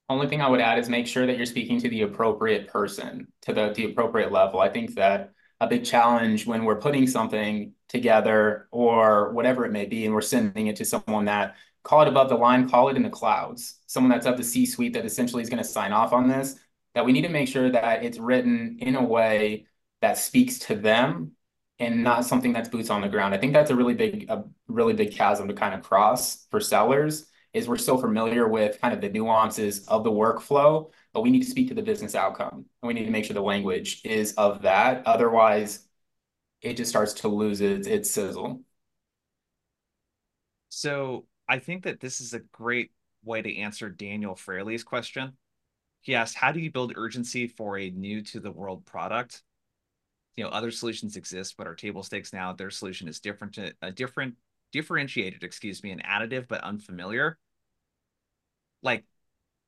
Only 0.09 0.27
thing 0.27 0.41
I 0.41 0.49
would 0.49 0.59
add 0.59 0.77
is 0.77 0.89
make 0.89 1.07
sure 1.07 1.25
that 1.25 1.37
you're 1.37 1.45
speaking 1.45 1.79
to 1.79 1.89
the 1.89 2.01
appropriate 2.01 2.67
person, 2.67 3.27
to 3.43 3.53
the, 3.53 3.73
the 3.73 3.85
appropriate 3.85 4.31
level. 4.31 4.59
I 4.59 4.69
think 4.69 4.95
that 4.95 5.31
a 5.59 5.67
big 5.67 5.85
challenge 5.85 6.45
when 6.45 6.65
we're 6.65 6.81
putting 6.81 7.07
something 7.07 7.71
together 7.87 8.67
or 8.69 9.31
whatever 9.31 9.65
it 9.65 9.71
may 9.71 9.85
be, 9.85 10.05
and 10.05 10.13
we're 10.13 10.21
sending 10.21 10.67
it 10.67 10.75
to 10.75 10.85
someone 10.85 11.25
that 11.25 11.55
call 11.83 12.01
it 12.01 12.07
above 12.07 12.29
the 12.29 12.35
line, 12.35 12.69
call 12.69 12.89
it 12.89 12.95
in 12.95 13.03
the 13.03 13.09
clouds, 13.09 13.79
someone 13.87 14.09
that's 14.09 14.25
up 14.25 14.37
the 14.37 14.43
C-suite 14.43 14.93
that 14.93 15.05
essentially 15.05 15.43
is 15.43 15.49
going 15.49 15.61
to 15.61 15.67
sign 15.67 15.91
off 15.91 16.13
on 16.13 16.27
this, 16.27 16.55
that 16.95 17.05
we 17.05 17.11
need 17.11 17.23
to 17.23 17.29
make 17.29 17.47
sure 17.47 17.69
that 17.71 18.03
it's 18.03 18.17
written 18.17 18.77
in 18.79 18.95
a 18.95 19.03
way 19.03 19.65
that 20.01 20.17
speaks 20.17 20.59
to 20.59 20.75
them 20.75 21.31
and 21.79 22.03
not 22.03 22.25
something 22.25 22.53
that's 22.53 22.69
boots 22.69 22.89
on 22.89 23.01
the 23.01 23.09
ground. 23.09 23.33
I 23.33 23.37
think 23.37 23.53
that's 23.53 23.71
a 23.71 23.75
really 23.75 23.95
big, 23.95 24.29
a 24.29 24.43
really 24.67 24.93
big 24.93 25.11
chasm 25.11 25.47
to 25.47 25.53
kind 25.53 25.73
of 25.73 25.83
cross 25.83 26.45
for 26.49 26.59
sellers 26.59 27.25
is 27.53 27.67
we're 27.67 27.77
so 27.77 27.97
familiar 27.97 28.47
with 28.47 28.81
kind 28.81 28.93
of 28.93 29.01
the 29.01 29.09
nuances 29.09 29.87
of 29.87 30.03
the 30.03 30.11
workflow, 30.11 30.89
but 31.13 31.21
we 31.21 31.29
need 31.29 31.43
to 31.43 31.49
speak 31.49 31.67
to 31.67 31.73
the 31.75 31.81
business 31.81 32.15
outcome 32.15 32.65
and 32.81 32.87
we 32.87 32.93
need 32.93 33.05
to 33.05 33.11
make 33.11 33.25
sure 33.25 33.33
the 33.33 33.41
language 33.41 34.01
is 34.03 34.33
of 34.33 34.63
that. 34.63 35.05
Otherwise, 35.05 35.87
it 36.61 36.77
just 36.77 36.89
starts 36.89 37.13
to 37.13 37.27
lose 37.27 37.61
its, 37.61 37.87
its 37.87 38.09
sizzle. 38.09 38.61
So 40.69 41.25
I 41.47 41.59
think 41.59 41.83
that 41.83 41.99
this 41.99 42.21
is 42.21 42.33
a 42.33 42.39
great 42.39 42.91
way 43.23 43.41
to 43.41 43.57
answer 43.57 43.89
Daniel 43.89 44.35
Fraley's 44.35 44.83
question. 44.83 45.33
He 46.01 46.15
asked, 46.15 46.35
how 46.35 46.51
do 46.51 46.59
you 46.59 46.71
build 46.71 46.93
urgency 46.95 47.47
for 47.47 47.77
a 47.77 47.89
new 47.89 48.21
to 48.23 48.39
the 48.39 48.51
world 48.51 48.85
product? 48.85 49.43
You 50.35 50.43
know, 50.43 50.49
other 50.49 50.71
solutions 50.71 51.15
exist, 51.15 51.55
but 51.57 51.67
our 51.67 51.75
table 51.75 52.03
stakes 52.03 52.33
now, 52.33 52.53
their 52.53 52.71
solution 52.71 53.07
is 53.07 53.19
different, 53.19 53.53
to, 53.55 53.73
a 53.81 53.91
different, 53.91 54.35
differentiated, 54.71 55.43
excuse 55.43 55.83
me, 55.83 55.91
and 55.91 56.03
additive, 56.03 56.47
but 56.47 56.63
unfamiliar. 56.63 57.37
Like 58.81 59.05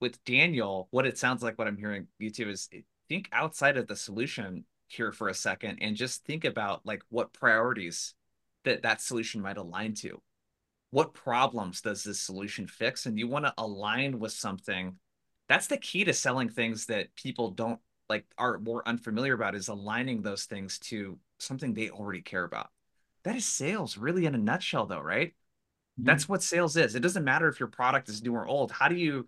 with 0.01 0.23
Daniel, 0.25 0.87
what 0.91 1.05
it 1.05 1.17
sounds 1.17 1.41
like 1.41 1.57
what 1.57 1.67
I'm 1.67 1.77
hearing 1.77 2.07
you 2.19 2.31
is 2.49 2.67
eh, 2.73 2.81
think 3.07 3.29
outside 3.31 3.77
of 3.77 3.87
the 3.87 3.95
solution 3.95 4.65
here 4.87 5.11
for 5.11 5.29
a 5.29 5.33
second 5.33 5.79
and 5.81 5.95
just 5.95 6.25
think 6.25 6.45
about 6.45 6.85
like 6.85 7.03
what 7.09 7.33
priorities 7.33 8.13
that 8.65 8.83
that 8.83 9.01
solution 9.01 9.41
might 9.41 9.57
align 9.57 9.93
to 9.93 10.21
what 10.95 11.13
problems 11.13 11.81
does 11.81 12.05
this 12.05 12.21
solution 12.21 12.67
fix? 12.67 13.05
And 13.05 13.19
you 13.19 13.27
want 13.27 13.43
to 13.43 13.53
align 13.57 14.17
with 14.17 14.31
something. 14.31 14.95
That's 15.49 15.67
the 15.67 15.75
key 15.75 16.05
to 16.05 16.13
selling 16.13 16.47
things 16.47 16.85
that 16.85 17.13
people 17.15 17.51
don't 17.51 17.81
like 18.07 18.23
are 18.37 18.59
more 18.59 18.81
unfamiliar 18.87 19.33
about 19.33 19.55
is 19.55 19.67
aligning 19.67 20.21
those 20.21 20.45
things 20.45 20.79
to 20.79 21.19
something 21.37 21.73
they 21.73 21.89
already 21.89 22.21
care 22.21 22.45
about. 22.45 22.69
That 23.25 23.35
is 23.35 23.45
sales 23.45 23.97
really 23.97 24.25
in 24.25 24.35
a 24.35 24.37
nutshell 24.37 24.85
though 24.85 25.01
right? 25.01 25.31
Mm-hmm. 25.99 26.05
that's 26.05 26.29
what 26.29 26.41
sales 26.41 26.77
is. 26.77 26.95
It 26.95 27.01
doesn't 27.01 27.25
matter 27.25 27.49
if 27.49 27.59
your 27.59 27.67
product 27.67 28.07
is 28.07 28.23
new 28.23 28.33
or 28.33 28.47
old. 28.47 28.71
How 28.71 28.87
do 28.87 28.95
you 28.95 29.27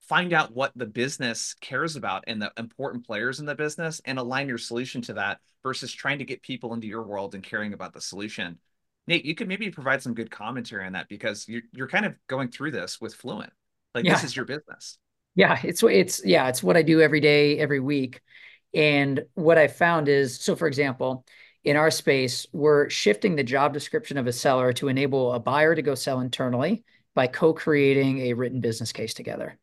find 0.00 0.32
out 0.32 0.54
what 0.54 0.72
the 0.74 0.86
business 0.86 1.54
cares 1.60 1.94
about 1.94 2.24
and 2.26 2.40
the 2.40 2.54
important 2.56 3.06
players 3.06 3.38
in 3.38 3.44
the 3.44 3.54
business 3.54 4.00
and 4.06 4.18
align 4.18 4.48
your 4.48 4.56
solution 4.56 5.02
to 5.02 5.12
that 5.12 5.40
versus 5.62 5.92
trying 5.92 6.20
to 6.20 6.24
get 6.24 6.40
people 6.40 6.72
into 6.72 6.86
your 6.86 7.02
world 7.02 7.34
and 7.34 7.44
caring 7.44 7.74
about 7.74 7.92
the 7.92 8.00
solution 8.00 8.56
Nate, 9.06 9.24
you 9.24 9.34
could 9.34 9.48
maybe 9.48 9.70
provide 9.70 10.02
some 10.02 10.14
good 10.14 10.30
commentary 10.30 10.86
on 10.86 10.92
that 10.92 11.08
because 11.08 11.48
you're 11.48 11.62
you're 11.72 11.88
kind 11.88 12.06
of 12.06 12.14
going 12.28 12.48
through 12.48 12.70
this 12.70 13.00
with 13.00 13.14
Fluint. 13.14 13.50
Like 13.94 14.04
yeah. 14.04 14.14
this 14.14 14.24
is 14.24 14.36
your 14.36 14.44
business. 14.44 14.98
Yeah, 15.34 15.58
it's 15.62 15.82
it's 15.82 16.24
yeah, 16.24 16.48
it's 16.48 16.62
what 16.62 16.76
I 16.76 16.82
do 16.82 17.00
every 17.00 17.20
day, 17.20 17.58
every 17.58 17.80
week. 17.80 18.20
And 18.74 19.24
what 19.34 19.58
I 19.58 19.68
found 19.68 20.08
is 20.08 20.40
so 20.40 20.56
for 20.56 20.66
example, 20.66 21.24
in 21.64 21.76
our 21.76 21.90
space, 21.90 22.46
we're 22.52 22.88
shifting 22.90 23.36
the 23.36 23.44
job 23.44 23.72
description 23.72 24.18
of 24.18 24.26
a 24.26 24.32
seller 24.32 24.72
to 24.74 24.88
enable 24.88 25.32
a 25.32 25.40
buyer 25.40 25.74
to 25.74 25.82
go 25.82 25.94
sell 25.94 26.20
internally 26.20 26.84
by 27.14 27.26
co-creating 27.26 28.20
a 28.20 28.32
written 28.32 28.60
business 28.60 28.92
case 28.92 29.14
together. 29.14 29.58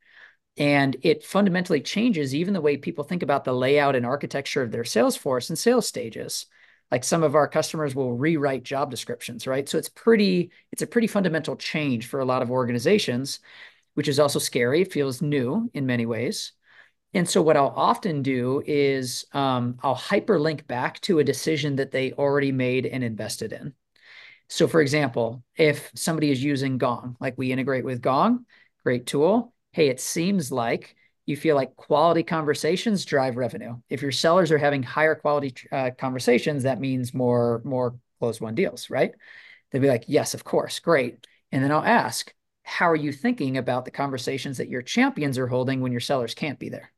And 0.57 0.97
it 1.01 1.23
fundamentally 1.23 1.81
changes 1.81 2.35
even 2.35 2.53
the 2.53 2.61
way 2.61 2.77
people 2.77 3.03
think 3.03 3.23
about 3.23 3.45
the 3.45 3.53
layout 3.53 3.95
and 3.95 4.05
architecture 4.05 4.61
of 4.61 4.71
their 4.71 4.83
sales 4.83 5.15
force 5.15 5.49
and 5.49 5.57
sales 5.57 5.87
stages 5.87 6.45
like 6.91 7.03
some 7.03 7.23
of 7.23 7.35
our 7.35 7.47
customers 7.47 7.93
will 7.95 8.13
rewrite 8.13 8.63
job 8.63 8.89
descriptions 8.89 9.47
right? 9.47 9.67
So 9.67 9.77
it's 9.77 9.89
pretty 9.89 10.51
it's 10.71 10.81
a 10.81 10.87
pretty 10.87 11.07
fundamental 11.07 11.55
change 11.55 12.07
for 12.07 12.19
a 12.19 12.25
lot 12.25 12.41
of 12.41 12.51
organizations 12.51 13.39
which 13.95 14.07
is 14.07 14.19
also 14.19 14.39
scary. 14.39 14.81
It 14.81 14.93
feels 14.93 15.21
new 15.21 15.69
in 15.73 15.85
many 15.85 16.05
ways. 16.05 16.53
And 17.13 17.27
so 17.27 17.41
what 17.41 17.57
i'll 17.57 17.73
often 17.75 18.21
do 18.21 18.61
is 18.65 19.25
um, 19.33 19.77
i'll 19.83 19.95
hyperlink 19.95 20.67
back 20.67 20.99
to 21.01 21.19
a 21.19 21.23
decision 21.23 21.75
that 21.77 21.91
they 21.91 22.13
already 22.13 22.51
made 22.51 22.85
and 22.85 23.03
invested 23.03 23.53
in. 23.53 23.73
So 24.47 24.67
for 24.67 24.81
example 24.81 25.43
if 25.55 25.91
somebody 25.95 26.31
is 26.31 26.43
using 26.43 26.77
gong 26.77 27.17
like 27.19 27.37
we 27.37 27.51
integrate 27.51 27.85
with 27.85 28.01
gong 28.01 28.45
great 28.83 29.05
tool. 29.05 29.53
Hey 29.71 29.89
it 29.89 29.99
seems 29.99 30.51
like 30.51 30.95
you 31.29 31.37
feel 31.37 31.55
like 31.55 31.75
quality 31.75 32.23
conversations 32.23 33.05
drive 33.05 33.37
revenue. 33.37 33.75
If 33.89 34.01
your 34.01 34.11
sellers 34.11 34.51
are 34.51 34.57
having 34.57 34.81
higher 34.81 35.15
quality 35.15 35.53
uh, 35.71 35.91
conversations, 35.97 36.63
that 36.63 36.79
means 36.79 37.13
more 37.13 37.61
more 37.63 37.95
closed 38.19 38.41
won 38.41 38.55
deals, 38.55 38.89
right? 38.89 39.11
They'd 39.71 39.81
be 39.81 39.87
like, 39.87 40.05
yes, 40.07 40.33
of 40.33 40.43
course, 40.43 40.79
great. 40.79 41.25
And 41.51 41.63
then 41.63 41.71
I'll 41.71 41.83
ask, 41.83 42.33
how 42.63 42.89
are 42.89 42.95
you 42.95 43.11
thinking 43.11 43.57
about 43.57 43.85
the 43.85 43.91
conversations 43.91 44.57
that 44.57 44.69
your 44.69 44.81
champions 44.81 45.37
are 45.37 45.47
holding 45.47 45.81
when 45.81 45.91
your 45.91 46.01
sellers 46.01 46.33
can't 46.33 46.59
be 46.59 46.69
there? 46.69 46.91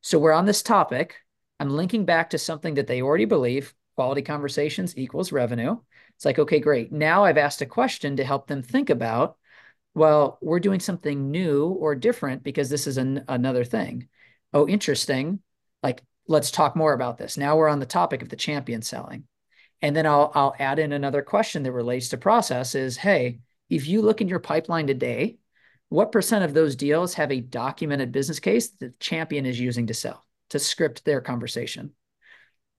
So 0.00 0.18
we're 0.18 0.32
on 0.32 0.44
this 0.44 0.62
topic. 0.62 1.14
I'm 1.58 1.70
linking 1.70 2.04
back 2.04 2.30
to 2.30 2.38
something 2.38 2.74
that 2.74 2.86
they 2.86 3.00
already 3.00 3.24
believe 3.24 3.74
quality 3.94 4.22
conversations 4.22 4.96
equals 4.98 5.32
revenue. 5.32 5.76
It's 6.16 6.24
like, 6.24 6.38
okay, 6.38 6.60
great. 6.60 6.92
Now 6.92 7.24
I've 7.24 7.38
asked 7.38 7.62
a 7.62 7.66
question 7.66 8.16
to 8.16 8.24
help 8.24 8.46
them 8.46 8.62
think 8.62 8.90
about 8.90 9.36
well, 9.96 10.36
we're 10.42 10.60
doing 10.60 10.78
something 10.78 11.30
new 11.30 11.68
or 11.68 11.94
different 11.94 12.44
because 12.44 12.68
this 12.68 12.86
is 12.86 12.98
an, 12.98 13.24
another 13.28 13.64
thing. 13.64 14.08
Oh, 14.52 14.68
interesting. 14.68 15.40
Like, 15.82 16.02
let's 16.28 16.50
talk 16.50 16.76
more 16.76 16.92
about 16.92 17.16
this. 17.16 17.38
Now 17.38 17.56
we're 17.56 17.70
on 17.70 17.80
the 17.80 17.86
topic 17.86 18.20
of 18.20 18.28
the 18.28 18.36
champion 18.36 18.82
selling. 18.82 19.24
And 19.80 19.96
then 19.96 20.04
I'll, 20.04 20.30
I'll 20.34 20.54
add 20.58 20.78
in 20.78 20.92
another 20.92 21.22
question 21.22 21.62
that 21.62 21.72
relates 21.72 22.10
to 22.10 22.18
process 22.18 22.74
is, 22.74 22.98
hey, 22.98 23.40
if 23.70 23.88
you 23.88 24.02
look 24.02 24.20
in 24.20 24.28
your 24.28 24.38
pipeline 24.38 24.86
today, 24.86 25.38
what 25.88 26.12
percent 26.12 26.44
of 26.44 26.52
those 26.52 26.76
deals 26.76 27.14
have 27.14 27.32
a 27.32 27.40
documented 27.40 28.12
business 28.12 28.38
case 28.38 28.68
that 28.68 28.78
the 28.78 28.94
champion 29.00 29.46
is 29.46 29.58
using 29.58 29.86
to 29.86 29.94
sell, 29.94 30.26
to 30.50 30.58
script 30.58 31.06
their 31.06 31.22
conversation? 31.22 31.92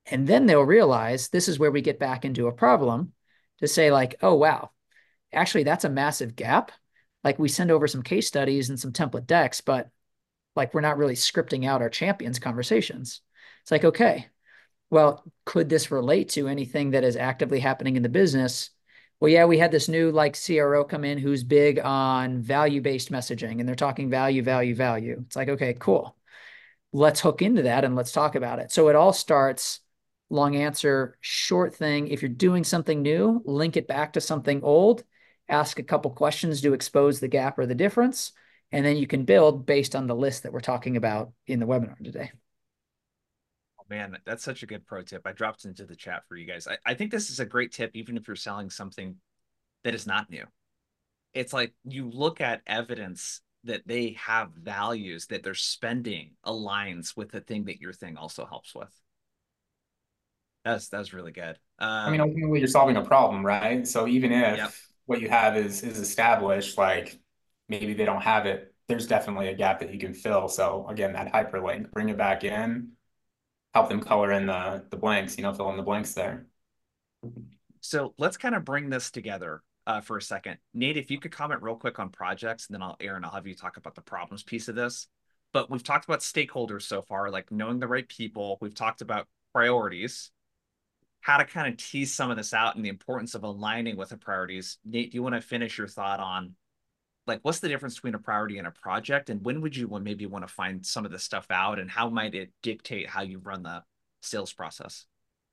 And 0.06 0.28
then 0.28 0.46
they'll 0.46 0.62
realize 0.62 1.30
this 1.30 1.48
is 1.48 1.58
where 1.58 1.72
we 1.72 1.82
get 1.82 1.98
back 1.98 2.26
into 2.26 2.46
a 2.46 2.52
problem 2.52 3.14
to 3.60 3.68
say, 3.68 3.90
like, 3.92 4.18
oh, 4.22 4.36
wow, 4.36 4.70
actually, 5.34 5.64
that's 5.64 5.84
a 5.84 5.90
massive 5.90 6.36
gap 6.36 6.72
like 7.24 7.40
we 7.40 7.48
send 7.48 7.72
over 7.72 7.88
some 7.88 8.04
case 8.04 8.28
studies 8.28 8.70
and 8.70 8.80
some 8.80 8.94
template 8.94 9.28
decks, 9.28 9.62
but 9.62 9.90
like 10.56 10.74
we're 10.74 10.82
not 10.82 10.98
really 10.98 11.16
scripting 11.16 11.66
out 11.66 11.82
our 11.82 11.90
champions 11.90 12.40
conversations. 12.40 13.22
It's 13.62 13.72
like, 13.72 13.86
okay, 13.86 14.28
well, 14.90 15.24
could 15.46 15.70
this 15.70 15.92
relate 15.92 16.30
to 16.30 16.48
anything 16.48 16.92
that 16.92 17.04
is 17.04 17.18
actively 17.18 17.60
happening 17.60 17.96
in 17.96 18.04
the 18.04 18.10
business? 18.10 18.70
Well, 19.20 19.30
yeah, 19.30 19.46
we 19.46 19.58
had 19.58 19.72
this 19.72 19.90
new 19.90 20.12
like 20.12 20.38
CRO 20.38 20.84
come 20.84 21.04
in 21.04 21.18
who's 21.18 21.44
big 21.44 21.80
on 21.80 22.42
value 22.42 22.82
based 22.82 23.12
messaging 23.12 23.60
and 23.60 23.68
they're 23.68 23.76
talking 23.76 24.10
value, 24.10 24.44
value, 24.44 24.76
value. 24.76 25.24
It's 25.26 25.36
like, 25.36 25.50
okay, 25.50 25.76
cool. 25.78 26.16
Let's 26.94 27.20
hook 27.20 27.42
into 27.42 27.64
that 27.64 27.84
and 27.84 27.96
let's 27.96 28.12
talk 28.12 28.36
about 28.36 28.60
it. 28.60 28.72
So 28.72 28.88
it 28.88 28.96
all 28.96 29.14
starts 29.14 29.82
long 30.30 30.56
answer, 30.56 31.18
short 31.22 31.76
thing. 31.76 32.08
If 32.08 32.22
you're 32.22 32.30
doing 32.30 32.64
something 32.64 33.02
new, 33.02 33.42
link 33.46 33.76
it 33.78 33.88
back 33.88 34.14
to 34.14 34.22
something 34.22 34.62
old 34.64 35.04
ask 35.50 35.80
a 35.80 35.84
couple 35.84 36.12
questions 36.12 36.62
to 36.62 36.74
expose 36.74 37.20
the 37.20 37.28
gap 37.28 37.58
or 37.58 37.66
the 37.66 37.76
difference, 37.76 38.32
and 38.72 38.86
then 38.86 38.98
you 38.98 39.08
can 39.08 39.24
build 39.24 39.66
based 39.66 39.96
on 39.96 40.08
the 40.08 40.16
list 40.16 40.44
that 40.44 40.52
we're 40.52 40.60
talking 40.60 40.98
about 40.98 41.32
in 41.46 41.60
the 41.60 41.66
webinar 41.66 41.98
today. 42.04 42.32
Oh 43.80 43.86
man, 43.90 44.18
that's 44.26 44.44
such 44.44 44.64
a 44.64 44.68
good 44.68 44.86
pro 44.86 45.02
tip. 45.04 45.22
I 45.26 45.32
dropped 45.32 45.66
into 45.66 45.86
the 45.86 45.96
chat 45.96 46.24
for 46.28 46.36
you 46.36 46.46
guys. 46.46 46.68
I, 46.68 46.78
I 46.86 46.94
think 46.94 47.12
this 47.12 47.30
is 47.30 47.40
a 47.40 47.46
great 47.46 47.72
tip, 47.72 47.92
even 47.94 48.18
if 48.18 48.28
you're 48.28 48.36
selling 48.36 48.70
something 48.70 49.16
that 49.84 49.96
is 49.96 50.06
not 50.06 50.30
new. 50.30 50.46
It's 51.34 51.54
like 51.54 51.74
you 51.84 52.10
look 52.10 52.42
at 52.42 52.62
evidence 52.68 53.42
that 53.64 53.88
they 53.88 54.18
have 54.20 54.52
values 54.52 55.28
that 55.28 55.44
their 55.44 55.54
spending 55.54 56.32
aligns 56.46 57.16
with 57.16 57.32
the 57.32 57.42
thing 57.42 57.66
that 57.66 57.80
your 57.80 57.94
thing 57.94 58.18
also 58.18 58.46
helps 58.46 58.74
with. 58.74 58.90
That's 60.66 60.90
that's 60.90 61.14
really 61.14 61.32
good. 61.32 61.58
Um, 61.80 61.90
I 61.90 62.10
mean, 62.12 62.20
ultimately, 62.20 62.60
you're 62.60 62.68
solving 62.68 62.98
a 62.98 63.04
problem, 63.04 63.46
right? 63.46 63.88
So 63.88 64.08
even 64.08 64.34
if 64.34 64.58
yep 64.58 64.72
what 65.08 65.22
you 65.22 65.30
have 65.30 65.58
is 65.58 65.82
is 65.82 65.98
established, 65.98 66.78
like 66.78 67.20
maybe 67.68 67.94
they 67.94 68.06
don't 68.06 68.22
have 68.22 68.46
it, 68.46 68.74
there's 68.88 69.08
definitely 69.08 69.48
a 69.48 69.56
gap 69.56 69.80
that 69.80 69.92
you 69.92 70.00
can 70.00 70.14
fill. 70.14 70.48
So 70.48 70.86
again, 70.88 71.14
that 71.14 71.34
hyperlink, 71.34 71.92
bring 71.92 72.10
it 72.10 72.18
back 72.18 72.44
in, 72.44 72.92
help 73.74 73.90
them 73.90 74.02
color 74.02 74.32
in 74.32 74.46
the 74.46 74.86
the 74.92 74.98
blanks, 74.98 75.38
you 75.38 75.44
know, 75.44 75.54
fill 75.54 75.72
in 75.72 75.78
the 75.78 75.84
blanks 75.84 76.14
there. 76.14 76.46
So 77.82 78.14
let's 78.18 78.38
kind 78.38 78.54
of 78.54 78.66
bring 78.66 78.90
this 78.90 79.10
together 79.10 79.64
uh, 79.88 80.02
for 80.02 80.18
a 80.18 80.22
second. 80.22 80.58
Nate, 80.74 80.98
if 80.98 81.10
you 81.10 81.20
could 81.20 81.32
comment 81.32 81.64
real 81.64 81.76
quick 81.76 82.00
on 82.00 82.10
projects, 82.10 82.68
and 82.68 82.76
then 82.76 82.82
I'll 82.82 82.98
Aaron, 83.00 83.24
I'll 83.24 83.32
have 83.32 83.48
you 83.48 83.56
talk 83.56 83.78
about 83.78 83.96
the 83.96 84.02
problems 84.02 84.44
piece 84.44 84.68
of 84.68 84.76
this. 84.76 85.08
But 85.54 85.70
we've 85.72 85.84
talked 85.84 86.04
about 86.06 86.20
stakeholders 86.20 86.84
so 86.84 87.02
far, 87.02 87.32
like 87.32 87.50
knowing 87.50 87.80
the 87.80 87.88
right 87.88 88.08
people. 88.08 88.58
We've 88.60 88.76
talked 88.76 89.02
about 89.02 89.28
priorities 89.54 90.32
how 91.22 91.38
to 91.38 91.46
kind 91.46 91.68
of 91.68 91.78
tease 91.78 92.14
some 92.14 92.32
of 92.32 92.38
this 92.38 92.54
out 92.54 92.76
and 92.76 92.86
the 92.86 92.90
importance 92.90 93.36
of 93.36 93.44
aligning 93.44 93.98
with 93.98 94.10
the 94.10 94.18
priorities. 94.18 94.78
Nate, 94.86 95.12
do 95.12 95.16
you 95.16 95.24
want 95.24 95.36
to 95.36 95.42
finish 95.42 95.78
your 95.78 95.88
thought 95.88 96.20
on 96.20 96.56
like 97.26 97.40
what's 97.42 97.60
the 97.60 97.68
difference 97.68 97.96
between 97.96 98.16
a 98.16 98.20
priority 98.20 98.58
and 98.58 98.68
a 98.68 98.72
project 98.72 99.30
and 99.30 99.44
when 99.44 99.62
would 99.62 99.76
you 99.76 99.88
maybe 100.02 100.26
want 100.26 100.48
to 100.48 100.54
find 100.54 100.86
some 100.86 101.06
of 101.06 101.12
this 101.12 101.24
stuff 101.24 101.46
out 101.50 101.78
and 101.78 101.92
how 101.92 102.10
might 102.10 102.34
it 102.34 102.52
dictate 102.64 103.10
how 103.10 103.22
you 103.22 103.40
run 103.40 103.64
the 103.64 103.84
sales 104.22 104.54
process? 104.54 105.06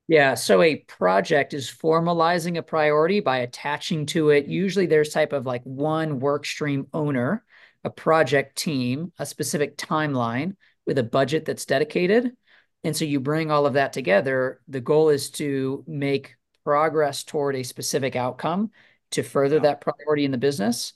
Yeah, 0.06 0.34
so 0.34 0.60
a 0.60 0.76
project 0.76 1.54
is 1.54 1.70
formalizing 1.70 2.58
a 2.58 2.62
priority 2.62 3.20
by 3.20 3.38
attaching 3.38 4.04
to 4.06 4.30
it. 4.30 4.46
Usually 4.46 4.84
there's 4.84 5.08
type 5.08 5.32
of 5.32 5.46
like 5.46 5.62
one 5.64 6.20
work 6.20 6.44
stream 6.44 6.86
owner, 6.92 7.42
a 7.84 7.90
project 7.90 8.56
team, 8.56 9.12
a 9.18 9.24
specific 9.24 9.78
timeline 9.78 10.56
with 10.86 10.98
a 10.98 11.02
budget 11.02 11.46
that's 11.46 11.64
dedicated. 11.64 12.36
And 12.84 12.94
so 12.94 13.04
you 13.04 13.18
bring 13.18 13.50
all 13.50 13.66
of 13.66 13.72
that 13.72 13.92
together. 13.92 14.60
The 14.68 14.80
goal 14.80 15.08
is 15.08 15.30
to 15.32 15.82
make 15.86 16.36
progress 16.64 17.24
toward 17.24 17.56
a 17.56 17.62
specific 17.62 18.14
outcome 18.14 18.70
to 19.12 19.22
further 19.22 19.56
yeah. 19.56 19.62
that 19.62 19.80
priority 19.80 20.24
in 20.24 20.30
the 20.30 20.38
business. 20.38 20.92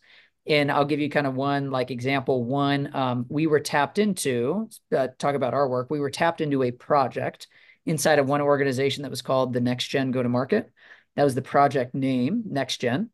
And 0.47 0.70
I'll 0.70 0.84
give 0.84 1.01
you 1.01 1.11
kind 1.11 1.26
of 1.26 1.34
one 1.34 1.70
like 1.70 1.91
example. 1.91 2.45
One, 2.45 2.95
um, 2.95 3.26
we 3.28 3.47
were 3.47 3.61
tapped 3.61 3.99
into, 3.99 4.68
uh, 4.97 5.09
talk 5.18 5.34
about 5.34 5.55
our 5.55 5.68
work, 5.68 5.91
we 5.91 6.01
were 6.01 6.11
tapped 6.11 6.41
into 6.41 6.62
a 6.62 6.70
project 6.70 7.49
inside 7.84 8.18
of 8.18 8.28
one 8.28 8.41
organization 8.41 9.03
that 9.03 9.11
was 9.11 9.22
called 9.22 9.53
the 9.53 9.61
Next 9.61 9.89
Gen 9.89 10.11
Go 10.11 10.22
to 10.22 10.28
Market. 10.28 10.70
That 11.16 11.24
was 11.24 11.34
the 11.34 11.43
project 11.43 11.95
name, 11.95 12.45
Next 12.47 12.78
Gen. 12.78 13.11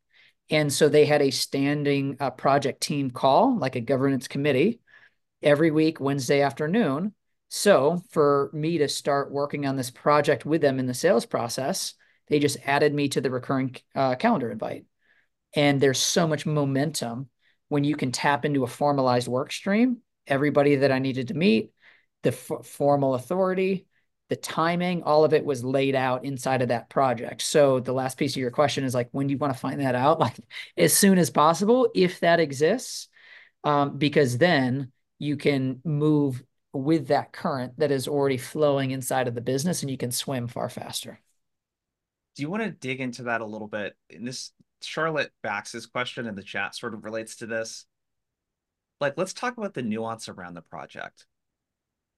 And 0.50 0.72
so 0.72 0.88
they 0.88 1.06
had 1.06 1.22
a 1.22 1.30
standing 1.30 2.16
uh, 2.20 2.30
project 2.30 2.82
team 2.82 3.10
call, 3.10 3.56
like 3.58 3.76
a 3.76 3.80
governance 3.80 4.28
committee, 4.28 4.80
every 5.42 5.70
week, 5.70 6.00
Wednesday 6.00 6.42
afternoon. 6.42 7.14
So 7.56 8.02
for 8.10 8.50
me 8.52 8.78
to 8.78 8.88
start 8.88 9.30
working 9.30 9.64
on 9.64 9.76
this 9.76 9.88
project 9.88 10.44
with 10.44 10.60
them 10.60 10.80
in 10.80 10.86
the 10.86 10.92
sales 10.92 11.24
process, 11.24 11.94
they 12.26 12.40
just 12.40 12.56
added 12.66 12.92
me 12.92 13.08
to 13.10 13.20
the 13.20 13.30
recurring 13.30 13.76
uh, 13.94 14.16
calendar 14.16 14.50
invite. 14.50 14.86
And 15.54 15.80
there's 15.80 16.00
so 16.00 16.26
much 16.26 16.46
momentum 16.46 17.28
when 17.68 17.84
you 17.84 17.94
can 17.94 18.10
tap 18.10 18.44
into 18.44 18.64
a 18.64 18.66
formalized 18.66 19.28
work 19.28 19.52
stream. 19.52 19.98
Everybody 20.26 20.74
that 20.74 20.90
I 20.90 20.98
needed 20.98 21.28
to 21.28 21.34
meet, 21.34 21.70
the 22.24 22.32
formal 22.32 23.14
authority, 23.14 23.86
the 24.30 24.36
timing, 24.36 25.04
all 25.04 25.24
of 25.24 25.32
it 25.32 25.44
was 25.44 25.62
laid 25.62 25.94
out 25.94 26.24
inside 26.24 26.60
of 26.60 26.70
that 26.70 26.90
project. 26.90 27.40
So 27.40 27.78
the 27.78 27.92
last 27.92 28.18
piece 28.18 28.32
of 28.32 28.42
your 28.42 28.50
question 28.50 28.82
is 28.82 28.94
like, 28.94 29.10
when 29.12 29.28
do 29.28 29.32
you 29.32 29.38
want 29.38 29.52
to 29.52 29.60
find 29.60 29.80
that 29.80 29.94
out? 29.94 30.18
Like 30.24 30.40
as 30.76 30.92
soon 30.92 31.18
as 31.18 31.30
possible, 31.30 31.88
if 31.94 32.18
that 32.18 32.40
exists, 32.40 33.06
um, 33.62 33.96
because 33.96 34.38
then 34.38 34.90
you 35.20 35.36
can 35.36 35.80
move 35.84 36.42
with 36.74 37.08
that 37.08 37.32
current 37.32 37.78
that 37.78 37.90
is 37.90 38.08
already 38.08 38.36
flowing 38.36 38.90
inside 38.90 39.28
of 39.28 39.34
the 39.34 39.40
business 39.40 39.82
and 39.82 39.90
you 39.90 39.96
can 39.96 40.10
swim 40.10 40.48
far 40.48 40.68
faster. 40.68 41.20
Do 42.36 42.42
you 42.42 42.50
want 42.50 42.64
to 42.64 42.70
dig 42.70 43.00
into 43.00 43.24
that 43.24 43.40
a 43.40 43.46
little 43.46 43.68
bit? 43.68 43.96
In 44.10 44.24
this 44.24 44.52
Charlotte 44.82 45.30
Bax's 45.42 45.86
question 45.86 46.26
in 46.26 46.34
the 46.34 46.42
chat 46.42 46.74
sort 46.74 46.94
of 46.94 47.04
relates 47.04 47.36
to 47.36 47.46
this. 47.46 47.86
Like, 49.00 49.14
let's 49.16 49.32
talk 49.32 49.56
about 49.56 49.74
the 49.74 49.82
nuance 49.82 50.28
around 50.28 50.54
the 50.54 50.62
project. 50.62 51.26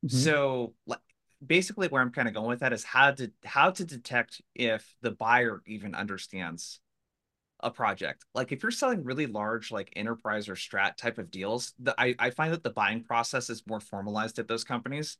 Mm-hmm. 0.05 0.17
So, 0.17 0.75
like, 0.87 1.01
basically 1.45 1.89
where 1.89 2.01
I'm 2.01 2.13
kind 2.13 2.29
of 2.29 2.35
going 2.35 2.49
with 2.49 2.61
that 2.61 2.73
is 2.73 2.85
how 2.85 3.11
to 3.13 3.31
how 3.45 3.71
to 3.71 3.85
detect 3.85 4.41
if 4.55 4.97
the 5.03 5.11
buyer 5.11 5.63
even 5.67 5.95
understands 5.95 6.81
a 7.61 7.71
project. 7.71 8.25
Like 8.35 8.53
if 8.53 8.63
you're 8.63 8.71
selling 8.71 9.05
really 9.05 9.27
large 9.27 9.71
like 9.71 9.93
enterprise 9.97 10.49
or 10.49 10.55
strat 10.55 10.97
type 10.97 11.19
of 11.19 11.31
deals, 11.31 11.73
the, 11.79 11.95
I, 11.99 12.15
I 12.19 12.31
find 12.31 12.53
that 12.53 12.63
the 12.63 12.71
buying 12.71 13.03
process 13.03 13.51
is 13.51 13.67
more 13.67 13.81
formalized 13.81 14.39
at 14.39 14.49
those 14.49 14.65
companies. 14.65 15.19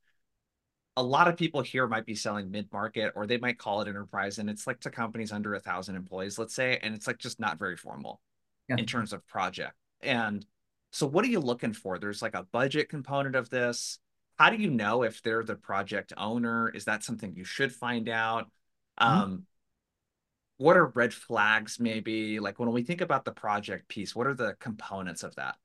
A 0.99 1.03
lot 1.03 1.29
of 1.29 1.37
people 1.37 1.61
here 1.61 1.87
might 1.87 2.07
be 2.07 2.15
selling 2.15 2.51
mid-market 2.51 3.13
or 3.17 3.27
they 3.27 3.39
might 3.39 3.59
call 3.59 3.83
it 3.83 3.89
enterprise 3.89 4.39
and 4.39 4.49
it's 4.49 4.67
like 4.67 4.81
to 4.81 4.91
companies 4.91 5.33
under 5.33 5.55
a 5.55 5.61
thousand 5.61 5.97
employees, 5.97 6.39
let's 6.39 6.55
say, 6.55 6.79
and 6.83 6.95
it's 6.95 7.07
like 7.07 7.19
just 7.19 7.39
not 7.39 7.59
very 7.59 7.77
formal 7.77 8.21
yeah. 8.69 8.77
in 8.79 8.87
terms 8.87 9.13
of 9.13 9.27
project. 9.27 9.75
And 10.01 10.45
so 10.93 11.07
what 11.07 11.25
are 11.25 11.29
you 11.29 11.41
looking 11.41 11.73
for? 11.75 11.99
There's 11.99 12.23
like 12.23 12.35
a 12.35 12.47
budget 12.51 12.89
component 12.89 13.35
of 13.35 13.51
this 13.51 13.99
how 14.37 14.51
do 14.51 14.57
you 14.57 14.71
know 14.71 15.03
if 15.03 15.23
they're 15.23 15.43
the 15.43 15.57
project 15.57 16.13
owner? 16.17 16.69
Is 16.69 16.85
that 16.85 17.03
something 17.03 17.35
you 17.35 17.45
should 17.45 17.73
find 17.73 18.09
out? 18.09 18.51
Mm-hmm. 19.01 19.23
Um, 19.23 19.47
what 20.59 20.77
are 20.77 20.87
red 20.87 21.13
flags 21.13 21.79
maybe? 21.79 22.41
Like 22.41 22.59
when 22.59 22.73
we 22.73 22.83
think 22.83 23.01
about 23.01 23.25
the 23.25 23.33
project 23.33 23.89
piece, 23.89 24.15
what 24.15 24.27
are 24.27 24.35
the 24.35 24.57
components 24.61 25.23
of 25.23 25.35
that? 25.37 25.57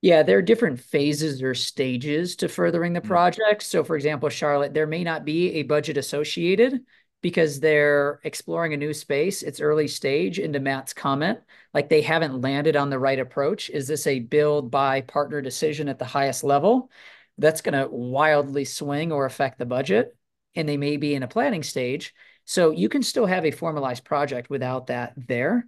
Yeah, 0.00 0.22
there 0.22 0.38
are 0.38 0.42
different 0.42 0.80
phases 0.80 1.42
or 1.42 1.54
stages 1.54 2.36
to 2.36 2.48
furthering 2.48 2.92
the 2.92 3.00
mm-hmm. 3.00 3.08
project. 3.08 3.62
So, 3.62 3.84
for 3.84 3.94
example, 3.94 4.28
Charlotte, 4.28 4.74
there 4.74 4.86
may 4.86 5.04
not 5.04 5.24
be 5.24 5.52
a 5.54 5.62
budget 5.62 5.96
associated 5.96 6.80
because 7.22 7.60
they're 7.60 8.20
exploring 8.24 8.74
a 8.74 8.76
new 8.76 8.92
space. 8.92 9.44
It's 9.44 9.60
early 9.60 9.86
stage 9.86 10.40
into 10.40 10.58
Matt's 10.58 10.92
comment. 10.92 11.38
Like 11.72 11.88
they 11.88 12.02
haven't 12.02 12.40
landed 12.40 12.74
on 12.74 12.90
the 12.90 12.98
right 12.98 13.20
approach. 13.20 13.70
Is 13.70 13.86
this 13.86 14.08
a 14.08 14.18
build, 14.18 14.72
buy, 14.72 15.02
partner 15.02 15.40
decision 15.40 15.88
at 15.88 16.00
the 16.00 16.04
highest 16.04 16.42
level? 16.42 16.90
that's 17.38 17.62
going 17.62 17.78
to 17.78 17.88
wildly 17.88 18.64
swing 18.64 19.12
or 19.12 19.26
affect 19.26 19.58
the 19.58 19.66
budget. 19.66 20.16
And 20.54 20.68
they 20.68 20.76
may 20.76 20.96
be 20.96 21.14
in 21.14 21.22
a 21.22 21.28
planning 21.28 21.62
stage. 21.62 22.14
So 22.52 22.70
you 22.70 22.90
can 22.90 23.02
still 23.02 23.24
have 23.24 23.46
a 23.46 23.50
formalized 23.50 24.04
project 24.04 24.50
without 24.50 24.88
that 24.88 25.14
there. 25.16 25.66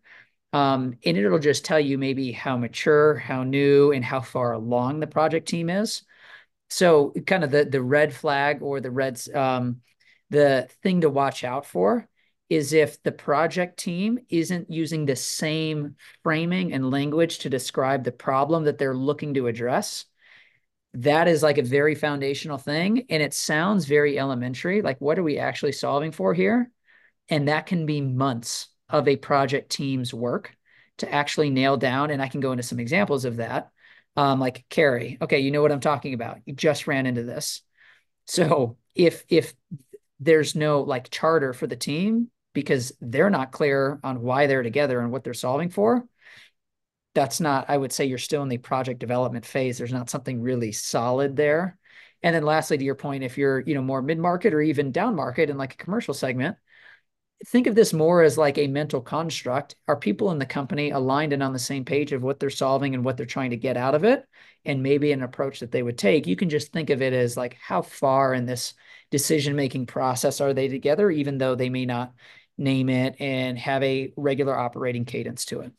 Um, 0.52 0.98
and 1.02 1.16
it'll 1.16 1.38
just 1.38 1.64
tell 1.64 1.80
you 1.80 1.96
maybe 1.96 2.30
how 2.30 2.58
mature, 2.58 3.14
how 3.14 3.42
new, 3.42 3.90
and 3.92 4.04
how 4.04 4.20
far 4.20 4.52
along 4.52 5.00
the 5.00 5.06
project 5.06 5.48
team 5.48 5.70
is. 5.70 6.02
So 6.68 7.14
kind 7.26 7.42
of 7.42 7.50
the 7.50 7.64
the 7.64 7.80
red 7.80 8.12
flag 8.12 8.60
or 8.60 8.82
the 8.82 8.90
reds, 8.90 9.34
um, 9.34 9.80
the 10.28 10.68
thing 10.82 11.00
to 11.00 11.08
watch 11.08 11.42
out 11.42 11.64
for 11.64 12.06
is 12.50 12.74
if 12.74 13.02
the 13.02 13.12
project 13.12 13.78
team 13.78 14.18
isn't 14.28 14.70
using 14.70 15.06
the 15.06 15.16
same 15.16 15.96
framing 16.22 16.74
and 16.74 16.90
language 16.90 17.38
to 17.38 17.48
describe 17.48 18.04
the 18.04 18.12
problem 18.12 18.64
that 18.64 18.76
they're 18.76 18.94
looking 18.94 19.32
to 19.32 19.46
address 19.46 20.04
that 20.94 21.26
is 21.26 21.42
like 21.42 21.58
a 21.58 21.62
very 21.62 21.94
foundational 21.96 22.58
thing 22.58 23.04
and 23.10 23.22
it 23.22 23.34
sounds 23.34 23.84
very 23.84 24.18
elementary 24.18 24.80
like 24.80 25.00
what 25.00 25.18
are 25.18 25.24
we 25.24 25.38
actually 25.38 25.72
solving 25.72 26.12
for 26.12 26.32
here 26.32 26.70
and 27.28 27.48
that 27.48 27.66
can 27.66 27.86
be 27.86 28.00
months 28.00 28.68
of 28.88 29.08
a 29.08 29.16
project 29.16 29.70
team's 29.70 30.12
work 30.12 30.56
to 30.98 31.12
actually 31.12 31.50
nail 31.50 31.76
down 31.76 32.10
and 32.10 32.22
i 32.22 32.28
can 32.28 32.40
go 32.40 32.52
into 32.52 32.62
some 32.62 32.80
examples 32.80 33.24
of 33.24 33.36
that 33.36 33.70
um, 34.16 34.38
like 34.38 34.64
carrie 34.68 35.18
okay 35.20 35.40
you 35.40 35.50
know 35.50 35.62
what 35.62 35.72
i'm 35.72 35.80
talking 35.80 36.14
about 36.14 36.38
you 36.44 36.54
just 36.54 36.86
ran 36.86 37.06
into 37.06 37.22
this 37.22 37.62
so 38.26 38.76
if 38.94 39.24
if 39.28 39.54
there's 40.20 40.54
no 40.54 40.82
like 40.82 41.10
charter 41.10 41.52
for 41.52 41.66
the 41.66 41.76
team 41.76 42.30
because 42.52 42.92
they're 43.00 43.30
not 43.30 43.50
clear 43.50 43.98
on 44.04 44.22
why 44.22 44.46
they're 44.46 44.62
together 44.62 45.00
and 45.00 45.10
what 45.10 45.24
they're 45.24 45.34
solving 45.34 45.68
for 45.68 46.06
that's 47.14 47.40
not, 47.40 47.66
I 47.68 47.76
would 47.76 47.92
say 47.92 48.06
you're 48.06 48.18
still 48.18 48.42
in 48.42 48.48
the 48.48 48.58
project 48.58 48.98
development 48.98 49.46
phase. 49.46 49.78
There's 49.78 49.92
not 49.92 50.10
something 50.10 50.42
really 50.42 50.72
solid 50.72 51.36
there. 51.36 51.78
And 52.22 52.34
then 52.34 52.42
lastly, 52.42 52.76
to 52.76 52.84
your 52.84 52.96
point, 52.96 53.22
if 53.22 53.38
you're, 53.38 53.60
you 53.60 53.74
know, 53.74 53.82
more 53.82 54.02
mid-market 54.02 54.52
or 54.52 54.60
even 54.60 54.92
down 54.92 55.14
market 55.14 55.50
in 55.50 55.56
like 55.56 55.74
a 55.74 55.78
commercial 55.78 56.14
segment, 56.14 56.56
think 57.46 57.66
of 57.66 57.74
this 57.74 57.92
more 57.92 58.22
as 58.22 58.38
like 58.38 58.58
a 58.58 58.66
mental 58.66 59.00
construct. 59.00 59.76
Are 59.88 59.96
people 59.96 60.30
in 60.30 60.38
the 60.38 60.46
company 60.46 60.90
aligned 60.90 61.32
and 61.32 61.42
on 61.42 61.52
the 61.52 61.58
same 61.58 61.84
page 61.84 62.12
of 62.12 62.22
what 62.22 62.40
they're 62.40 62.50
solving 62.50 62.94
and 62.94 63.04
what 63.04 63.16
they're 63.16 63.26
trying 63.26 63.50
to 63.50 63.56
get 63.56 63.76
out 63.76 63.94
of 63.94 64.04
it? 64.04 64.26
And 64.64 64.82
maybe 64.82 65.12
an 65.12 65.22
approach 65.22 65.60
that 65.60 65.70
they 65.70 65.82
would 65.82 65.98
take. 65.98 66.26
You 66.26 66.36
can 66.36 66.48
just 66.48 66.72
think 66.72 66.90
of 66.90 67.02
it 67.02 67.12
as 67.12 67.36
like 67.36 67.56
how 67.60 67.82
far 67.82 68.34
in 68.34 68.46
this 68.46 68.74
decision-making 69.10 69.86
process 69.86 70.40
are 70.40 70.54
they 70.54 70.68
together, 70.68 71.10
even 71.10 71.38
though 71.38 71.54
they 71.54 71.68
may 71.68 71.86
not 71.86 72.14
name 72.56 72.88
it 72.88 73.16
and 73.20 73.58
have 73.58 73.82
a 73.82 74.12
regular 74.16 74.56
operating 74.56 75.04
cadence 75.04 75.44
to 75.46 75.60
it 75.60 75.72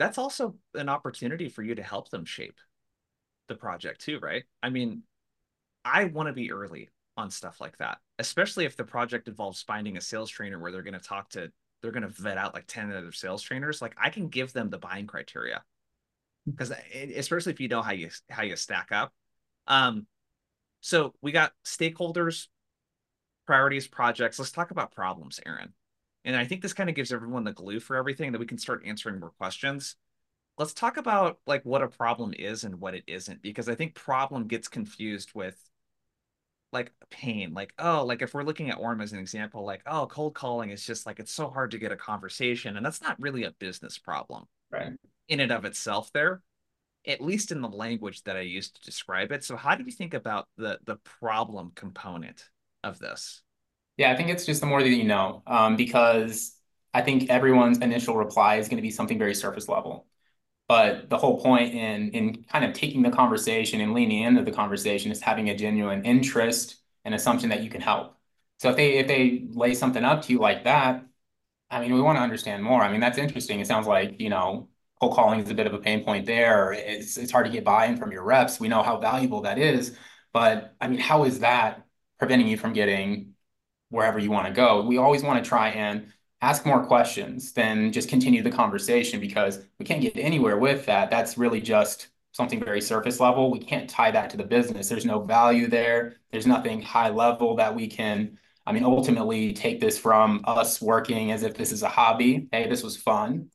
that's 0.00 0.16
also 0.16 0.56
an 0.74 0.88
opportunity 0.88 1.50
for 1.50 1.62
you 1.62 1.74
to 1.74 1.82
help 1.82 2.08
them 2.08 2.24
shape 2.24 2.58
the 3.48 3.54
project 3.54 4.00
too, 4.00 4.18
right? 4.18 4.44
I 4.62 4.70
mean, 4.70 5.02
I 5.84 6.04
want 6.04 6.28
to 6.28 6.32
be 6.32 6.50
early 6.50 6.88
on 7.18 7.30
stuff 7.30 7.60
like 7.60 7.76
that, 7.78 7.98
especially 8.20 8.66
if 8.66 8.76
the 8.76 8.84
project 8.84 9.28
involves 9.28 9.62
finding 9.62 9.96
a 9.96 10.00
sales 10.00 10.30
trainer 10.30 10.58
where 10.58 10.70
they're 10.70 10.82
going 10.82 10.92
to 10.92 11.00
talk 11.00 11.30
to, 11.30 11.50
they're 11.80 11.90
going 11.90 12.02
to 12.02 12.08
vet 12.08 12.36
out 12.36 12.52
like 12.52 12.66
10 12.66 12.92
other 12.92 13.12
sales 13.12 13.42
trainers. 13.42 13.80
Like 13.80 13.96
I 13.98 14.10
can 14.10 14.28
give 14.28 14.52
them 14.52 14.68
the 14.68 14.78
buying 14.78 15.06
criteria 15.06 15.64
because 16.46 16.70
especially 17.16 17.52
if 17.52 17.60
you 17.60 17.68
know 17.68 17.80
how 17.80 17.92
you, 17.92 18.10
how 18.28 18.42
you 18.42 18.56
stack 18.56 18.92
up. 18.92 19.12
Um, 19.66 20.06
so 20.82 21.14
we 21.22 21.32
got 21.32 21.52
stakeholders, 21.64 22.48
priorities, 23.46 23.88
projects. 23.88 24.38
Let's 24.38 24.52
talk 24.52 24.70
about 24.70 24.94
problems, 24.94 25.40
Aaron. 25.46 25.72
And 26.26 26.36
I 26.36 26.44
think 26.44 26.60
this 26.60 26.74
kind 26.74 26.90
of 26.90 26.96
gives 26.96 27.12
everyone 27.14 27.44
the 27.44 27.52
glue 27.52 27.80
for 27.80 27.96
everything 27.96 28.32
that 28.32 28.38
we 28.38 28.46
can 28.46 28.58
start 28.58 28.82
answering 28.84 29.18
more 29.18 29.32
questions. 29.38 29.96
Let's 30.58 30.74
talk 30.74 30.98
about 30.98 31.38
like 31.46 31.64
what 31.64 31.82
a 31.82 31.88
problem 31.88 32.34
is 32.38 32.64
and 32.64 32.80
what 32.80 32.94
it 32.94 33.04
isn't, 33.06 33.40
because 33.40 33.70
I 33.70 33.74
think 33.74 33.94
problem 33.94 34.46
gets 34.46 34.68
confused 34.68 35.30
with 35.34 35.56
like 36.72 36.92
pain. 37.10 37.52
Like, 37.52 37.72
oh, 37.78 38.04
like 38.04 38.22
if 38.22 38.34
we're 38.34 38.42
looking 38.42 38.70
at 38.70 38.78
Orum 38.78 39.02
as 39.02 39.12
an 39.12 39.18
example, 39.18 39.64
like, 39.64 39.82
oh, 39.86 40.06
cold 40.06 40.34
calling 40.34 40.70
is 40.70 40.84
just 40.84 41.06
like 41.06 41.18
it's 41.18 41.32
so 41.32 41.48
hard 41.48 41.72
to 41.72 41.78
get 41.78 41.92
a 41.92 41.96
conversation. 41.96 42.76
And 42.76 42.84
that's 42.84 43.02
not 43.02 43.20
really 43.20 43.44
a 43.44 43.52
business 43.52 43.98
problem. 43.98 44.44
Right. 44.70 44.92
In 45.28 45.40
and 45.40 45.52
of 45.52 45.64
itself 45.64 46.12
there, 46.12 46.42
at 47.06 47.20
least 47.20 47.52
in 47.52 47.60
the 47.60 47.68
language 47.68 48.22
that 48.24 48.36
I 48.36 48.40
used 48.40 48.76
to 48.76 48.82
describe 48.82 49.32
it. 49.32 49.44
So 49.44 49.56
how 49.56 49.74
do 49.74 49.84
you 49.84 49.92
think 49.92 50.14
about 50.14 50.48
the 50.56 50.78
the 50.84 50.96
problem 50.96 51.72
component 51.74 52.48
of 52.84 52.98
this? 52.98 53.42
Yeah, 53.96 54.12
I 54.12 54.16
think 54.16 54.30
it's 54.30 54.46
just 54.46 54.60
the 54.60 54.66
more 54.66 54.82
that 54.82 54.88
you 54.88 55.04
know, 55.04 55.42
um, 55.46 55.76
because 55.76 56.56
I 56.94 57.02
think 57.02 57.30
everyone's 57.30 57.78
initial 57.78 58.16
reply 58.16 58.56
is 58.56 58.68
going 58.68 58.78
to 58.78 58.82
be 58.82 58.90
something 58.90 59.18
very 59.18 59.34
surface 59.34 59.68
level. 59.68 60.06
But 60.70 61.10
the 61.10 61.18
whole 61.18 61.40
point 61.40 61.74
in 61.74 62.10
in 62.10 62.44
kind 62.44 62.64
of 62.64 62.74
taking 62.74 63.02
the 63.02 63.10
conversation 63.10 63.80
and 63.80 63.92
leaning 63.92 64.22
into 64.22 64.44
the 64.44 64.52
conversation 64.52 65.10
is 65.10 65.20
having 65.20 65.48
a 65.50 65.56
genuine 65.56 66.04
interest 66.04 66.76
and 67.04 67.12
assumption 67.14 67.48
that 67.50 67.62
you 67.64 67.70
can 67.70 67.80
help. 67.80 68.16
So 68.58 68.70
if 68.70 68.76
they 68.76 68.98
if 68.98 69.08
they 69.08 69.48
lay 69.50 69.74
something 69.74 70.04
up 70.04 70.22
to 70.22 70.32
you 70.32 70.38
like 70.38 70.64
that, 70.64 71.04
I 71.70 71.80
mean, 71.80 71.94
we 71.94 72.00
want 72.00 72.18
to 72.18 72.22
understand 72.22 72.62
more. 72.64 72.82
I 72.82 72.90
mean, 72.90 73.00
that's 73.00 73.18
interesting. 73.18 73.60
It 73.60 73.66
sounds 73.66 73.86
like, 73.86 74.20
you 74.20 74.28
know, 74.30 74.68
cold 75.00 75.14
calling 75.14 75.40
is 75.40 75.50
a 75.50 75.54
bit 75.54 75.66
of 75.66 75.74
a 75.74 75.78
pain 75.78 76.04
point 76.04 76.26
there. 76.26 76.72
It's 76.72 77.16
it's 77.16 77.32
hard 77.32 77.46
to 77.46 77.52
get 77.52 77.64
buy-in 77.64 77.96
from 77.96 78.12
your 78.12 78.24
reps. 78.24 78.60
We 78.60 78.68
know 78.68 78.82
how 78.82 78.98
valuable 78.98 79.42
that 79.42 79.58
is, 79.58 79.96
but 80.32 80.76
I 80.80 80.88
mean, 80.88 81.00
how 81.00 81.24
is 81.24 81.40
that 81.40 81.86
preventing 82.18 82.48
you 82.48 82.56
from 82.58 82.72
getting 82.74 83.34
wherever 83.90 84.18
you 84.18 84.30
want 84.30 84.46
to 84.48 84.52
go? 84.52 84.82
We 84.86 84.98
always 84.98 85.22
want 85.22 85.42
to 85.42 85.48
try 85.48 85.70
and 85.70 86.12
ask 86.42 86.64
more 86.64 86.84
questions 86.84 87.52
than 87.52 87.92
just 87.92 88.08
continue 88.08 88.42
the 88.42 88.50
conversation 88.50 89.20
because 89.20 89.60
we 89.78 89.84
can't 89.84 90.00
get 90.00 90.16
anywhere 90.16 90.56
with 90.56 90.86
that. 90.86 91.10
That's 91.10 91.36
really 91.36 91.60
just 91.60 92.08
something 92.32 92.60
very 92.64 92.80
surface 92.80 93.20
level. 93.20 93.50
We 93.50 93.58
can't 93.58 93.90
tie 93.90 94.10
that 94.12 94.30
to 94.30 94.36
the 94.36 94.44
business. 94.44 94.88
There's 94.88 95.04
no 95.04 95.20
value 95.20 95.66
there. 95.68 96.16
There's 96.30 96.46
nothing 96.46 96.80
high 96.80 97.10
level 97.10 97.56
that 97.56 97.74
we 97.74 97.88
can, 97.88 98.38
I 98.66 98.72
mean, 98.72 98.84
ultimately 98.84 99.52
take 99.52 99.80
this 99.80 99.98
from 99.98 100.42
us 100.46 100.80
working 100.80 101.32
as 101.32 101.42
if 101.42 101.54
this 101.54 101.72
is 101.72 101.82
a 101.82 101.88
hobby. 101.88 102.48
Hey, 102.52 102.68
this 102.68 102.82
was 102.82 102.96
fun. 102.96 103.50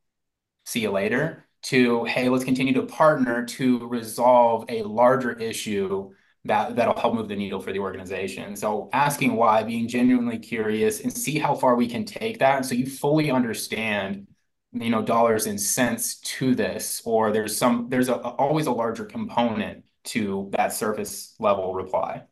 See 0.65 0.81
you 0.81 0.91
later. 0.91 1.43
To, 1.63 2.03
hey, 2.03 2.29
let's 2.29 2.43
continue 2.43 2.73
to 2.73 2.83
partner 2.83 3.43
to 3.45 3.87
resolve 3.87 4.65
a 4.69 4.83
larger 4.83 5.31
issue 5.31 6.11
that 6.45 6.75
that'll 6.75 6.99
help 6.99 7.15
move 7.15 7.27
the 7.27 7.35
needle 7.35 7.59
for 7.59 7.73
the 7.73 7.79
organization. 7.79 8.55
So 8.55 8.89
asking 8.93 9.35
why, 9.35 9.63
being 9.63 9.87
genuinely 9.87 10.37
curious, 10.37 11.01
and 11.01 11.11
see 11.11 11.37
how 11.39 11.55
far 11.55 11.75
we 11.75 11.87
can 11.87 12.05
take 12.05 12.39
that, 12.39 12.65
so 12.65 12.75
you 12.75 12.85
fully 12.85 13.31
understand, 13.31 14.27
you 14.71 14.89
know, 14.89 15.01
dollars 15.01 15.47
and 15.47 15.59
cents 15.59 16.19
to 16.19 16.55
this, 16.55 17.01
or 17.05 17.31
there's 17.31 17.57
some 17.57 17.87
there's 17.89 18.09
a, 18.09 18.15
always 18.15 18.67
a 18.67 18.71
larger 18.71 19.05
component 19.05 19.83
to 20.05 20.49
that 20.51 20.71
surface 20.71 21.35
level 21.39 21.73
reply. 21.73 22.23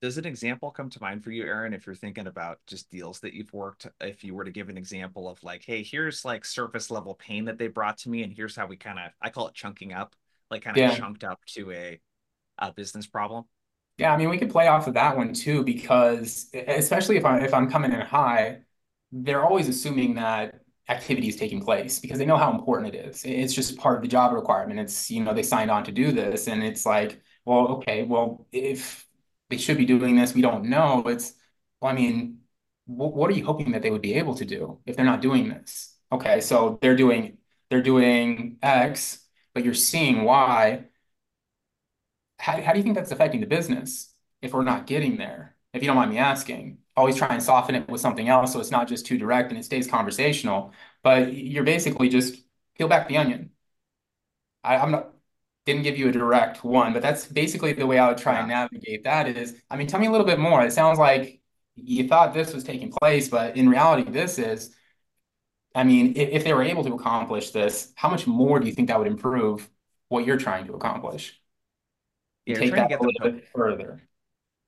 Does 0.00 0.18
an 0.18 0.26
example 0.26 0.70
come 0.70 0.90
to 0.90 1.00
mind 1.00 1.24
for 1.24 1.30
you, 1.30 1.44
Aaron, 1.44 1.72
if 1.72 1.86
you're 1.86 1.94
thinking 1.94 2.26
about 2.26 2.58
just 2.66 2.90
deals 2.90 3.20
that 3.20 3.32
you've 3.32 3.52
worked? 3.54 3.86
If 4.00 4.22
you 4.22 4.34
were 4.34 4.44
to 4.44 4.50
give 4.50 4.68
an 4.68 4.76
example 4.76 5.28
of 5.28 5.42
like, 5.42 5.64
hey, 5.64 5.82
here's 5.82 6.24
like 6.24 6.44
surface 6.44 6.90
level 6.90 7.14
pain 7.14 7.46
that 7.46 7.58
they 7.58 7.68
brought 7.68 7.98
to 7.98 8.10
me, 8.10 8.22
and 8.22 8.32
here's 8.32 8.54
how 8.54 8.66
we 8.66 8.76
kind 8.76 8.98
of 8.98 9.12
I 9.20 9.30
call 9.30 9.48
it 9.48 9.54
chunking 9.54 9.92
up, 9.92 10.14
like 10.50 10.62
kind 10.62 10.76
of 10.76 10.82
yeah. 10.82 10.94
chunked 10.94 11.24
up 11.24 11.40
to 11.54 11.72
a 11.72 11.98
a 12.58 12.72
business 12.72 13.06
problem? 13.06 13.44
Yeah, 13.98 14.12
I 14.12 14.16
mean, 14.16 14.28
we 14.28 14.38
could 14.38 14.50
play 14.50 14.66
off 14.66 14.86
of 14.86 14.94
that 14.94 15.16
one 15.16 15.32
too, 15.32 15.62
because 15.62 16.50
especially 16.54 17.16
if 17.16 17.24
I'm 17.24 17.42
if 17.44 17.54
I'm 17.54 17.70
coming 17.70 17.92
in 17.92 18.00
high, 18.00 18.58
they're 19.12 19.44
always 19.44 19.68
assuming 19.68 20.14
that 20.14 20.60
activity 20.88 21.28
is 21.28 21.36
taking 21.36 21.60
place 21.60 21.98
because 21.98 22.18
they 22.18 22.26
know 22.26 22.36
how 22.36 22.52
important 22.52 22.94
it 22.94 23.06
is. 23.06 23.24
It's 23.24 23.54
just 23.54 23.78
part 23.78 23.96
of 23.96 24.02
the 24.02 24.08
job 24.08 24.32
requirement. 24.32 24.80
It's, 24.80 25.10
you 25.10 25.22
know, 25.22 25.32
they 25.32 25.42
signed 25.42 25.70
on 25.70 25.84
to 25.84 25.92
do 25.92 26.12
this. 26.12 26.46
And 26.48 26.62
it's 26.62 26.84
like, 26.84 27.22
well, 27.44 27.68
okay, 27.68 28.02
well, 28.02 28.46
if 28.52 29.06
they 29.50 29.56
should 29.56 29.78
be 29.78 29.86
doing 29.86 30.16
this, 30.16 30.34
we 30.34 30.42
don't 30.42 30.64
know. 30.64 31.04
It's, 31.06 31.34
well, 31.80 31.92
I 31.92 31.94
mean, 31.94 32.40
what 32.86 33.30
are 33.30 33.34
you 33.34 33.44
hoping 33.44 33.72
that 33.72 33.82
they 33.82 33.90
would 33.90 34.02
be 34.02 34.14
able 34.14 34.34
to 34.34 34.44
do 34.44 34.80
if 34.86 34.96
they're 34.96 35.04
not 35.04 35.22
doing 35.22 35.48
this? 35.48 35.96
Okay, 36.12 36.40
so 36.40 36.78
they're 36.82 36.96
doing 36.96 37.38
they're 37.70 37.82
doing 37.82 38.58
X, 38.62 39.20
but 39.54 39.64
you're 39.64 39.74
seeing 39.74 40.24
Y 40.24 40.84
how, 42.38 42.60
how 42.62 42.72
do 42.72 42.78
you 42.78 42.82
think 42.82 42.96
that's 42.96 43.12
affecting 43.12 43.40
the 43.40 43.46
business 43.46 44.12
if 44.42 44.52
we're 44.52 44.64
not 44.64 44.86
getting 44.86 45.16
there? 45.16 45.56
If 45.72 45.82
you 45.82 45.88
don't 45.88 45.96
mind 45.96 46.10
me 46.10 46.18
asking, 46.18 46.78
always 46.96 47.16
try 47.16 47.28
and 47.28 47.42
soften 47.42 47.74
it 47.74 47.88
with 47.88 48.00
something 48.00 48.28
else 48.28 48.52
so 48.52 48.60
it's 48.60 48.70
not 48.70 48.88
just 48.88 49.06
too 49.06 49.18
direct 49.18 49.50
and 49.50 49.58
it 49.58 49.64
stays 49.64 49.88
conversational. 49.88 50.72
But 51.02 51.32
you're 51.34 51.64
basically 51.64 52.08
just 52.08 52.36
peel 52.76 52.88
back 52.88 53.08
the 53.08 53.16
onion. 53.18 53.50
I, 54.62 54.76
I'm 54.76 54.90
not 54.90 55.10
didn't 55.66 55.82
give 55.82 55.96
you 55.98 56.08
a 56.08 56.12
direct 56.12 56.62
one, 56.62 56.92
but 56.92 57.00
that's 57.02 57.26
basically 57.26 57.72
the 57.72 57.86
way 57.86 57.98
I 57.98 58.08
would 58.08 58.18
try 58.18 58.38
and 58.38 58.48
navigate 58.48 59.04
that 59.04 59.28
is, 59.28 59.56
I 59.70 59.76
mean, 59.78 59.86
tell 59.86 59.98
me 59.98 60.06
a 60.06 60.10
little 60.10 60.26
bit 60.26 60.38
more. 60.38 60.62
It 60.62 60.72
sounds 60.74 60.98
like 60.98 61.40
you 61.74 62.06
thought 62.06 62.34
this 62.34 62.52
was 62.52 62.64
taking 62.64 62.90
place, 62.92 63.28
but 63.28 63.56
in 63.56 63.68
reality, 63.70 64.10
this 64.10 64.38
is, 64.38 64.74
I 65.74 65.84
mean, 65.84 66.12
if, 66.16 66.28
if 66.30 66.44
they 66.44 66.52
were 66.52 66.62
able 66.62 66.84
to 66.84 66.94
accomplish 66.94 67.50
this, 67.50 67.92
how 67.96 68.08
much 68.10 68.26
more 68.26 68.60
do 68.60 68.66
you 68.66 68.72
think 68.72 68.88
that 68.88 68.98
would 68.98 69.08
improve 69.08 69.68
what 70.08 70.26
you're 70.26 70.36
trying 70.36 70.66
to 70.66 70.74
accomplish? 70.74 71.40
You're 72.46 72.58
take 72.58 72.72
trying 72.72 72.88
to 72.88 72.96
get 72.96 73.00
them 73.00 73.40
to, 73.40 73.46
further. 73.54 74.02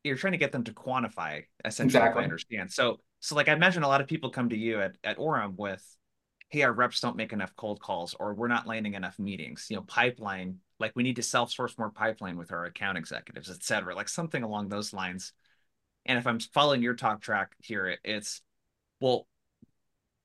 You're 0.04 0.16
trying 0.16 0.32
to 0.32 0.38
get 0.38 0.52
them 0.52 0.64
to 0.64 0.72
quantify 0.72 1.44
essentially 1.64 2.00
exactly. 2.00 2.22
I 2.22 2.24
understand. 2.24 2.72
So 2.72 3.00
so 3.20 3.34
like 3.34 3.48
I 3.48 3.52
imagine 3.52 3.82
a 3.82 3.88
lot 3.88 4.00
of 4.00 4.06
people 4.06 4.30
come 4.30 4.48
to 4.50 4.56
you 4.56 4.80
at, 4.80 4.96
at 5.02 5.18
Orum 5.18 5.56
with, 5.56 5.84
hey, 6.48 6.62
our 6.62 6.72
reps 6.72 7.00
don't 7.00 7.16
make 7.16 7.32
enough 7.32 7.54
cold 7.56 7.80
calls 7.80 8.14
or 8.18 8.34
we're 8.34 8.48
not 8.48 8.66
landing 8.66 8.94
enough 8.94 9.18
meetings. 9.18 9.66
You 9.68 9.76
know, 9.76 9.82
pipeline, 9.82 10.58
like 10.78 10.92
we 10.94 11.02
need 11.02 11.16
to 11.16 11.22
self-source 11.22 11.76
more 11.76 11.90
pipeline 11.90 12.36
with 12.36 12.52
our 12.52 12.66
account 12.66 12.98
executives, 12.98 13.50
et 13.50 13.62
cetera, 13.64 13.94
like 13.94 14.08
something 14.08 14.42
along 14.42 14.68
those 14.68 14.92
lines. 14.92 15.32
And 16.04 16.18
if 16.18 16.26
I'm 16.26 16.38
following 16.38 16.82
your 16.82 16.94
talk 16.94 17.20
track 17.20 17.56
here, 17.62 17.98
it's 18.04 18.42
well, 19.00 19.26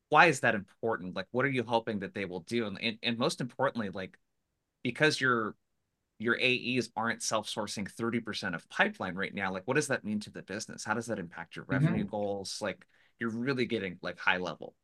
why 0.09 0.27
is 0.27 0.41
that 0.41 0.55
important? 0.55 1.15
Like, 1.15 1.27
what 1.31 1.45
are 1.45 1.49
you 1.49 1.63
hoping 1.63 1.99
that 1.99 2.13
they 2.13 2.25
will 2.25 2.41
do? 2.41 2.67
And, 2.67 2.77
and, 2.81 2.97
and 3.01 3.17
most 3.17 3.41
importantly, 3.41 3.89
like, 3.89 4.17
because 4.83 5.19
you're 5.19 5.55
your 6.21 6.37
AEs 6.39 6.89
aren't 6.95 7.23
self-sourcing 7.23 7.91
30% 7.91 8.55
of 8.55 8.69
pipeline 8.69 9.15
right 9.15 9.33
now, 9.33 9.51
like 9.51 9.63
what 9.65 9.75
does 9.75 9.87
that 9.87 10.03
mean 10.03 10.19
to 10.21 10.29
the 10.29 10.41
business? 10.41 10.83
How 10.83 10.93
does 10.93 11.07
that 11.07 11.19
impact 11.19 11.55
your 11.55 11.65
revenue 11.65 12.03
mm-hmm. 12.03 12.09
goals? 12.09 12.59
Like 12.61 12.85
you're 13.19 13.29
really 13.29 13.65
getting 13.65 13.97
like 14.01 14.19
high 14.19 14.37
level. 14.37 14.75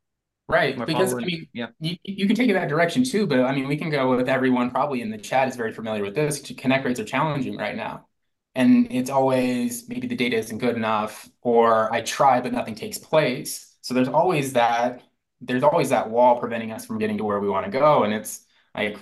Right. 0.49 0.77
Because 0.85 1.13
I 1.13 1.19
mean, 1.19 1.47
yeah. 1.51 1.67
you, 1.79 1.97
you 2.03 2.25
can 2.25 2.35
take 2.35 2.49
it 2.49 2.53
that 2.53 2.69
direction 2.69 3.03
too, 3.03 3.27
but 3.27 3.41
I 3.41 3.53
mean, 3.53 3.67
we 3.67 3.75
can 3.75 3.89
go 3.89 4.15
with 4.15 4.29
everyone 4.29 4.71
probably 4.71 5.01
in 5.01 5.11
the 5.11 5.17
chat 5.17 5.49
is 5.49 5.57
very 5.57 5.73
familiar 5.73 6.03
with 6.03 6.15
this. 6.15 6.39
Connect 6.39 6.85
rates 6.85 6.99
are 6.99 7.05
challenging 7.05 7.57
right 7.57 7.75
now. 7.75 8.07
And 8.55 8.88
it's 8.89 9.09
always 9.09 9.88
maybe 9.89 10.07
the 10.07 10.15
data 10.15 10.38
isn't 10.38 10.57
good 10.57 10.75
enough, 10.75 11.29
or 11.41 11.93
I 11.93 12.01
try, 12.01 12.41
but 12.41 12.53
nothing 12.53 12.75
takes 12.75 12.97
place. 12.97 13.75
So 13.81 13.93
there's 13.93 14.07
always 14.07 14.53
that, 14.53 15.03
there's 15.41 15.63
always 15.63 15.89
that 15.89 16.09
wall 16.09 16.39
preventing 16.39 16.71
us 16.71 16.85
from 16.85 16.97
getting 16.97 17.17
to 17.17 17.23
where 17.23 17.39
we 17.39 17.49
want 17.49 17.65
to 17.65 17.71
go. 17.71 18.03
And 18.03 18.13
it's 18.13 18.45
like 18.73 18.97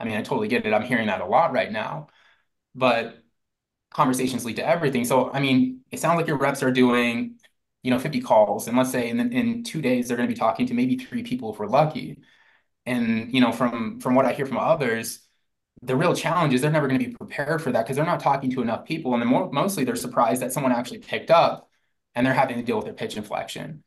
I 0.00 0.04
mean, 0.04 0.16
I 0.16 0.22
totally 0.22 0.48
get 0.48 0.66
it. 0.66 0.72
I'm 0.72 0.82
hearing 0.82 1.06
that 1.08 1.20
a 1.20 1.26
lot 1.26 1.52
right 1.52 1.70
now, 1.72 2.08
but 2.74 3.22
conversations 3.92 4.44
lead 4.44 4.56
to 4.56 4.66
everything. 4.66 5.04
So, 5.04 5.32
I 5.32 5.40
mean, 5.40 5.82
it 5.90 6.00
sounds 6.00 6.16
like 6.18 6.26
your 6.28 6.38
reps 6.38 6.62
are 6.62 6.70
doing, 6.72 7.38
you 7.82 7.90
know, 7.90 7.98
50 7.98 8.20
calls, 8.20 8.68
and 8.68 8.76
let's 8.76 8.92
say 8.92 9.08
in 9.10 9.20
in 9.32 9.64
two 9.64 9.82
days 9.82 10.08
they're 10.08 10.16
going 10.16 10.28
to 10.28 10.34
be 10.34 10.38
talking 10.38 10.66
to 10.66 10.74
maybe 10.74 10.96
three 10.98 11.22
people 11.22 11.52
if 11.52 11.58
we're 11.60 11.66
lucky. 11.68 12.20
And 12.86 13.32
you 13.34 13.40
know, 13.40 13.52
from 13.52 14.00
from 14.00 14.14
what 14.14 14.26
I 14.26 14.32
hear 14.32 14.46
from 14.46 14.58
others, 14.58 15.20
the 15.82 15.96
real 15.96 16.14
challenge 16.14 16.54
is 16.54 16.60
they're 16.62 16.70
never 16.70 16.88
going 16.88 17.00
to 17.00 17.06
be 17.06 17.14
prepared 17.16 17.62
for 17.62 17.72
that 17.72 17.84
because 17.84 17.96
they're 17.96 18.06
not 18.06 18.20
talking 18.20 18.50
to 18.52 18.62
enough 18.62 18.84
people, 18.86 19.14
and 19.14 19.24
more, 19.26 19.50
mostly 19.52 19.84
they're 19.84 19.96
surprised 19.96 20.42
that 20.42 20.52
someone 20.52 20.72
actually 20.72 20.98
picked 21.00 21.30
up, 21.30 21.70
and 22.14 22.26
they're 22.26 22.34
having 22.34 22.56
to 22.58 22.62
deal 22.64 22.76
with 22.76 22.86
their 22.86 22.94
pitch 22.94 23.16
inflection. 23.16 23.84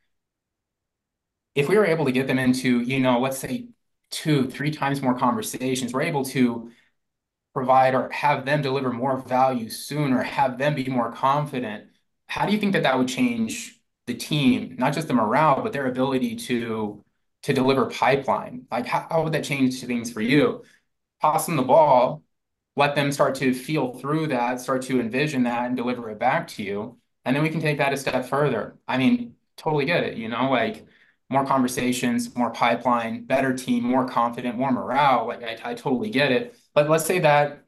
If 1.55 1.67
we 1.69 1.77
were 1.77 1.85
able 1.85 2.05
to 2.05 2.11
get 2.11 2.27
them 2.27 2.39
into, 2.39 2.79
you 2.81 2.99
know, 2.99 3.19
let's 3.19 3.37
say 3.37 3.67
two, 4.11 4.49
three 4.49 4.71
times 4.71 5.01
more 5.01 5.17
conversations. 5.17 5.93
We're 5.93 6.03
able 6.03 6.25
to 6.25 6.71
provide 7.53 7.95
or 7.95 8.09
have 8.11 8.45
them 8.45 8.61
deliver 8.61 8.91
more 8.91 9.17
value 9.17 9.69
sooner, 9.69 10.21
have 10.23 10.57
them 10.57 10.75
be 10.75 10.85
more 10.87 11.11
confident. 11.11 11.89
How 12.27 12.45
do 12.45 12.53
you 12.53 12.59
think 12.59 12.73
that 12.73 12.83
that 12.83 12.97
would 12.97 13.07
change 13.07 13.81
the 14.07 14.13
team, 14.13 14.75
not 14.77 14.93
just 14.93 15.07
the 15.07 15.13
morale, 15.13 15.61
but 15.63 15.73
their 15.73 15.87
ability 15.87 16.35
to 16.37 17.03
to 17.43 17.53
deliver 17.53 17.85
pipeline? 17.87 18.65
Like 18.71 18.85
how, 18.85 19.07
how 19.09 19.23
would 19.23 19.33
that 19.33 19.43
change 19.45 19.81
things 19.83 20.11
for 20.11 20.21
you? 20.21 20.63
Toss 21.21 21.45
them 21.47 21.55
the 21.57 21.63
ball, 21.63 22.23
let 22.75 22.95
them 22.95 23.11
start 23.11 23.35
to 23.35 23.53
feel 23.53 23.93
through 23.99 24.27
that, 24.27 24.61
start 24.61 24.81
to 24.83 24.99
envision 24.99 25.43
that 25.43 25.65
and 25.67 25.75
deliver 25.77 26.09
it 26.09 26.19
back 26.19 26.47
to 26.49 26.63
you. 26.63 26.97
And 27.25 27.35
then 27.35 27.43
we 27.43 27.49
can 27.49 27.61
take 27.61 27.77
that 27.79 27.93
a 27.93 27.97
step 27.97 28.25
further. 28.25 28.77
I 28.87 28.97
mean, 28.97 29.35
totally 29.57 29.85
get 29.85 30.03
it, 30.03 30.17
you 30.17 30.29
know, 30.29 30.49
like 30.49 30.85
more 31.29 31.45
conversations, 31.45 32.35
more 32.35 32.51
pipeline, 32.51 33.25
better 33.25 33.53
team, 33.53 33.83
more 33.83 34.07
confident, 34.07 34.57
more 34.57 34.71
morale. 34.71 35.27
Like 35.27 35.43
I, 35.43 35.71
I 35.71 35.73
totally 35.75 36.09
get 36.09 36.31
it. 36.31 36.57
But 36.73 36.89
let's 36.89 37.05
say 37.05 37.19
that, 37.19 37.65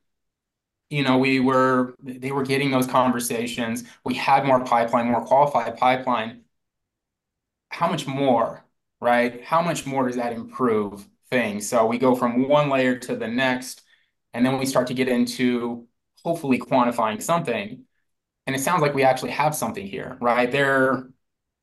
you 0.90 1.04
know, 1.04 1.18
we 1.18 1.40
were, 1.40 1.96
they 2.02 2.32
were 2.32 2.44
getting 2.44 2.72
those 2.72 2.88
conversations. 2.88 3.84
We 4.04 4.16
had 4.16 4.46
more 4.46 4.64
pipeline, 4.64 5.08
more 5.12 5.24
qualified 5.26 5.78
pipeline. 5.78 6.42
How 7.70 7.90
much 7.90 8.08
more, 8.08 8.66
right? 9.00 9.44
How 9.44 9.62
much 9.62 9.86
more 9.86 10.08
does 10.08 10.18
that 10.18 10.34
improve 10.34 11.08
things? 11.30 11.68
So 11.70 11.86
we 11.86 11.98
go 11.98 12.16
from 12.16 12.48
one 12.48 12.70
layer 12.70 12.98
to 13.00 13.16
the 13.16 13.28
next, 13.28 13.84
and 14.34 14.46
then 14.46 14.58
we 14.58 14.66
start 14.66 14.88
to 14.88 14.94
get 14.94 15.08
into 15.08 15.88
hopefully 16.24 16.60
quantifying 16.60 17.22
something. 17.22 17.86
And 18.48 18.56
it 18.56 18.60
sounds 18.60 18.82
like 18.82 18.94
we 18.94 19.04
actually 19.04 19.32
have 19.32 19.56
something 19.56 19.86
here, 19.86 20.18
right? 20.20 20.52
There, 20.52 21.10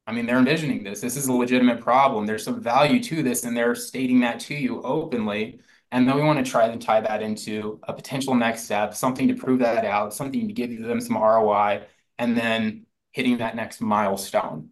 I 0.08 0.12
mean, 0.12 0.24
they're 0.24 0.38
envisioning 0.38 0.82
this. 0.82 1.02
This 1.02 1.18
is 1.18 1.26
a 1.26 1.32
legitimate 1.34 1.82
problem. 1.82 2.24
There's 2.24 2.42
some 2.42 2.62
value 2.62 3.02
to 3.04 3.22
this, 3.22 3.44
and 3.44 3.54
they're 3.54 3.74
stating 3.74 4.20
that 4.20 4.40
to 4.40 4.54
you 4.54 4.80
openly. 4.82 5.60
And 5.92 6.08
then 6.08 6.16
we 6.16 6.22
want 6.22 6.42
to 6.42 6.50
try 6.50 6.66
to 6.66 6.78
tie 6.78 7.02
that 7.02 7.20
into 7.20 7.78
a 7.82 7.92
potential 7.92 8.34
next 8.34 8.64
step, 8.64 8.94
something 8.94 9.28
to 9.28 9.34
prove 9.34 9.58
that 9.58 9.84
out, 9.84 10.14
something 10.14 10.48
to 10.48 10.54
give 10.54 10.82
them 10.82 10.98
some 11.02 11.18
ROI, 11.18 11.82
and 12.18 12.34
then 12.34 12.86
hitting 13.12 13.36
that 13.38 13.54
next 13.54 13.82
milestone 13.82 14.70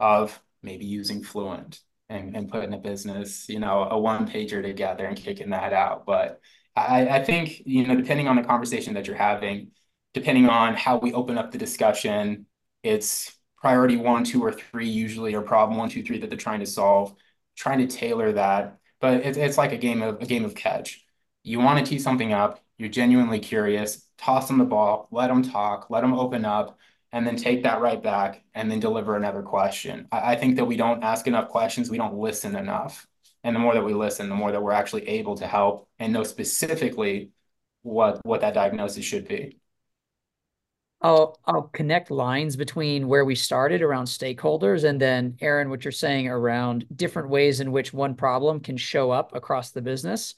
of 0.00 0.40
maybe 0.60 0.86
using 0.86 1.22
Fluint 1.22 1.78
and, 2.08 2.36
and 2.36 2.50
putting 2.50 2.74
a 2.74 2.78
business, 2.78 3.48
you 3.48 3.60
know, 3.60 3.84
a 3.88 3.96
one 3.96 4.28
pager 4.28 4.60
together 4.60 5.06
and 5.06 5.16
kicking 5.16 5.50
that 5.50 5.72
out. 5.72 6.04
But 6.04 6.40
I, 6.74 7.08
I 7.08 7.24
think, 7.24 7.62
you 7.64 7.86
know, 7.86 7.94
depending 7.94 8.26
on 8.26 8.34
the 8.34 8.42
conversation 8.42 8.94
that 8.94 9.06
you're 9.06 9.14
having, 9.14 9.70
depending 10.14 10.48
on 10.48 10.74
how 10.74 10.98
we 10.98 11.12
open 11.12 11.38
up 11.38 11.52
the 11.52 11.58
discussion, 11.58 12.46
it's 12.82 13.37
priority 13.60 13.96
one, 13.96 14.24
two, 14.24 14.42
or 14.42 14.52
three 14.52 14.88
usually, 14.88 15.34
or 15.34 15.42
problem 15.42 15.78
one, 15.78 15.88
two, 15.88 16.02
three 16.02 16.18
that 16.18 16.30
they're 16.30 16.38
trying 16.38 16.60
to 16.60 16.66
solve, 16.66 17.14
trying 17.56 17.78
to 17.78 17.86
tailor 17.86 18.32
that. 18.32 18.78
But 19.00 19.26
it's, 19.26 19.38
it's 19.38 19.58
like 19.58 19.72
a 19.72 19.78
game 19.78 20.02
of 20.02 20.20
a 20.20 20.26
game 20.26 20.44
of 20.44 20.54
catch. 20.54 21.04
You 21.42 21.60
want 21.60 21.84
to 21.84 21.88
tee 21.88 21.98
something 21.98 22.32
up, 22.32 22.64
you're 22.78 22.88
genuinely 22.88 23.38
curious, 23.40 24.06
toss 24.18 24.48
them 24.48 24.58
the 24.58 24.64
ball, 24.64 25.08
let 25.10 25.28
them 25.28 25.42
talk, 25.42 25.88
let 25.90 26.02
them 26.02 26.14
open 26.14 26.44
up, 26.44 26.78
and 27.12 27.26
then 27.26 27.36
take 27.36 27.62
that 27.62 27.80
right 27.80 28.02
back 28.02 28.42
and 28.54 28.70
then 28.70 28.80
deliver 28.80 29.16
another 29.16 29.42
question. 29.42 30.08
I, 30.12 30.32
I 30.32 30.36
think 30.36 30.56
that 30.56 30.64
we 30.66 30.76
don't 30.76 31.02
ask 31.02 31.26
enough 31.26 31.48
questions, 31.48 31.90
we 31.90 31.96
don't 31.96 32.16
listen 32.18 32.56
enough. 32.56 33.06
And 33.44 33.54
the 33.54 33.60
more 33.60 33.74
that 33.74 33.84
we 33.84 33.94
listen, 33.94 34.28
the 34.28 34.34
more 34.34 34.52
that 34.52 34.62
we're 34.62 34.72
actually 34.72 35.08
able 35.08 35.36
to 35.36 35.46
help 35.46 35.88
and 35.98 36.12
know 36.12 36.24
specifically 36.24 37.30
what 37.82 38.20
what 38.24 38.40
that 38.40 38.54
diagnosis 38.54 39.04
should 39.04 39.28
be. 39.28 39.57
I'll 41.00 41.38
I'll 41.44 41.62
connect 41.62 42.10
lines 42.10 42.56
between 42.56 43.06
where 43.06 43.24
we 43.24 43.34
started 43.34 43.82
around 43.82 44.06
stakeholders 44.06 44.84
and 44.84 45.00
then 45.00 45.36
Aaron, 45.40 45.70
what 45.70 45.84
you're 45.84 45.92
saying 45.92 46.28
around 46.28 46.86
different 46.94 47.28
ways 47.28 47.60
in 47.60 47.70
which 47.70 47.92
one 47.92 48.14
problem 48.16 48.60
can 48.60 48.76
show 48.76 49.10
up 49.10 49.34
across 49.34 49.70
the 49.70 49.82
business. 49.82 50.34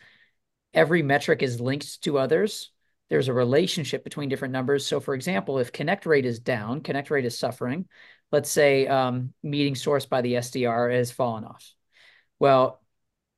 Every 0.75 1.03
metric 1.03 1.43
is 1.43 1.61
linked 1.61 2.03
to 2.03 2.19
others. 2.19 2.71
There's 3.09 3.29
a 3.29 3.33
relationship 3.33 4.05
between 4.05 4.29
different 4.29 4.53
numbers. 4.53 4.87
So, 4.87 5.01
for 5.01 5.15
example, 5.15 5.59
if 5.59 5.73
connect 5.73 6.07
rate 6.07 6.27
is 6.27 6.39
down, 6.39 6.83
connect 6.83 7.11
rate 7.11 7.25
is 7.25 7.39
suffering. 7.39 7.87
Let's 8.31 8.51
say 8.51 8.87
um, 8.87 9.33
meeting 9.43 9.75
source 9.75 10.07
by 10.07 10.21
the 10.21 10.35
SDR 10.35 10.95
has 10.95 11.11
fallen 11.11 11.45
off. 11.45 11.75
Well, 12.39 12.81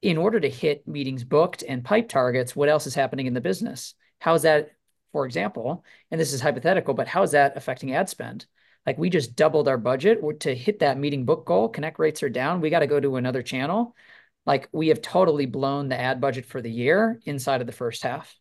in 0.03 0.19
order 0.19 0.41
to 0.41 0.51
hit 0.51 0.87
meetings 0.87 1.25
booked 1.25 1.63
and 1.67 1.85
pipe 1.85 2.09
targets, 2.09 2.55
what 2.55 2.69
else 2.69 2.87
is 2.87 2.95
happening 2.95 3.27
in 3.27 3.35
the 3.35 3.41
business? 3.41 3.95
How 4.19 4.35
is 4.35 4.43
that 4.43 4.73
for 5.13 5.27
example, 5.27 5.85
and 6.11 6.21
this 6.21 6.33
is 6.33 6.41
hypothetical, 6.41 6.95
but 6.95 7.09
how 7.09 7.23
is 7.23 7.33
that 7.33 7.57
affecting 7.57 7.95
ad 7.95 8.09
spend? 8.09 8.47
Like 8.87 8.99
we 8.99 9.11
just 9.11 9.37
doubled 9.37 9.69
our 9.69 9.79
budget 9.79 10.19
to 10.41 10.55
hit 10.55 10.81
that 10.81 10.99
meeting 10.99 11.25
book 11.25 11.47
goal. 11.47 11.69
Connect 11.69 11.99
rates 11.99 12.23
are 12.23 12.29
down. 12.29 12.61
We 12.61 12.71
got 12.71 12.81
to 12.81 12.87
go 12.87 12.99
to 12.99 13.17
another 13.17 13.43
channel. 13.43 13.95
Like 14.45 14.69
we 14.73 14.89
have 14.89 15.01
totally 15.01 15.47
blown 15.47 15.89
the 15.89 16.01
ad 16.01 16.21
budget 16.21 16.47
for 16.47 16.61
the 16.61 16.71
year 16.71 17.21
inside 17.25 17.61
of 17.61 17.67
the 17.67 17.73
first 17.73 18.03
half. 18.03 18.35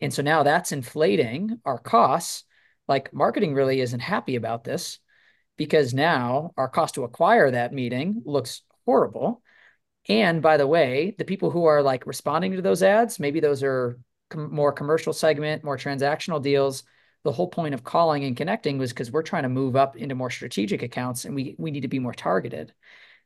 And 0.00 0.12
so 0.12 0.22
now 0.22 0.42
that's 0.42 0.72
inflating 0.72 1.60
our 1.64 1.78
costs. 1.78 2.44
Like 2.86 3.14
marketing 3.14 3.54
really 3.54 3.80
isn't 3.80 4.00
happy 4.00 4.36
about 4.36 4.64
this 4.64 4.98
because 5.56 5.94
now 5.94 6.52
our 6.56 6.68
cost 6.68 6.94
to 6.94 7.04
acquire 7.04 7.50
that 7.50 7.72
meeting 7.72 8.22
looks 8.24 8.62
horrible. 8.84 9.42
And 10.08 10.40
by 10.40 10.56
the 10.56 10.66
way, 10.66 11.14
the 11.18 11.24
people 11.24 11.50
who 11.50 11.64
are 11.64 11.82
like 11.82 12.06
responding 12.06 12.52
to 12.52 12.62
those 12.62 12.82
ads, 12.82 13.18
maybe 13.18 13.40
those 13.40 13.62
are 13.62 13.98
com- 14.28 14.52
more 14.52 14.72
commercial 14.72 15.12
segment, 15.12 15.64
more 15.64 15.76
transactional 15.76 16.42
deals. 16.42 16.84
The 17.24 17.32
whole 17.32 17.48
point 17.48 17.74
of 17.74 17.84
calling 17.84 18.24
and 18.24 18.36
connecting 18.36 18.78
was 18.78 18.92
because 18.92 19.10
we're 19.10 19.22
trying 19.22 19.42
to 19.42 19.48
move 19.48 19.76
up 19.76 19.96
into 19.96 20.14
more 20.14 20.30
strategic 20.30 20.82
accounts 20.82 21.24
and 21.24 21.34
we 21.34 21.56
we 21.58 21.70
need 21.70 21.82
to 21.82 21.88
be 21.88 21.98
more 21.98 22.14
targeted. 22.14 22.72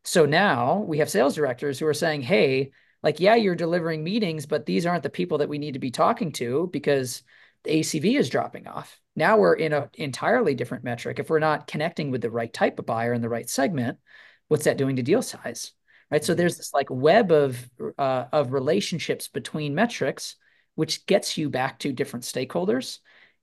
So 0.04 0.26
now 0.26 0.78
we 0.78 0.98
have 0.98 1.10
sales 1.10 1.34
directors 1.34 1.78
who 1.78 1.86
are 1.86 1.94
saying, 1.94 2.22
"Hey, 2.22 2.72
like 3.02 3.20
yeah, 3.20 3.34
you're 3.34 3.54
delivering 3.54 4.02
meetings, 4.02 4.46
but 4.46 4.66
these 4.66 4.86
aren't 4.86 5.02
the 5.02 5.10
people 5.10 5.38
that 5.38 5.48
we 5.48 5.58
need 5.58 5.74
to 5.74 5.78
be 5.78 5.90
talking 5.90 6.32
to 6.32 6.68
because 6.72 7.22
the 7.64 7.70
ACV 7.80 8.16
is 8.18 8.30
dropping 8.30 8.66
off." 8.66 8.98
Now 9.14 9.36
we're 9.38 9.54
in 9.54 9.72
an 9.72 9.90
entirely 9.94 10.54
different 10.54 10.84
metric. 10.84 11.18
If 11.18 11.30
we're 11.30 11.38
not 11.38 11.66
connecting 11.66 12.10
with 12.10 12.22
the 12.22 12.30
right 12.30 12.52
type 12.52 12.78
of 12.78 12.86
buyer 12.86 13.12
in 13.12 13.20
the 13.20 13.28
right 13.28 13.48
segment, 13.48 13.98
what's 14.48 14.64
that 14.64 14.78
doing 14.78 14.96
to 14.96 15.02
deal 15.02 15.22
size? 15.22 15.72
Right? 16.10 16.24
So 16.24 16.34
there's 16.34 16.56
this 16.56 16.74
like 16.74 16.90
web 16.90 17.32
of 17.32 17.70
uh, 17.98 18.26
of 18.32 18.52
relationships 18.52 19.28
between 19.28 19.74
metrics 19.74 20.36
which 20.74 21.06
gets 21.06 21.36
you 21.36 21.50
back 21.50 21.78
to 21.80 21.92
different 21.92 22.24
stakeholders. 22.24 22.98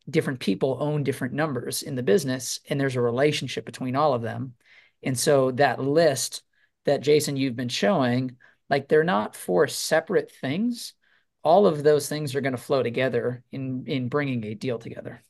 Different 0.09 0.39
people 0.39 0.77
own 0.79 1.03
different 1.03 1.33
numbers 1.33 1.83
in 1.83 1.95
the 1.95 2.03
business, 2.03 2.59
and 2.69 2.79
there's 2.79 2.95
a 2.95 3.01
relationship 3.01 3.65
between 3.65 3.95
all 3.95 4.13
of 4.13 4.21
them. 4.21 4.55
And 5.03 5.17
so 5.17 5.51
that 5.51 5.79
list 5.79 6.43
that 6.85 7.01
Jason 7.01 7.37
you've 7.37 7.55
been 7.55 7.69
showing, 7.69 8.37
like 8.69 8.87
they're 8.87 9.03
not 9.03 9.35
four 9.35 9.67
separate 9.67 10.31
things. 10.31 10.93
All 11.43 11.67
of 11.67 11.83
those 11.83 12.09
things 12.09 12.35
are 12.35 12.41
going 12.41 12.55
to 12.55 12.61
flow 12.61 12.83
together 12.83 13.43
in 13.51 13.85
in 13.87 14.09
bringing 14.09 14.43
a 14.45 14.55
deal 14.55 14.79
together. 14.79 15.21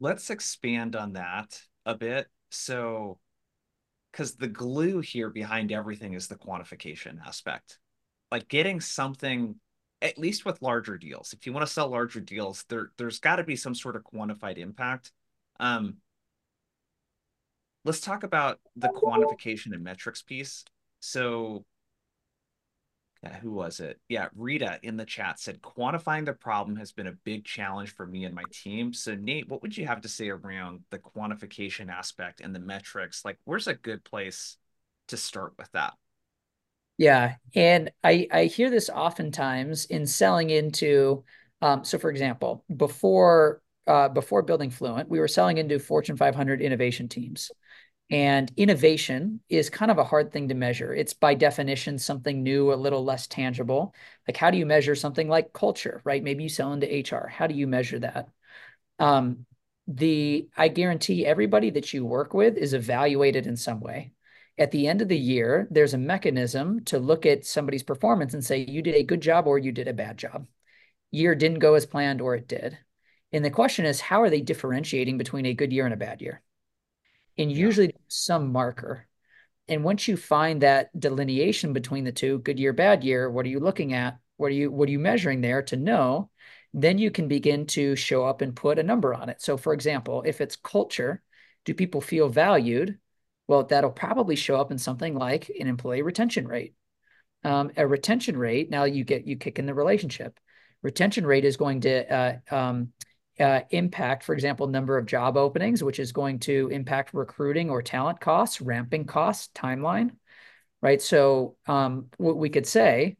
Let's 0.00 0.30
expand 0.30 0.96
on 0.96 1.14
that 1.14 1.60
a 1.84 1.94
bit. 1.94 2.26
So, 2.50 3.18
because 4.12 4.36
the 4.36 4.48
glue 4.48 5.00
here 5.00 5.30
behind 5.30 5.72
everything 5.72 6.14
is 6.14 6.28
the 6.28 6.36
quantification 6.36 7.18
aspect, 7.24 7.78
like 8.32 8.48
getting 8.48 8.80
something 8.80 9.56
at 10.00 10.18
least 10.18 10.44
with 10.44 10.62
larger 10.62 10.96
deals 10.96 11.32
if 11.32 11.46
you 11.46 11.52
want 11.52 11.66
to 11.66 11.72
sell 11.72 11.88
larger 11.88 12.20
deals 12.20 12.64
there 12.68 12.90
there's 12.96 13.18
got 13.18 13.36
to 13.36 13.44
be 13.44 13.56
some 13.56 13.74
sort 13.74 13.96
of 13.96 14.02
quantified 14.04 14.58
impact 14.58 15.12
um 15.60 15.96
let's 17.84 18.00
talk 18.00 18.22
about 18.22 18.60
the 18.76 18.88
quantification 18.88 19.72
and 19.72 19.82
metrics 19.82 20.22
piece 20.22 20.64
so 21.00 21.64
yeah, 23.22 23.36
who 23.40 23.50
was 23.50 23.80
it? 23.80 23.98
Yeah, 24.08 24.28
Rita 24.36 24.78
in 24.82 24.96
the 24.96 25.04
chat 25.04 25.40
said 25.40 25.60
quantifying 25.60 26.24
the 26.24 26.32
problem 26.32 26.76
has 26.76 26.92
been 26.92 27.08
a 27.08 27.12
big 27.24 27.44
challenge 27.44 27.90
for 27.90 28.06
me 28.06 28.24
and 28.24 28.34
my 28.34 28.44
team. 28.52 28.92
So 28.92 29.16
Nate, 29.16 29.48
what 29.48 29.60
would 29.62 29.76
you 29.76 29.86
have 29.86 30.02
to 30.02 30.08
say 30.08 30.28
around 30.28 30.80
the 30.90 30.98
quantification 30.98 31.90
aspect 31.90 32.40
and 32.40 32.54
the 32.54 32.60
metrics? 32.60 33.24
Like 33.24 33.38
where's 33.44 33.66
a 33.66 33.74
good 33.74 34.04
place 34.04 34.56
to 35.08 35.16
start 35.16 35.54
with 35.58 35.70
that? 35.72 35.94
Yeah, 36.98 37.36
and 37.54 37.90
I 38.02 38.26
I 38.32 38.44
hear 38.46 38.70
this 38.70 38.90
oftentimes 38.90 39.86
in 39.86 40.06
selling 40.06 40.50
into. 40.50 41.24
Um, 41.62 41.84
so, 41.84 41.98
for 41.98 42.10
example, 42.10 42.64
before 42.76 43.62
uh, 43.86 44.08
before 44.08 44.42
building 44.42 44.70
Fluint, 44.70 45.08
we 45.08 45.20
were 45.20 45.28
selling 45.28 45.58
into 45.58 45.78
Fortune 45.78 46.16
500 46.16 46.60
innovation 46.60 47.08
teams, 47.08 47.50
and 48.10 48.52
innovation 48.56 49.40
is 49.48 49.70
kind 49.70 49.90
of 49.90 49.98
a 49.98 50.04
hard 50.04 50.32
thing 50.32 50.48
to 50.48 50.54
measure. 50.54 50.94
It's 50.94 51.14
by 51.14 51.34
definition 51.34 51.98
something 51.98 52.42
new, 52.42 52.72
a 52.72 52.76
little 52.76 53.04
less 53.04 53.26
tangible. 53.28 53.94
Like, 54.28 54.36
how 54.36 54.50
do 54.50 54.58
you 54.58 54.66
measure 54.66 54.94
something 54.96 55.28
like 55.28 55.52
culture, 55.52 56.00
right? 56.04 56.22
Maybe 56.24 56.44
you 56.44 56.48
sell 56.50 56.72
into 56.72 56.92
HR. 56.94 57.28
How 57.28 57.46
do 57.48 57.54
you 57.54 57.66
measure 57.68 58.00
that? 58.00 58.28
Um, 58.98 59.46
the 59.88 60.48
I 60.56 60.68
guarantee 60.68 61.26
everybody 61.26 61.70
that 61.70 61.92
you 61.94 62.04
work 62.06 62.34
with 62.34 62.56
is 62.58 62.74
evaluated 62.74 63.46
in 63.46 63.56
some 63.56 63.80
way 63.80 64.12
at 64.58 64.72
the 64.72 64.88
end 64.88 65.00
of 65.00 65.08
the 65.08 65.18
year, 65.18 65.68
there's 65.70 65.94
a 65.94 65.98
mechanism 65.98 66.84
to 66.86 66.98
look 66.98 67.24
at 67.26 67.46
somebody's 67.46 67.82
performance 67.82 68.34
and 68.34 68.44
say, 68.44 68.58
you 68.58 68.82
did 68.82 68.96
a 68.96 69.04
good 69.04 69.20
job 69.20 69.46
or 69.46 69.58
you 69.58 69.70
did 69.72 69.88
a 69.88 69.94
bad 69.94 70.18
job. 70.18 70.46
Year 71.10 71.34
didn't 71.34 71.60
go 71.60 71.74
as 71.74 71.86
planned 71.86 72.20
or 72.20 72.34
it 72.34 72.48
did. 72.48 72.76
And 73.32 73.44
the 73.44 73.50
question 73.50 73.84
is, 73.84 74.00
how 74.00 74.22
are 74.22 74.30
they 74.30 74.40
differentiating 74.40 75.16
between 75.16 75.46
a 75.46 75.54
good 75.54 75.72
year 75.72 75.84
and 75.84 75.94
a 75.94 75.98
bad 75.98 76.20
year? 76.20 76.42
And 77.36 77.52
usually 77.52 77.94
some 78.08 78.50
marker. 78.50 79.06
And 79.68 79.84
once 79.84 80.08
you 80.08 80.16
find 80.16 80.62
that 80.62 80.98
delineation 80.98 81.72
between 81.72 82.04
the 82.04 82.12
two, 82.12 82.38
good 82.38 82.58
year, 82.58 82.72
bad 82.72 83.04
year, 83.04 83.30
what 83.30 83.46
are 83.46 83.50
you 83.50 83.60
looking 83.60 83.92
at? 83.92 84.18
What 84.38 84.48
are 84.48 84.54
you 84.54 84.70
what 84.70 84.88
are 84.88 84.92
you 84.92 84.98
measuring 84.98 85.40
there 85.40 85.62
to 85.62 85.76
know? 85.76 86.30
Then 86.72 86.98
you 86.98 87.10
can 87.10 87.28
begin 87.28 87.66
to 87.66 87.96
show 87.96 88.24
up 88.24 88.40
and 88.40 88.56
put 88.56 88.78
a 88.78 88.82
number 88.82 89.14
on 89.14 89.28
it. 89.28 89.42
So 89.42 89.56
for 89.56 89.72
example, 89.72 90.22
if 90.26 90.40
it's 90.40 90.56
culture, 90.56 91.22
do 91.64 91.74
people 91.74 92.00
feel 92.00 92.28
valued? 92.28 92.98
Well, 93.48 93.64
that'll 93.64 93.90
probably 93.90 94.36
show 94.36 94.60
up 94.60 94.70
in 94.70 94.78
something 94.78 95.14
like 95.14 95.50
an 95.58 95.66
employee 95.66 96.02
retention 96.02 96.46
rate. 96.46 96.74
Um, 97.44 97.70
a 97.76 97.86
retention 97.86 98.36
rate, 98.36 98.70
now 98.70 98.84
you 98.84 99.04
get 99.04 99.26
you 99.26 99.36
kick 99.36 99.58
in 99.58 99.66
the 99.66 99.74
relationship. 99.74 100.38
Retention 100.82 101.26
rate 101.26 101.44
is 101.44 101.56
going 101.56 101.80
to 101.80 102.12
uh, 102.14 102.36
um, 102.54 102.92
uh, 103.40 103.60
impact, 103.70 104.22
for 104.24 104.34
example, 104.34 104.66
number 104.66 104.98
of 104.98 105.06
job 105.06 105.36
openings, 105.36 105.82
which 105.82 105.98
is 105.98 106.12
going 106.12 106.40
to 106.40 106.68
impact 106.68 107.14
recruiting 107.14 107.70
or 107.70 107.82
talent 107.82 108.20
costs, 108.20 108.60
ramping 108.60 109.04
costs, 109.04 109.48
timeline, 109.54 110.10
right? 110.82 111.00
So 111.00 111.56
um, 111.66 112.06
what 112.16 112.36
we 112.36 112.50
could 112.50 112.66
say, 112.66 113.16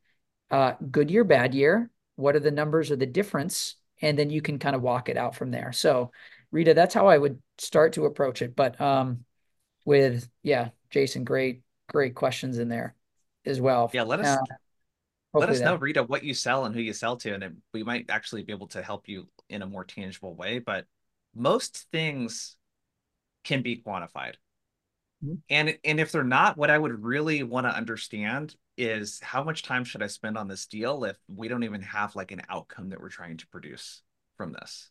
uh, 0.50 0.74
good 0.90 1.10
year, 1.10 1.24
bad 1.24 1.54
year, 1.54 1.90
what 2.16 2.36
are 2.36 2.40
the 2.40 2.50
numbers 2.50 2.90
or 2.90 2.96
the 2.96 3.06
difference? 3.06 3.76
And 4.02 4.18
then 4.18 4.30
you 4.30 4.42
can 4.42 4.58
kind 4.58 4.76
of 4.76 4.82
walk 4.82 5.08
it 5.08 5.16
out 5.16 5.36
from 5.36 5.50
there. 5.50 5.72
So 5.72 6.10
Rita, 6.50 6.74
that's 6.74 6.94
how 6.94 7.06
I 7.06 7.18
would 7.18 7.40
start 7.58 7.94
to 7.94 8.06
approach 8.06 8.42
it. 8.42 8.56
But 8.56 8.80
um, 8.80 9.24
with 9.88 10.28
yeah, 10.42 10.68
Jason, 10.90 11.24
great, 11.24 11.62
great 11.88 12.14
questions 12.14 12.58
in 12.58 12.68
there 12.68 12.94
as 13.46 13.58
well. 13.58 13.90
Yeah, 13.94 14.02
let 14.02 14.20
us 14.20 14.36
uh, 14.36 14.54
let 15.32 15.48
us 15.48 15.60
know, 15.60 15.76
Rita, 15.76 16.02
what 16.02 16.22
you 16.22 16.34
sell 16.34 16.66
and 16.66 16.74
who 16.74 16.82
you 16.82 16.92
sell 16.92 17.16
to, 17.16 17.32
and 17.32 17.42
it, 17.42 17.52
we 17.72 17.82
might 17.82 18.10
actually 18.10 18.42
be 18.42 18.52
able 18.52 18.66
to 18.68 18.82
help 18.82 19.08
you 19.08 19.28
in 19.48 19.62
a 19.62 19.66
more 19.66 19.84
tangible 19.84 20.34
way. 20.34 20.58
But 20.58 20.84
most 21.34 21.86
things 21.90 22.56
can 23.44 23.62
be 23.62 23.82
quantified. 23.82 24.34
Mm-hmm. 25.24 25.34
And 25.48 25.78
and 25.82 25.98
if 25.98 26.12
they're 26.12 26.22
not, 26.22 26.58
what 26.58 26.70
I 26.70 26.76
would 26.76 27.02
really 27.02 27.42
want 27.42 27.66
to 27.66 27.74
understand 27.74 28.54
is 28.76 29.20
how 29.22 29.42
much 29.42 29.62
time 29.62 29.84
should 29.84 30.02
I 30.02 30.08
spend 30.08 30.36
on 30.36 30.48
this 30.48 30.66
deal 30.66 31.04
if 31.04 31.16
we 31.34 31.48
don't 31.48 31.64
even 31.64 31.80
have 31.80 32.14
like 32.14 32.30
an 32.30 32.42
outcome 32.50 32.90
that 32.90 33.00
we're 33.00 33.08
trying 33.08 33.38
to 33.38 33.46
produce 33.46 34.02
from 34.36 34.52
this? 34.52 34.90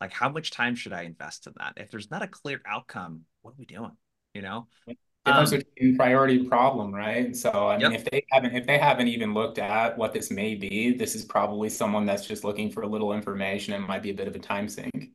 Like, 0.00 0.12
how 0.12 0.28
much 0.28 0.50
time 0.50 0.74
should 0.74 0.92
I 0.92 1.02
invest 1.02 1.46
in 1.46 1.54
that? 1.58 1.74
If 1.76 1.90
there's 1.90 2.10
not 2.10 2.22
a 2.22 2.28
clear 2.28 2.60
outcome, 2.66 3.22
what 3.42 3.52
are 3.52 3.56
we 3.58 3.66
doing? 3.66 3.96
You 4.34 4.42
know? 4.42 4.66
Difference 5.24 5.52
um, 5.52 5.58
between 5.58 5.96
priority 5.96 6.44
problem, 6.44 6.94
right? 6.94 7.34
So 7.34 7.68
I 7.68 7.78
mean, 7.78 7.90
yep. 7.90 8.00
if 8.00 8.10
they 8.10 8.24
haven't 8.30 8.54
if 8.54 8.66
they 8.66 8.78
haven't 8.78 9.08
even 9.08 9.34
looked 9.34 9.58
at 9.58 9.98
what 9.98 10.12
this 10.12 10.30
may 10.30 10.54
be, 10.54 10.96
this 10.96 11.16
is 11.16 11.24
probably 11.24 11.68
someone 11.68 12.06
that's 12.06 12.26
just 12.26 12.44
looking 12.44 12.70
for 12.70 12.82
a 12.82 12.86
little 12.86 13.12
information 13.12 13.74
and 13.74 13.84
might 13.84 14.02
be 14.02 14.10
a 14.10 14.14
bit 14.14 14.28
of 14.28 14.36
a 14.36 14.38
time 14.38 14.68
sink. 14.68 15.10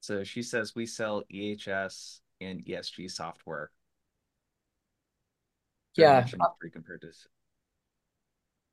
So 0.00 0.24
she 0.24 0.42
says 0.42 0.74
we 0.74 0.86
sell 0.86 1.22
EHS 1.32 2.18
and 2.40 2.64
ESG 2.64 3.12
software. 3.12 3.70
Yeah. 5.94 6.26
compared 6.72 7.02
to 7.02 7.12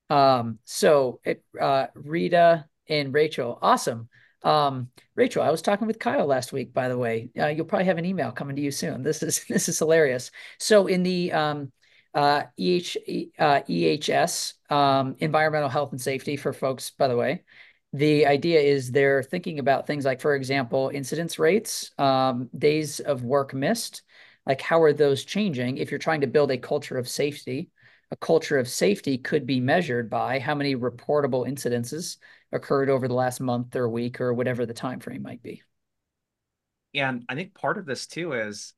um, 0.09 0.57
so 0.63 1.19
it, 1.23 1.43
uh, 1.59 1.87
Rita 1.93 2.65
and 2.89 3.13
Rachel, 3.13 3.59
awesome. 3.61 4.09
Um, 4.43 4.89
Rachel, 5.15 5.43
I 5.43 5.51
was 5.51 5.61
talking 5.61 5.87
with 5.87 5.99
Kyle 5.99 6.25
last 6.25 6.53
week, 6.53 6.73
by 6.73 6.87
the 6.87 6.97
way. 6.97 7.29
Uh, 7.37 7.47
you'll 7.47 7.65
probably 7.65 7.85
have 7.85 7.97
an 7.97 8.05
email 8.05 8.31
coming 8.31 8.55
to 8.55 8.61
you 8.61 8.71
soon. 8.71 9.03
This 9.03 9.21
is 9.23 9.45
this 9.49 9.69
is 9.69 9.79
hilarious. 9.79 10.31
So 10.59 10.87
in 10.87 11.03
the 11.03 11.31
um, 11.31 11.71
uh, 12.13 12.43
EH, 12.57 12.95
uh, 13.37 13.61
EHS, 13.69 14.53
um, 14.71 15.15
environmental 15.19 15.69
health 15.69 15.91
and 15.91 16.01
safety 16.01 16.37
for 16.37 16.53
folks, 16.53 16.89
by 16.91 17.07
the 17.07 17.17
way, 17.17 17.43
the 17.93 18.25
idea 18.25 18.59
is 18.59 18.91
they're 18.91 19.23
thinking 19.23 19.59
about 19.59 19.87
things 19.87 20.05
like, 20.05 20.21
for 20.21 20.35
example, 20.35 20.91
incidence 20.93 21.37
rates, 21.37 21.91
um, 21.97 22.49
days 22.57 22.99
of 22.99 23.23
work 23.23 23.53
missed, 23.53 24.03
like 24.45 24.61
how 24.61 24.81
are 24.81 24.93
those 24.93 25.25
changing 25.25 25.77
if 25.77 25.91
you're 25.91 25.99
trying 25.99 26.21
to 26.21 26.27
build 26.27 26.51
a 26.51 26.57
culture 26.57 26.97
of 26.97 27.07
safety 27.07 27.69
a 28.11 28.15
culture 28.15 28.57
of 28.57 28.67
safety 28.67 29.17
could 29.17 29.45
be 29.45 29.59
measured 29.59 30.09
by 30.09 30.39
how 30.39 30.55
many 30.55 30.75
reportable 30.75 31.47
incidences 31.47 32.17
occurred 32.51 32.89
over 32.89 33.07
the 33.07 33.13
last 33.13 33.39
month 33.39 33.75
or 33.75 33.87
week 33.89 34.19
or 34.21 34.33
whatever 34.33 34.65
the 34.65 34.73
time 34.73 34.99
frame 34.99 35.21
might 35.21 35.41
be. 35.43 35.61
And 36.93 37.23
I 37.29 37.35
think 37.35 37.53
part 37.53 37.77
of 37.77 37.85
this 37.85 38.07
too 38.07 38.33
is 38.33 38.73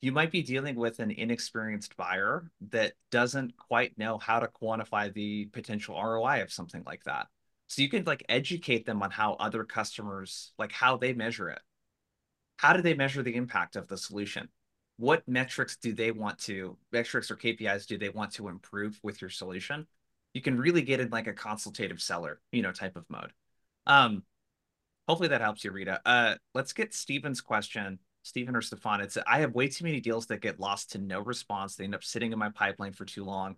you 0.00 0.12
might 0.12 0.30
be 0.30 0.42
dealing 0.42 0.76
with 0.76 1.00
an 1.00 1.10
inexperienced 1.10 1.96
buyer 1.96 2.50
that 2.70 2.92
doesn't 3.10 3.56
quite 3.56 3.98
know 3.98 4.18
how 4.18 4.40
to 4.40 4.48
quantify 4.48 5.12
the 5.12 5.46
potential 5.46 6.00
ROI 6.00 6.42
of 6.42 6.52
something 6.52 6.82
like 6.86 7.02
that. 7.04 7.26
So 7.66 7.82
you 7.82 7.88
can 7.88 8.04
like 8.04 8.24
educate 8.28 8.86
them 8.86 9.02
on 9.02 9.10
how 9.10 9.34
other 9.34 9.64
customers 9.64 10.52
like 10.58 10.72
how 10.72 10.96
they 10.96 11.14
measure 11.14 11.48
it. 11.48 11.60
How 12.58 12.72
do 12.72 12.82
they 12.82 12.94
measure 12.94 13.22
the 13.22 13.36
impact 13.36 13.76
of 13.76 13.88
the 13.88 13.96
solution? 13.96 14.48
what 14.98 15.26
metrics 15.28 15.76
do 15.76 15.92
they 15.92 16.10
want 16.10 16.38
to 16.38 16.76
metrics 16.92 17.30
or 17.30 17.36
KPIs 17.36 17.86
do 17.86 17.96
they 17.96 18.08
want 18.08 18.32
to 18.32 18.48
improve 18.48 18.98
with 19.02 19.20
your 19.20 19.30
solution? 19.30 19.86
You 20.38 20.42
can 20.42 20.56
really 20.56 20.82
get 20.82 21.00
in 21.00 21.10
like 21.10 21.26
a 21.26 21.32
consultative 21.32 22.00
seller, 22.00 22.40
you 22.52 22.62
know, 22.62 22.70
type 22.70 22.94
of 22.94 23.04
mode. 23.08 23.32
Um, 23.88 24.22
hopefully 25.08 25.30
that 25.30 25.40
helps 25.40 25.64
you, 25.64 25.72
Rita. 25.72 26.00
Uh, 26.06 26.36
let's 26.54 26.72
get 26.72 26.94
Steven's 26.94 27.40
question. 27.40 27.98
Stephen 28.22 28.54
or 28.54 28.62
Stefan, 28.62 29.00
it's 29.00 29.18
I 29.26 29.40
have 29.40 29.56
way 29.56 29.66
too 29.66 29.82
many 29.82 29.98
deals 29.98 30.26
that 30.26 30.40
get 30.40 30.60
lost 30.60 30.92
to 30.92 30.98
no 30.98 31.18
response. 31.18 31.74
They 31.74 31.82
end 31.82 31.96
up 31.96 32.04
sitting 32.04 32.32
in 32.32 32.38
my 32.38 32.50
pipeline 32.50 32.92
for 32.92 33.04
too 33.04 33.24
long. 33.24 33.56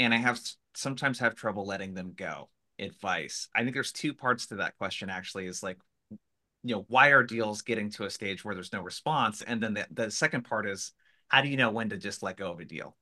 And 0.00 0.12
I 0.12 0.16
have 0.16 0.40
sometimes 0.74 1.20
have 1.20 1.36
trouble 1.36 1.64
letting 1.64 1.94
them 1.94 2.12
go. 2.16 2.50
Advice. 2.80 3.46
I 3.54 3.62
think 3.62 3.74
there's 3.74 3.92
two 3.92 4.14
parts 4.14 4.48
to 4.48 4.56
that 4.56 4.76
question 4.78 5.10
actually 5.10 5.46
is 5.46 5.62
like 5.62 5.78
you 6.10 6.74
know 6.74 6.86
why 6.88 7.10
are 7.10 7.22
deals 7.22 7.62
getting 7.62 7.90
to 7.90 8.04
a 8.04 8.10
stage 8.10 8.44
where 8.44 8.56
there's 8.56 8.72
no 8.72 8.82
response 8.82 9.42
and 9.42 9.62
then 9.62 9.74
the, 9.74 9.86
the 9.92 10.10
second 10.10 10.42
part 10.42 10.66
is 10.66 10.90
how 11.28 11.40
do 11.40 11.48
you 11.48 11.56
know 11.56 11.70
when 11.70 11.88
to 11.90 11.96
just 11.96 12.22
let 12.22 12.36
go 12.36 12.50
of 12.50 12.58
a 12.58 12.64
deal 12.64 12.96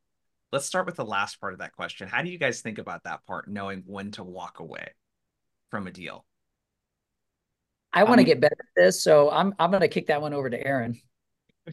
let's 0.52 0.66
start 0.66 0.86
with 0.86 0.96
the 0.96 1.04
last 1.04 1.40
part 1.40 1.52
of 1.52 1.60
that 1.60 1.72
question 1.72 2.08
how 2.08 2.22
do 2.22 2.30
you 2.30 2.38
guys 2.38 2.60
think 2.60 2.78
about 2.78 3.04
that 3.04 3.24
part 3.26 3.48
knowing 3.48 3.82
when 3.86 4.10
to 4.10 4.24
walk 4.24 4.60
away 4.60 4.88
from 5.70 5.86
a 5.86 5.90
deal 5.90 6.24
i 7.92 8.04
want 8.04 8.18
to 8.18 8.22
um, 8.22 8.26
get 8.26 8.40
better 8.40 8.56
at 8.58 8.82
this 8.82 9.02
so 9.02 9.30
i'm 9.30 9.54
i'm 9.58 9.70
going 9.70 9.80
to 9.80 9.88
kick 9.88 10.06
that 10.06 10.20
one 10.20 10.32
over 10.32 10.48
to 10.50 10.66
aaron 10.66 10.98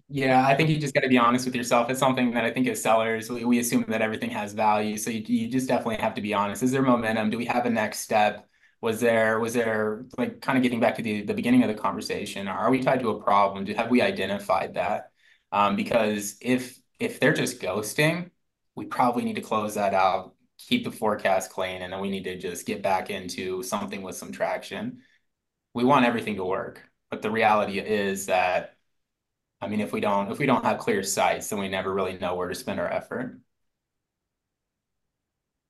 yeah, 0.10 0.46
I 0.46 0.56
think 0.56 0.70
you 0.70 0.78
just 0.78 0.94
got 0.94 1.04
to 1.04 1.08
be 1.08 1.18
honest 1.18 1.46
with 1.46 1.56
yourself. 1.56 1.90
It's 1.90 2.02
something 2.02 2.32
that 2.32 2.44
I 2.44 2.52
think 2.52 2.68
as 2.68 2.84
sellers, 2.84 3.30
we, 3.30 3.46
we 3.46 3.60
assume 3.60 3.86
that 3.88 4.02
everything 4.02 4.30
has 4.32 4.52
value. 4.52 4.98
So 4.98 5.10
you, 5.10 5.24
you 5.26 5.48
just 5.50 5.70
definitely 5.70 6.04
have 6.04 6.14
to 6.16 6.22
be 6.22 6.34
honest. 6.34 6.64
Is 6.64 6.72
there 6.74 6.82
momentum? 6.82 7.30
Do 7.30 7.38
we 7.38 7.46
have 7.46 7.66
a 7.66 7.70
next 7.70 8.00
step? 8.00 8.46
was 8.82 9.00
there 9.00 9.40
was 9.40 9.54
there 9.54 10.06
like 10.16 10.42
kind 10.42 10.58
of 10.58 10.64
getting 10.64 10.80
back 10.80 10.94
to 10.96 11.02
the, 11.02 11.24
the 11.24 11.34
beginning 11.34 11.64
of 11.64 11.70
the 11.70 11.74
conversation 11.74 12.48
are 12.48 12.70
we 12.70 12.84
tied 12.84 13.00
to 13.00 13.10
a 13.10 13.22
problem 13.22 13.66
Do, 13.66 13.74
have 13.74 13.90
we 13.90 14.02
identified 14.02 14.76
that 14.76 15.12
um, 15.52 15.76
because 15.76 16.38
if 16.40 16.80
if 17.00 17.20
they're 17.20 17.34
just 17.34 17.60
ghosting 17.60 18.30
we 18.76 18.86
probably 18.86 19.24
need 19.24 19.36
to 19.36 19.42
close 19.42 19.76
that 19.76 19.94
out 19.94 20.34
keep 20.58 20.84
the 20.84 20.92
forecast 20.92 21.52
clean 21.52 21.82
and 21.82 21.92
then 21.92 22.00
we 22.00 22.10
need 22.10 22.24
to 22.24 22.38
just 22.38 22.66
get 22.66 22.82
back 22.82 23.10
into 23.10 23.62
something 23.62 24.02
with 24.02 24.16
some 24.16 24.32
traction 24.32 25.00
we 25.74 25.84
want 25.84 26.06
everything 26.06 26.36
to 26.36 26.46
work 26.46 26.82
but 27.10 27.22
the 27.22 27.30
reality 27.30 27.80
is 27.80 28.28
that 28.28 28.78
i 29.60 29.68
mean 29.68 29.82
if 29.82 29.92
we 29.92 30.00
don't 30.00 30.32
if 30.32 30.40
we 30.40 30.46
don't 30.46 30.64
have 30.64 30.78
clear 30.78 31.04
sights 31.04 31.50
then 31.50 31.60
we 31.60 31.68
never 31.68 31.94
really 31.94 32.18
know 32.18 32.36
where 32.36 32.48
to 32.48 32.56
spend 32.56 32.80
our 32.80 32.92
effort 32.92 33.40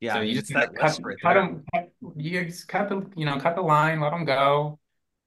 yeah, 0.06 0.14
so 0.14 0.22
you 0.22 0.36
just 0.36 0.54
cut, 0.54 0.72
right 1.04 1.18
cut 1.22 1.34
them. 1.34 1.64
Cut, 1.74 1.92
you 2.16 2.46
just 2.46 2.68
cut 2.68 2.90
the 2.90 3.10
you 3.16 3.26
know 3.26 3.40
cut 3.40 3.56
the 3.56 3.62
line, 3.62 4.00
let 4.00 4.12
them 4.12 4.26
go. 4.26 4.80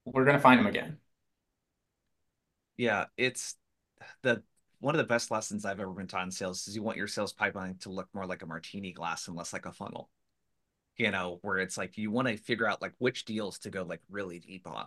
We're 0.05 0.25
gonna 0.25 0.39
find 0.39 0.59
them 0.59 0.67
again. 0.67 0.99
Yeah, 2.77 3.07
it's 3.17 3.57
the 4.23 4.43
one 4.81 4.95
of 4.95 4.99
the 4.99 5.05
best 5.05 5.31
lessons 5.31 5.65
I've 5.65 5.81
ever 5.81 5.93
been 5.93 6.07
taught 6.07 6.25
in 6.25 6.31
sales 6.31 6.67
is 6.69 6.77
you 6.77 6.83
want 6.83 6.97
your 6.97 7.09
sales 7.09 7.33
pipeline 7.33 7.77
to 7.81 7.91
look 7.91 8.09
more 8.15 8.27
like 8.27 8.43
a 8.43 8.47
martini 8.47 8.93
glass 8.93 9.27
and 9.27 9.37
less 9.37 9.53
like 9.53 9.67
a 9.67 9.73
funnel. 9.73 10.11
You 10.97 11.11
know, 11.11 11.39
where 11.43 11.59
it's 11.59 11.77
like 11.77 11.97
you 11.97 12.11
want 12.11 12.29
to 12.29 12.37
figure 12.37 12.69
out 12.69 12.83
like 12.83 12.95
which 12.99 13.25
deals 13.25 13.59
to 13.61 13.71
go 13.71 13.83
like 13.83 14.01
really 14.11 14.41
deep 14.41 14.67
on 14.67 14.87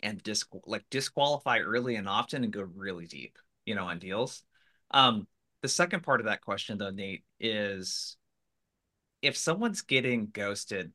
and 0.00 0.22
disc 0.22 0.48
like 0.66 0.84
disqualify 0.90 1.60
early 1.60 1.96
and 1.96 2.08
often 2.08 2.44
and 2.44 2.52
go 2.52 2.62
really 2.62 3.06
deep, 3.06 3.38
you 3.64 3.74
know, 3.74 3.86
on 3.86 3.98
deals. 3.98 4.42
Um, 4.90 5.26
the 5.62 5.68
second 5.68 6.02
part 6.02 6.20
of 6.20 6.26
that 6.26 6.42
question 6.42 6.78
though, 6.78 6.90
Nate, 6.90 7.24
is 7.40 8.16
if 9.22 9.36
someone's 9.36 9.82
getting 9.82 10.28
ghosted 10.32 10.92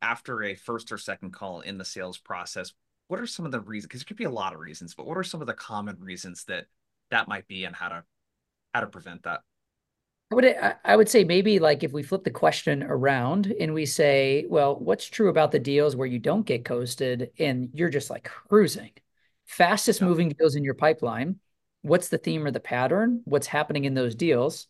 after 0.00 0.42
a 0.42 0.54
first 0.54 0.92
or 0.92 0.98
second 0.98 1.32
call 1.32 1.60
in 1.60 1.78
the 1.78 1.84
sales 1.84 2.18
process, 2.18 2.72
what 3.08 3.20
are 3.20 3.26
some 3.26 3.46
of 3.46 3.52
the 3.52 3.60
reasons? 3.60 3.88
Because 3.88 4.00
there 4.00 4.06
could 4.06 4.16
be 4.16 4.24
a 4.24 4.30
lot 4.30 4.54
of 4.54 4.60
reasons, 4.60 4.94
but 4.94 5.06
what 5.06 5.16
are 5.16 5.24
some 5.24 5.40
of 5.40 5.46
the 5.46 5.54
common 5.54 5.96
reasons 5.98 6.44
that 6.44 6.66
that 7.10 7.28
might 7.28 7.46
be, 7.48 7.64
and 7.64 7.74
how 7.74 7.88
to 7.88 8.04
how 8.74 8.80
to 8.80 8.86
prevent 8.86 9.22
that? 9.24 9.40
I 10.30 10.34
would 10.34 10.56
I 10.84 10.96
would 10.96 11.08
say 11.08 11.24
maybe 11.24 11.58
like 11.58 11.82
if 11.82 11.92
we 11.92 12.02
flip 12.02 12.22
the 12.22 12.30
question 12.30 12.82
around 12.82 13.54
and 13.58 13.72
we 13.72 13.86
say, 13.86 14.44
well, 14.48 14.76
what's 14.78 15.06
true 15.06 15.30
about 15.30 15.52
the 15.52 15.58
deals 15.58 15.96
where 15.96 16.06
you 16.06 16.18
don't 16.18 16.44
get 16.44 16.64
ghosted 16.64 17.30
and 17.38 17.70
you're 17.72 17.88
just 17.88 18.10
like 18.10 18.24
cruising, 18.24 18.90
fastest 19.46 20.00
yeah. 20.00 20.06
moving 20.06 20.28
deals 20.30 20.54
in 20.54 20.64
your 20.64 20.74
pipeline? 20.74 21.36
What's 21.80 22.08
the 22.08 22.18
theme 22.18 22.44
or 22.44 22.50
the 22.50 22.60
pattern? 22.60 23.22
What's 23.24 23.46
happening 23.46 23.86
in 23.86 23.94
those 23.94 24.14
deals? 24.14 24.66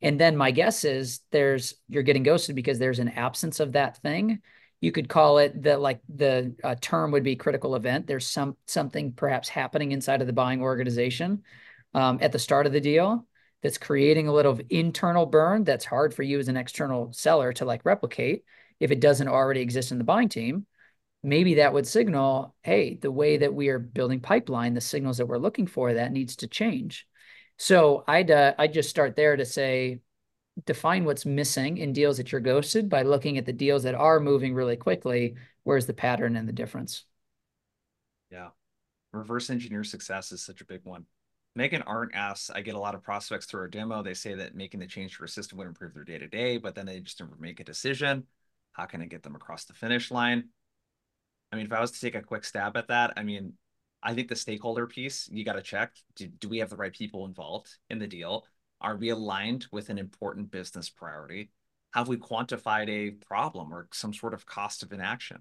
And 0.00 0.18
then 0.18 0.36
my 0.36 0.50
guess 0.52 0.84
is 0.84 1.20
there's 1.32 1.74
you're 1.88 2.02
getting 2.02 2.22
ghosted 2.22 2.56
because 2.56 2.78
there's 2.78 2.98
an 2.98 3.10
absence 3.10 3.60
of 3.60 3.72
that 3.72 3.98
thing. 3.98 4.40
You 4.80 4.90
could 4.90 5.10
call 5.10 5.36
it 5.36 5.62
the 5.62 5.76
like 5.76 6.00
the 6.14 6.54
uh, 6.64 6.76
term 6.80 7.10
would 7.10 7.24
be 7.24 7.36
critical 7.36 7.74
event. 7.76 8.06
There's 8.06 8.26
some 8.26 8.56
something 8.66 9.12
perhaps 9.12 9.50
happening 9.50 9.92
inside 9.92 10.22
of 10.22 10.26
the 10.26 10.32
buying 10.32 10.62
organization 10.62 11.42
um, 11.94 12.18
at 12.20 12.32
the 12.32 12.38
start 12.38 12.66
of 12.66 12.72
the 12.72 12.80
deal 12.80 13.26
that's 13.62 13.78
creating 13.78 14.28
a 14.28 14.32
little 14.32 14.58
internal 14.70 15.26
burn 15.26 15.64
that's 15.64 15.84
hard 15.84 16.12
for 16.12 16.22
you 16.22 16.38
as 16.38 16.48
an 16.48 16.56
external 16.56 17.12
seller 17.12 17.52
to 17.52 17.64
like 17.64 17.84
replicate 17.84 18.44
if 18.80 18.90
it 18.90 19.00
doesn't 19.00 19.28
already 19.28 19.60
exist 19.60 19.92
in 19.92 19.98
the 19.98 20.04
buying 20.04 20.28
team 20.28 20.66
maybe 21.22 21.54
that 21.54 21.72
would 21.72 21.86
signal 21.86 22.54
hey 22.62 22.98
the 23.00 23.10
way 23.10 23.38
that 23.38 23.54
we 23.54 23.68
are 23.68 23.78
building 23.78 24.20
pipeline 24.20 24.74
the 24.74 24.80
signals 24.80 25.18
that 25.18 25.26
we're 25.26 25.38
looking 25.38 25.66
for 25.66 25.94
that 25.94 26.12
needs 26.12 26.36
to 26.36 26.46
change 26.46 27.06
so 27.56 28.04
I'd 28.06 28.30
uh, 28.30 28.54
I'd 28.58 28.72
just 28.72 28.90
start 28.90 29.16
there 29.16 29.36
to 29.36 29.44
say 29.44 30.00
define 30.66 31.04
what's 31.04 31.26
missing 31.26 31.78
in 31.78 31.92
deals 31.92 32.16
that 32.16 32.32
you're 32.32 32.40
ghosted 32.40 32.88
by 32.88 33.02
looking 33.02 33.38
at 33.38 33.46
the 33.46 33.52
deals 33.52 33.82
that 33.84 33.94
are 33.94 34.20
moving 34.20 34.54
really 34.54 34.76
quickly. 34.76 35.34
Where's 35.64 35.86
the 35.86 35.94
pattern 35.94 36.36
and 36.36 36.48
the 36.48 36.52
difference? 36.52 37.04
Yeah. 38.30 38.50
Reverse 39.12 39.50
engineer 39.50 39.84
success 39.84 40.32
is 40.32 40.44
such 40.44 40.60
a 40.60 40.64
big 40.64 40.80
one. 40.84 41.06
Megan 41.56 41.82
Arndt 41.82 42.14
asks, 42.14 42.50
I 42.50 42.62
get 42.62 42.74
a 42.74 42.80
lot 42.80 42.94
of 42.94 43.02
prospects 43.02 43.46
through 43.46 43.60
our 43.60 43.68
demo. 43.68 44.02
They 44.02 44.14
say 44.14 44.34
that 44.34 44.56
making 44.56 44.80
the 44.80 44.86
change 44.86 45.16
to 45.16 45.22
our 45.22 45.28
system 45.28 45.58
would 45.58 45.68
improve 45.68 45.94
their 45.94 46.04
day 46.04 46.18
to 46.18 46.26
day, 46.26 46.58
but 46.58 46.74
then 46.74 46.86
they 46.86 46.98
just 47.00 47.20
never 47.20 47.36
make 47.38 47.60
a 47.60 47.64
decision. 47.64 48.24
How 48.72 48.86
can 48.86 49.00
I 49.00 49.06
get 49.06 49.22
them 49.22 49.36
across 49.36 49.64
the 49.64 49.72
finish 49.72 50.10
line? 50.10 50.48
I 51.52 51.56
mean, 51.56 51.66
if 51.66 51.72
I 51.72 51.80
was 51.80 51.92
to 51.92 52.00
take 52.00 52.16
a 52.16 52.22
quick 52.22 52.44
stab 52.44 52.76
at 52.76 52.88
that, 52.88 53.12
I 53.16 53.22
mean, 53.22 53.52
I 54.02 54.14
think 54.14 54.28
the 54.28 54.36
stakeholder 54.36 54.88
piece, 54.88 55.28
you 55.30 55.44
got 55.44 55.52
to 55.52 55.62
check. 55.62 55.92
Do, 56.16 56.26
do 56.26 56.48
we 56.48 56.58
have 56.58 56.70
the 56.70 56.76
right 56.76 56.92
people 56.92 57.24
involved 57.24 57.68
in 57.88 58.00
the 58.00 58.08
deal? 58.08 58.46
Are 58.80 58.96
we 58.96 59.10
aligned 59.10 59.66
with 59.70 59.88
an 59.90 59.98
important 59.98 60.50
business 60.50 60.90
priority? 60.90 61.50
Have 61.92 62.08
we 62.08 62.16
quantified 62.16 62.88
a 62.88 63.12
problem 63.12 63.72
or 63.72 63.86
some 63.92 64.12
sort 64.12 64.34
of 64.34 64.44
cost 64.44 64.82
of 64.82 64.92
inaction? 64.92 65.38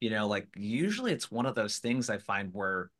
You 0.00 0.10
know, 0.10 0.28
like 0.28 0.46
usually 0.56 1.12
it's 1.12 1.30
one 1.30 1.46
of 1.46 1.56
those 1.56 1.78
things 1.78 2.08
I 2.08 2.18
find 2.18 2.50
where 2.52 2.90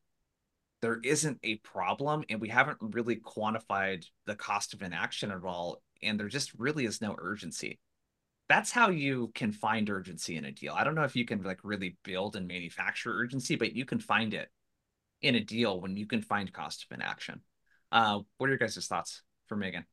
there 0.83 1.01
isn't 1.03 1.39
a 1.43 1.57
problem 1.59 2.25
and 2.29 2.41
we 2.41 2.49
haven't 2.49 2.79
really 2.81 3.17
quantified 3.17 4.05
the 4.27 4.35
cost 4.35 4.75
of 4.75 4.83
inaction 4.83 5.31
at 5.31 5.45
all. 5.45 5.81
And 6.03 6.19
there 6.19 6.29
just 6.29 6.53
really 6.59 6.85
is 6.85 7.01
no 7.01 7.15
urgency 7.19 7.79
that's 8.53 8.71
how 8.71 8.91
you 8.91 9.31
can 9.35 9.51
find 9.51 9.89
urgency 9.89 10.37
in 10.37 10.45
a 10.45 10.53
deal. 10.53 10.75
I 10.75 10.85
don't 10.85 10.95
know 10.95 11.05
if 11.05 11.17
you 11.17 11.25
can 11.25 11.43
like 11.43 11.61
really 11.63 11.97
build 12.05 12.37
and 12.37 12.47
manufacture 12.47 13.11
urgency, 13.11 13.57
but 13.57 13.75
you 13.75 13.87
can 13.87 13.99
find 13.99 14.35
it 14.35 14.51
in 15.23 15.37
a 15.37 15.41
deal 15.41 15.81
when 15.81 15.97
you 15.97 16.07
can 16.07 16.21
find 16.21 16.53
cost 16.53 16.85
of 16.85 16.95
inaction. 16.95 17.41
Uh, 17.91 18.21
what 18.37 18.49
are 18.49 18.51
your 18.51 18.59
guys' 18.59 18.87
thoughts 18.87 19.23
for 19.47 19.57
Megan? 19.57 19.87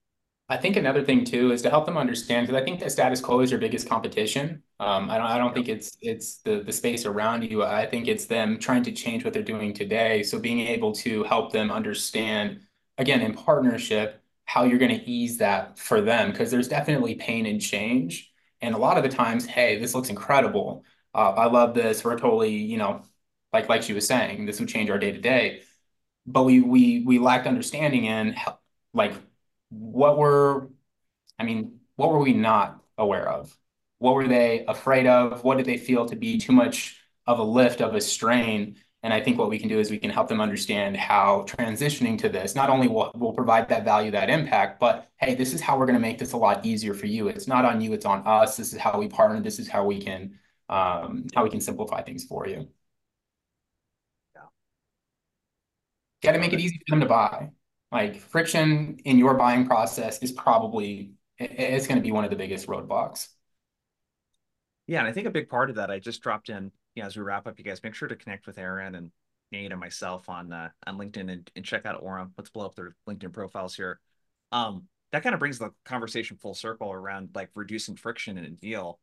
I 0.52 0.58
think 0.58 0.76
another 0.78 1.04
thing 1.04 1.26
too 1.26 1.52
is 1.52 1.62
to 1.62 1.70
help 1.70 1.86
them 1.86 1.98
understand 1.98 2.48
because 2.48 2.60
I 2.60 2.66
think 2.66 2.80
the 2.80 2.90
status 2.90 3.22
quo 3.22 3.42
is 3.42 3.52
your 3.52 3.60
biggest 3.60 3.88
competition. 3.88 4.64
Um, 4.80 5.10
I 5.10 5.18
don't 5.20 5.28
I 5.28 5.38
don't 5.38 5.54
think 5.54 5.70
it's 5.70 5.96
it's 6.02 6.38
the 6.42 6.62
the 6.62 6.74
space 6.74 7.06
around 7.06 7.44
you. 7.44 7.64
I 7.64 7.86
think 7.86 8.08
it's 8.08 8.26
them 8.26 8.58
trying 8.58 8.84
to 8.84 8.92
change 8.92 9.24
what 9.24 9.34
they're 9.34 9.44
doing 9.44 9.74
today. 9.74 10.24
So 10.24 10.40
being 10.40 10.62
able 10.62 10.94
to 10.96 11.24
help 11.24 11.52
them 11.52 11.70
understand 11.72 12.62
again 12.98 13.22
in 13.22 13.34
partnership 13.34 14.24
how 14.46 14.64
you're 14.64 14.80
going 14.80 15.00
to 15.00 15.08
ease 15.10 15.38
that 15.38 15.78
for 15.78 16.02
them 16.02 16.32
because 16.32 16.50
there's 16.50 16.68
definitely 16.68 17.14
pain 17.16 17.46
and 17.46 17.62
change. 17.62 18.32
And 18.62 18.74
a 18.74 18.78
lot 18.80 18.98
of 18.98 19.04
the 19.04 19.10
times, 19.10 19.46
hey, 19.46 19.78
this 19.80 19.94
looks 19.94 20.10
incredible. 20.10 20.84
Uh, 21.14 21.32
I 21.32 21.46
love 21.46 21.76
this. 21.76 22.04
We're 22.04 22.18
totally, 22.18 22.50
you 22.56 22.78
know, 22.78 23.04
like 23.54 23.70
like 23.70 23.84
she 23.84 23.94
was 23.94 24.08
saying, 24.08 24.46
this 24.48 24.60
would 24.60 24.70
change 24.70 24.90
our 24.90 24.98
day 24.98 25.12
to 25.12 25.20
day. 25.22 25.62
But 26.26 26.44
we 26.44 26.62
we 26.62 27.04
we 27.06 27.20
lacked 27.20 27.48
understanding 27.48 28.06
in 28.06 28.36
like 28.94 29.14
what 29.70 30.18
were, 30.18 30.70
I 31.38 31.44
mean, 31.44 31.80
what 31.96 32.12
were 32.12 32.20
we 32.20 32.34
not 32.34 32.84
aware 32.98 33.28
of? 33.28 33.56
What 34.00 34.16
were 34.16 34.28
they 34.28 34.66
afraid 34.66 35.08
of? 35.08 35.44
What 35.44 35.58
did 35.58 35.66
they 35.66 35.78
feel 35.78 36.06
to 36.08 36.16
be 36.16 36.38
too 36.38 36.54
much 36.54 37.02
of 37.28 37.40
a 37.40 37.44
lift, 37.44 37.82
of 37.82 37.96
a 37.96 38.02
strain? 38.02 38.78
And 39.04 39.14
I 39.14 39.22
think 39.22 39.38
what 39.38 39.50
we 39.50 39.60
can 39.60 39.70
do 39.70 39.80
is 39.80 39.90
we 39.92 39.98
can 39.98 40.10
help 40.10 40.28
them 40.28 40.42
understand 40.42 40.98
how 40.98 41.46
transitioning 41.48 42.18
to 42.20 42.30
this 42.30 42.56
not 42.56 42.70
only 42.70 42.88
will, 42.88 43.12
will 43.16 43.34
provide 43.34 43.70
that 43.70 43.86
value, 43.86 44.12
that 44.12 44.30
impact, 44.30 44.80
but 44.80 45.10
hey, 45.18 45.36
this 45.36 45.54
is 45.54 45.62
how 45.62 45.78
we're 45.78 45.86
going 45.86 45.96
to 45.96 46.02
make 46.02 46.18
this 46.18 46.34
a 46.34 46.38
lot 46.38 46.66
easier 46.66 46.94
for 46.94 47.06
you. 47.08 47.28
It's 47.30 47.48
not 47.48 47.64
on 47.66 47.80
you, 47.82 47.94
it's 47.94 48.06
on 48.06 48.26
us. 48.26 48.58
This 48.58 48.74
is 48.74 48.80
how 48.80 49.00
we 49.00 49.08
partner. 49.08 49.40
This 49.42 49.60
is 49.60 49.70
how 49.70 49.86
we 49.86 50.02
can 50.02 50.38
um, 50.70 51.26
how 51.36 51.44
we 51.44 51.50
can 51.50 51.62
simplify 51.62 52.02
things 52.02 52.26
for 52.26 52.48
you. 52.48 52.68
Yeah. 54.36 54.42
Got 56.22 56.34
to 56.34 56.40
make 56.40 56.54
it 56.54 56.60
easy 56.60 56.80
for 56.88 56.96
them 56.96 57.02
to 57.02 57.08
buy. 57.08 57.50
Like 57.92 58.20
friction 58.20 59.00
in 59.06 59.18
your 59.18 59.34
buying 59.34 59.66
process 59.66 60.20
is 60.20 60.32
probably 60.32 61.14
it's 61.40 61.88
going 61.88 61.98
to 61.98 62.04
be 62.04 62.12
one 62.12 62.24
of 62.24 62.30
the 62.30 62.36
biggest 62.36 62.68
roadblocks. 62.68 63.30
Yeah, 64.88 65.00
and 65.00 65.08
I 65.08 65.12
think 65.12 65.28
a 65.28 65.32
big 65.32 65.50
part 65.50 65.70
of 65.70 65.78
that, 65.78 65.92
I 65.92 66.00
just 66.00 66.22
dropped 66.22 66.50
in, 66.50 66.72
you 66.96 67.04
know, 67.04 67.08
as 67.08 67.16
we 67.16 67.24
wrap 67.24 67.48
up, 67.48 67.58
you 67.58 67.64
guys 67.64 67.82
make 67.84 67.96
sure 67.96 68.08
to 68.08 68.16
connect 68.16 68.48
with 68.48 68.58
Aaron 68.58 68.96
and 68.96 69.12
Nate 69.52 69.72
and 69.72 69.80
myself 69.80 70.30
on 70.30 70.52
uh, 70.52 70.70
on 70.86 70.98
LinkedIn 70.98 71.32
and, 71.32 71.52
and 71.56 71.66
check 71.66 71.86
out 71.86 72.04
Orum. 72.04 72.32
Let's 72.38 72.50
blow 72.50 72.66
up 72.66 72.76
their 72.76 72.96
LinkedIn 73.08 73.34
profiles 73.34 73.76
here. 73.76 74.00
Um, 74.52 74.88
that 75.12 75.24
kind 75.24 75.34
of 75.34 75.40
brings 75.40 75.58
the 75.58 75.72
conversation 75.86 76.38
full 76.38 76.54
circle 76.54 76.92
around 76.92 77.30
like 77.34 77.50
reducing 77.56 77.96
friction 77.96 78.38
in 78.38 78.46
a 78.46 78.50
deal. 78.50 79.00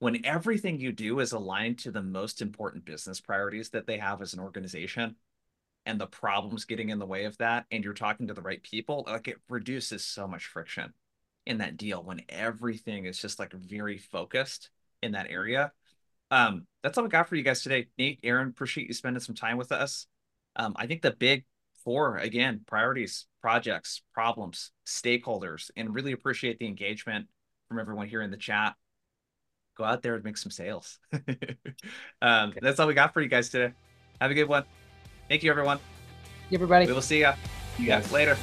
When 0.00 0.24
everything 0.26 0.80
you 0.80 0.92
do 0.92 1.20
is 1.20 1.32
aligned 1.32 1.78
to 1.80 1.92
the 1.92 2.02
most 2.02 2.42
important 2.42 2.84
business 2.84 3.20
priorities 3.20 3.70
that 3.70 3.86
they 3.86 3.98
have 3.98 4.20
as 4.20 4.34
an 4.34 4.40
organization, 4.40 5.16
and 5.86 6.00
the 6.00 6.06
problems 6.06 6.64
getting 6.64 6.88
in 6.88 6.98
the 6.98 7.06
way 7.06 7.24
of 7.24 7.36
that 7.38 7.66
and 7.70 7.84
you're 7.84 7.92
talking 7.92 8.28
to 8.28 8.34
the 8.34 8.42
right 8.42 8.62
people 8.62 9.04
like 9.06 9.28
it 9.28 9.36
reduces 9.48 10.04
so 10.04 10.26
much 10.26 10.46
friction 10.46 10.92
in 11.46 11.58
that 11.58 11.76
deal 11.76 12.02
when 12.02 12.22
everything 12.28 13.04
is 13.04 13.18
just 13.18 13.38
like 13.38 13.52
very 13.52 13.98
focused 13.98 14.70
in 15.02 15.12
that 15.12 15.30
area. 15.30 15.72
Um 16.30 16.66
that's 16.82 16.96
all 16.96 17.04
we 17.04 17.10
got 17.10 17.28
for 17.28 17.36
you 17.36 17.42
guys 17.42 17.62
today. 17.62 17.86
Nate 17.98 18.20
aaron 18.22 18.48
appreciate 18.48 18.88
you 18.88 18.94
spending 18.94 19.20
some 19.20 19.34
time 19.34 19.56
with 19.56 19.72
us. 19.72 20.06
Um 20.56 20.74
i 20.76 20.86
think 20.86 21.02
the 21.02 21.12
big 21.12 21.44
four 21.84 22.16
again 22.16 22.62
priorities 22.66 23.26
projects 23.42 24.00
problems 24.14 24.70
stakeholders 24.86 25.70
and 25.76 25.94
really 25.94 26.12
appreciate 26.12 26.58
the 26.58 26.66
engagement 26.66 27.26
from 27.68 27.78
everyone 27.78 28.08
here 28.08 28.22
in 28.22 28.30
the 28.30 28.36
chat. 28.36 28.74
Go 29.76 29.84
out 29.84 30.02
there 30.02 30.14
and 30.14 30.24
make 30.24 30.38
some 30.38 30.52
sales. 30.52 30.98
Um 32.22 32.50
okay. 32.50 32.60
that's 32.62 32.80
all 32.80 32.86
we 32.86 32.94
got 32.94 33.12
for 33.12 33.20
you 33.20 33.28
guys 33.28 33.50
today. 33.50 33.74
Have 34.20 34.30
a 34.30 34.34
good 34.34 34.48
one 34.48 34.64
Thank 35.28 35.42
you, 35.42 35.50
everyone. 35.50 35.78
everybody. 36.56 36.86
We 36.86 36.92
will 36.92 37.00
see 37.02 37.20
you. 37.20 37.32
You 37.78 37.86
guys 37.86 38.12
later. 38.12 38.36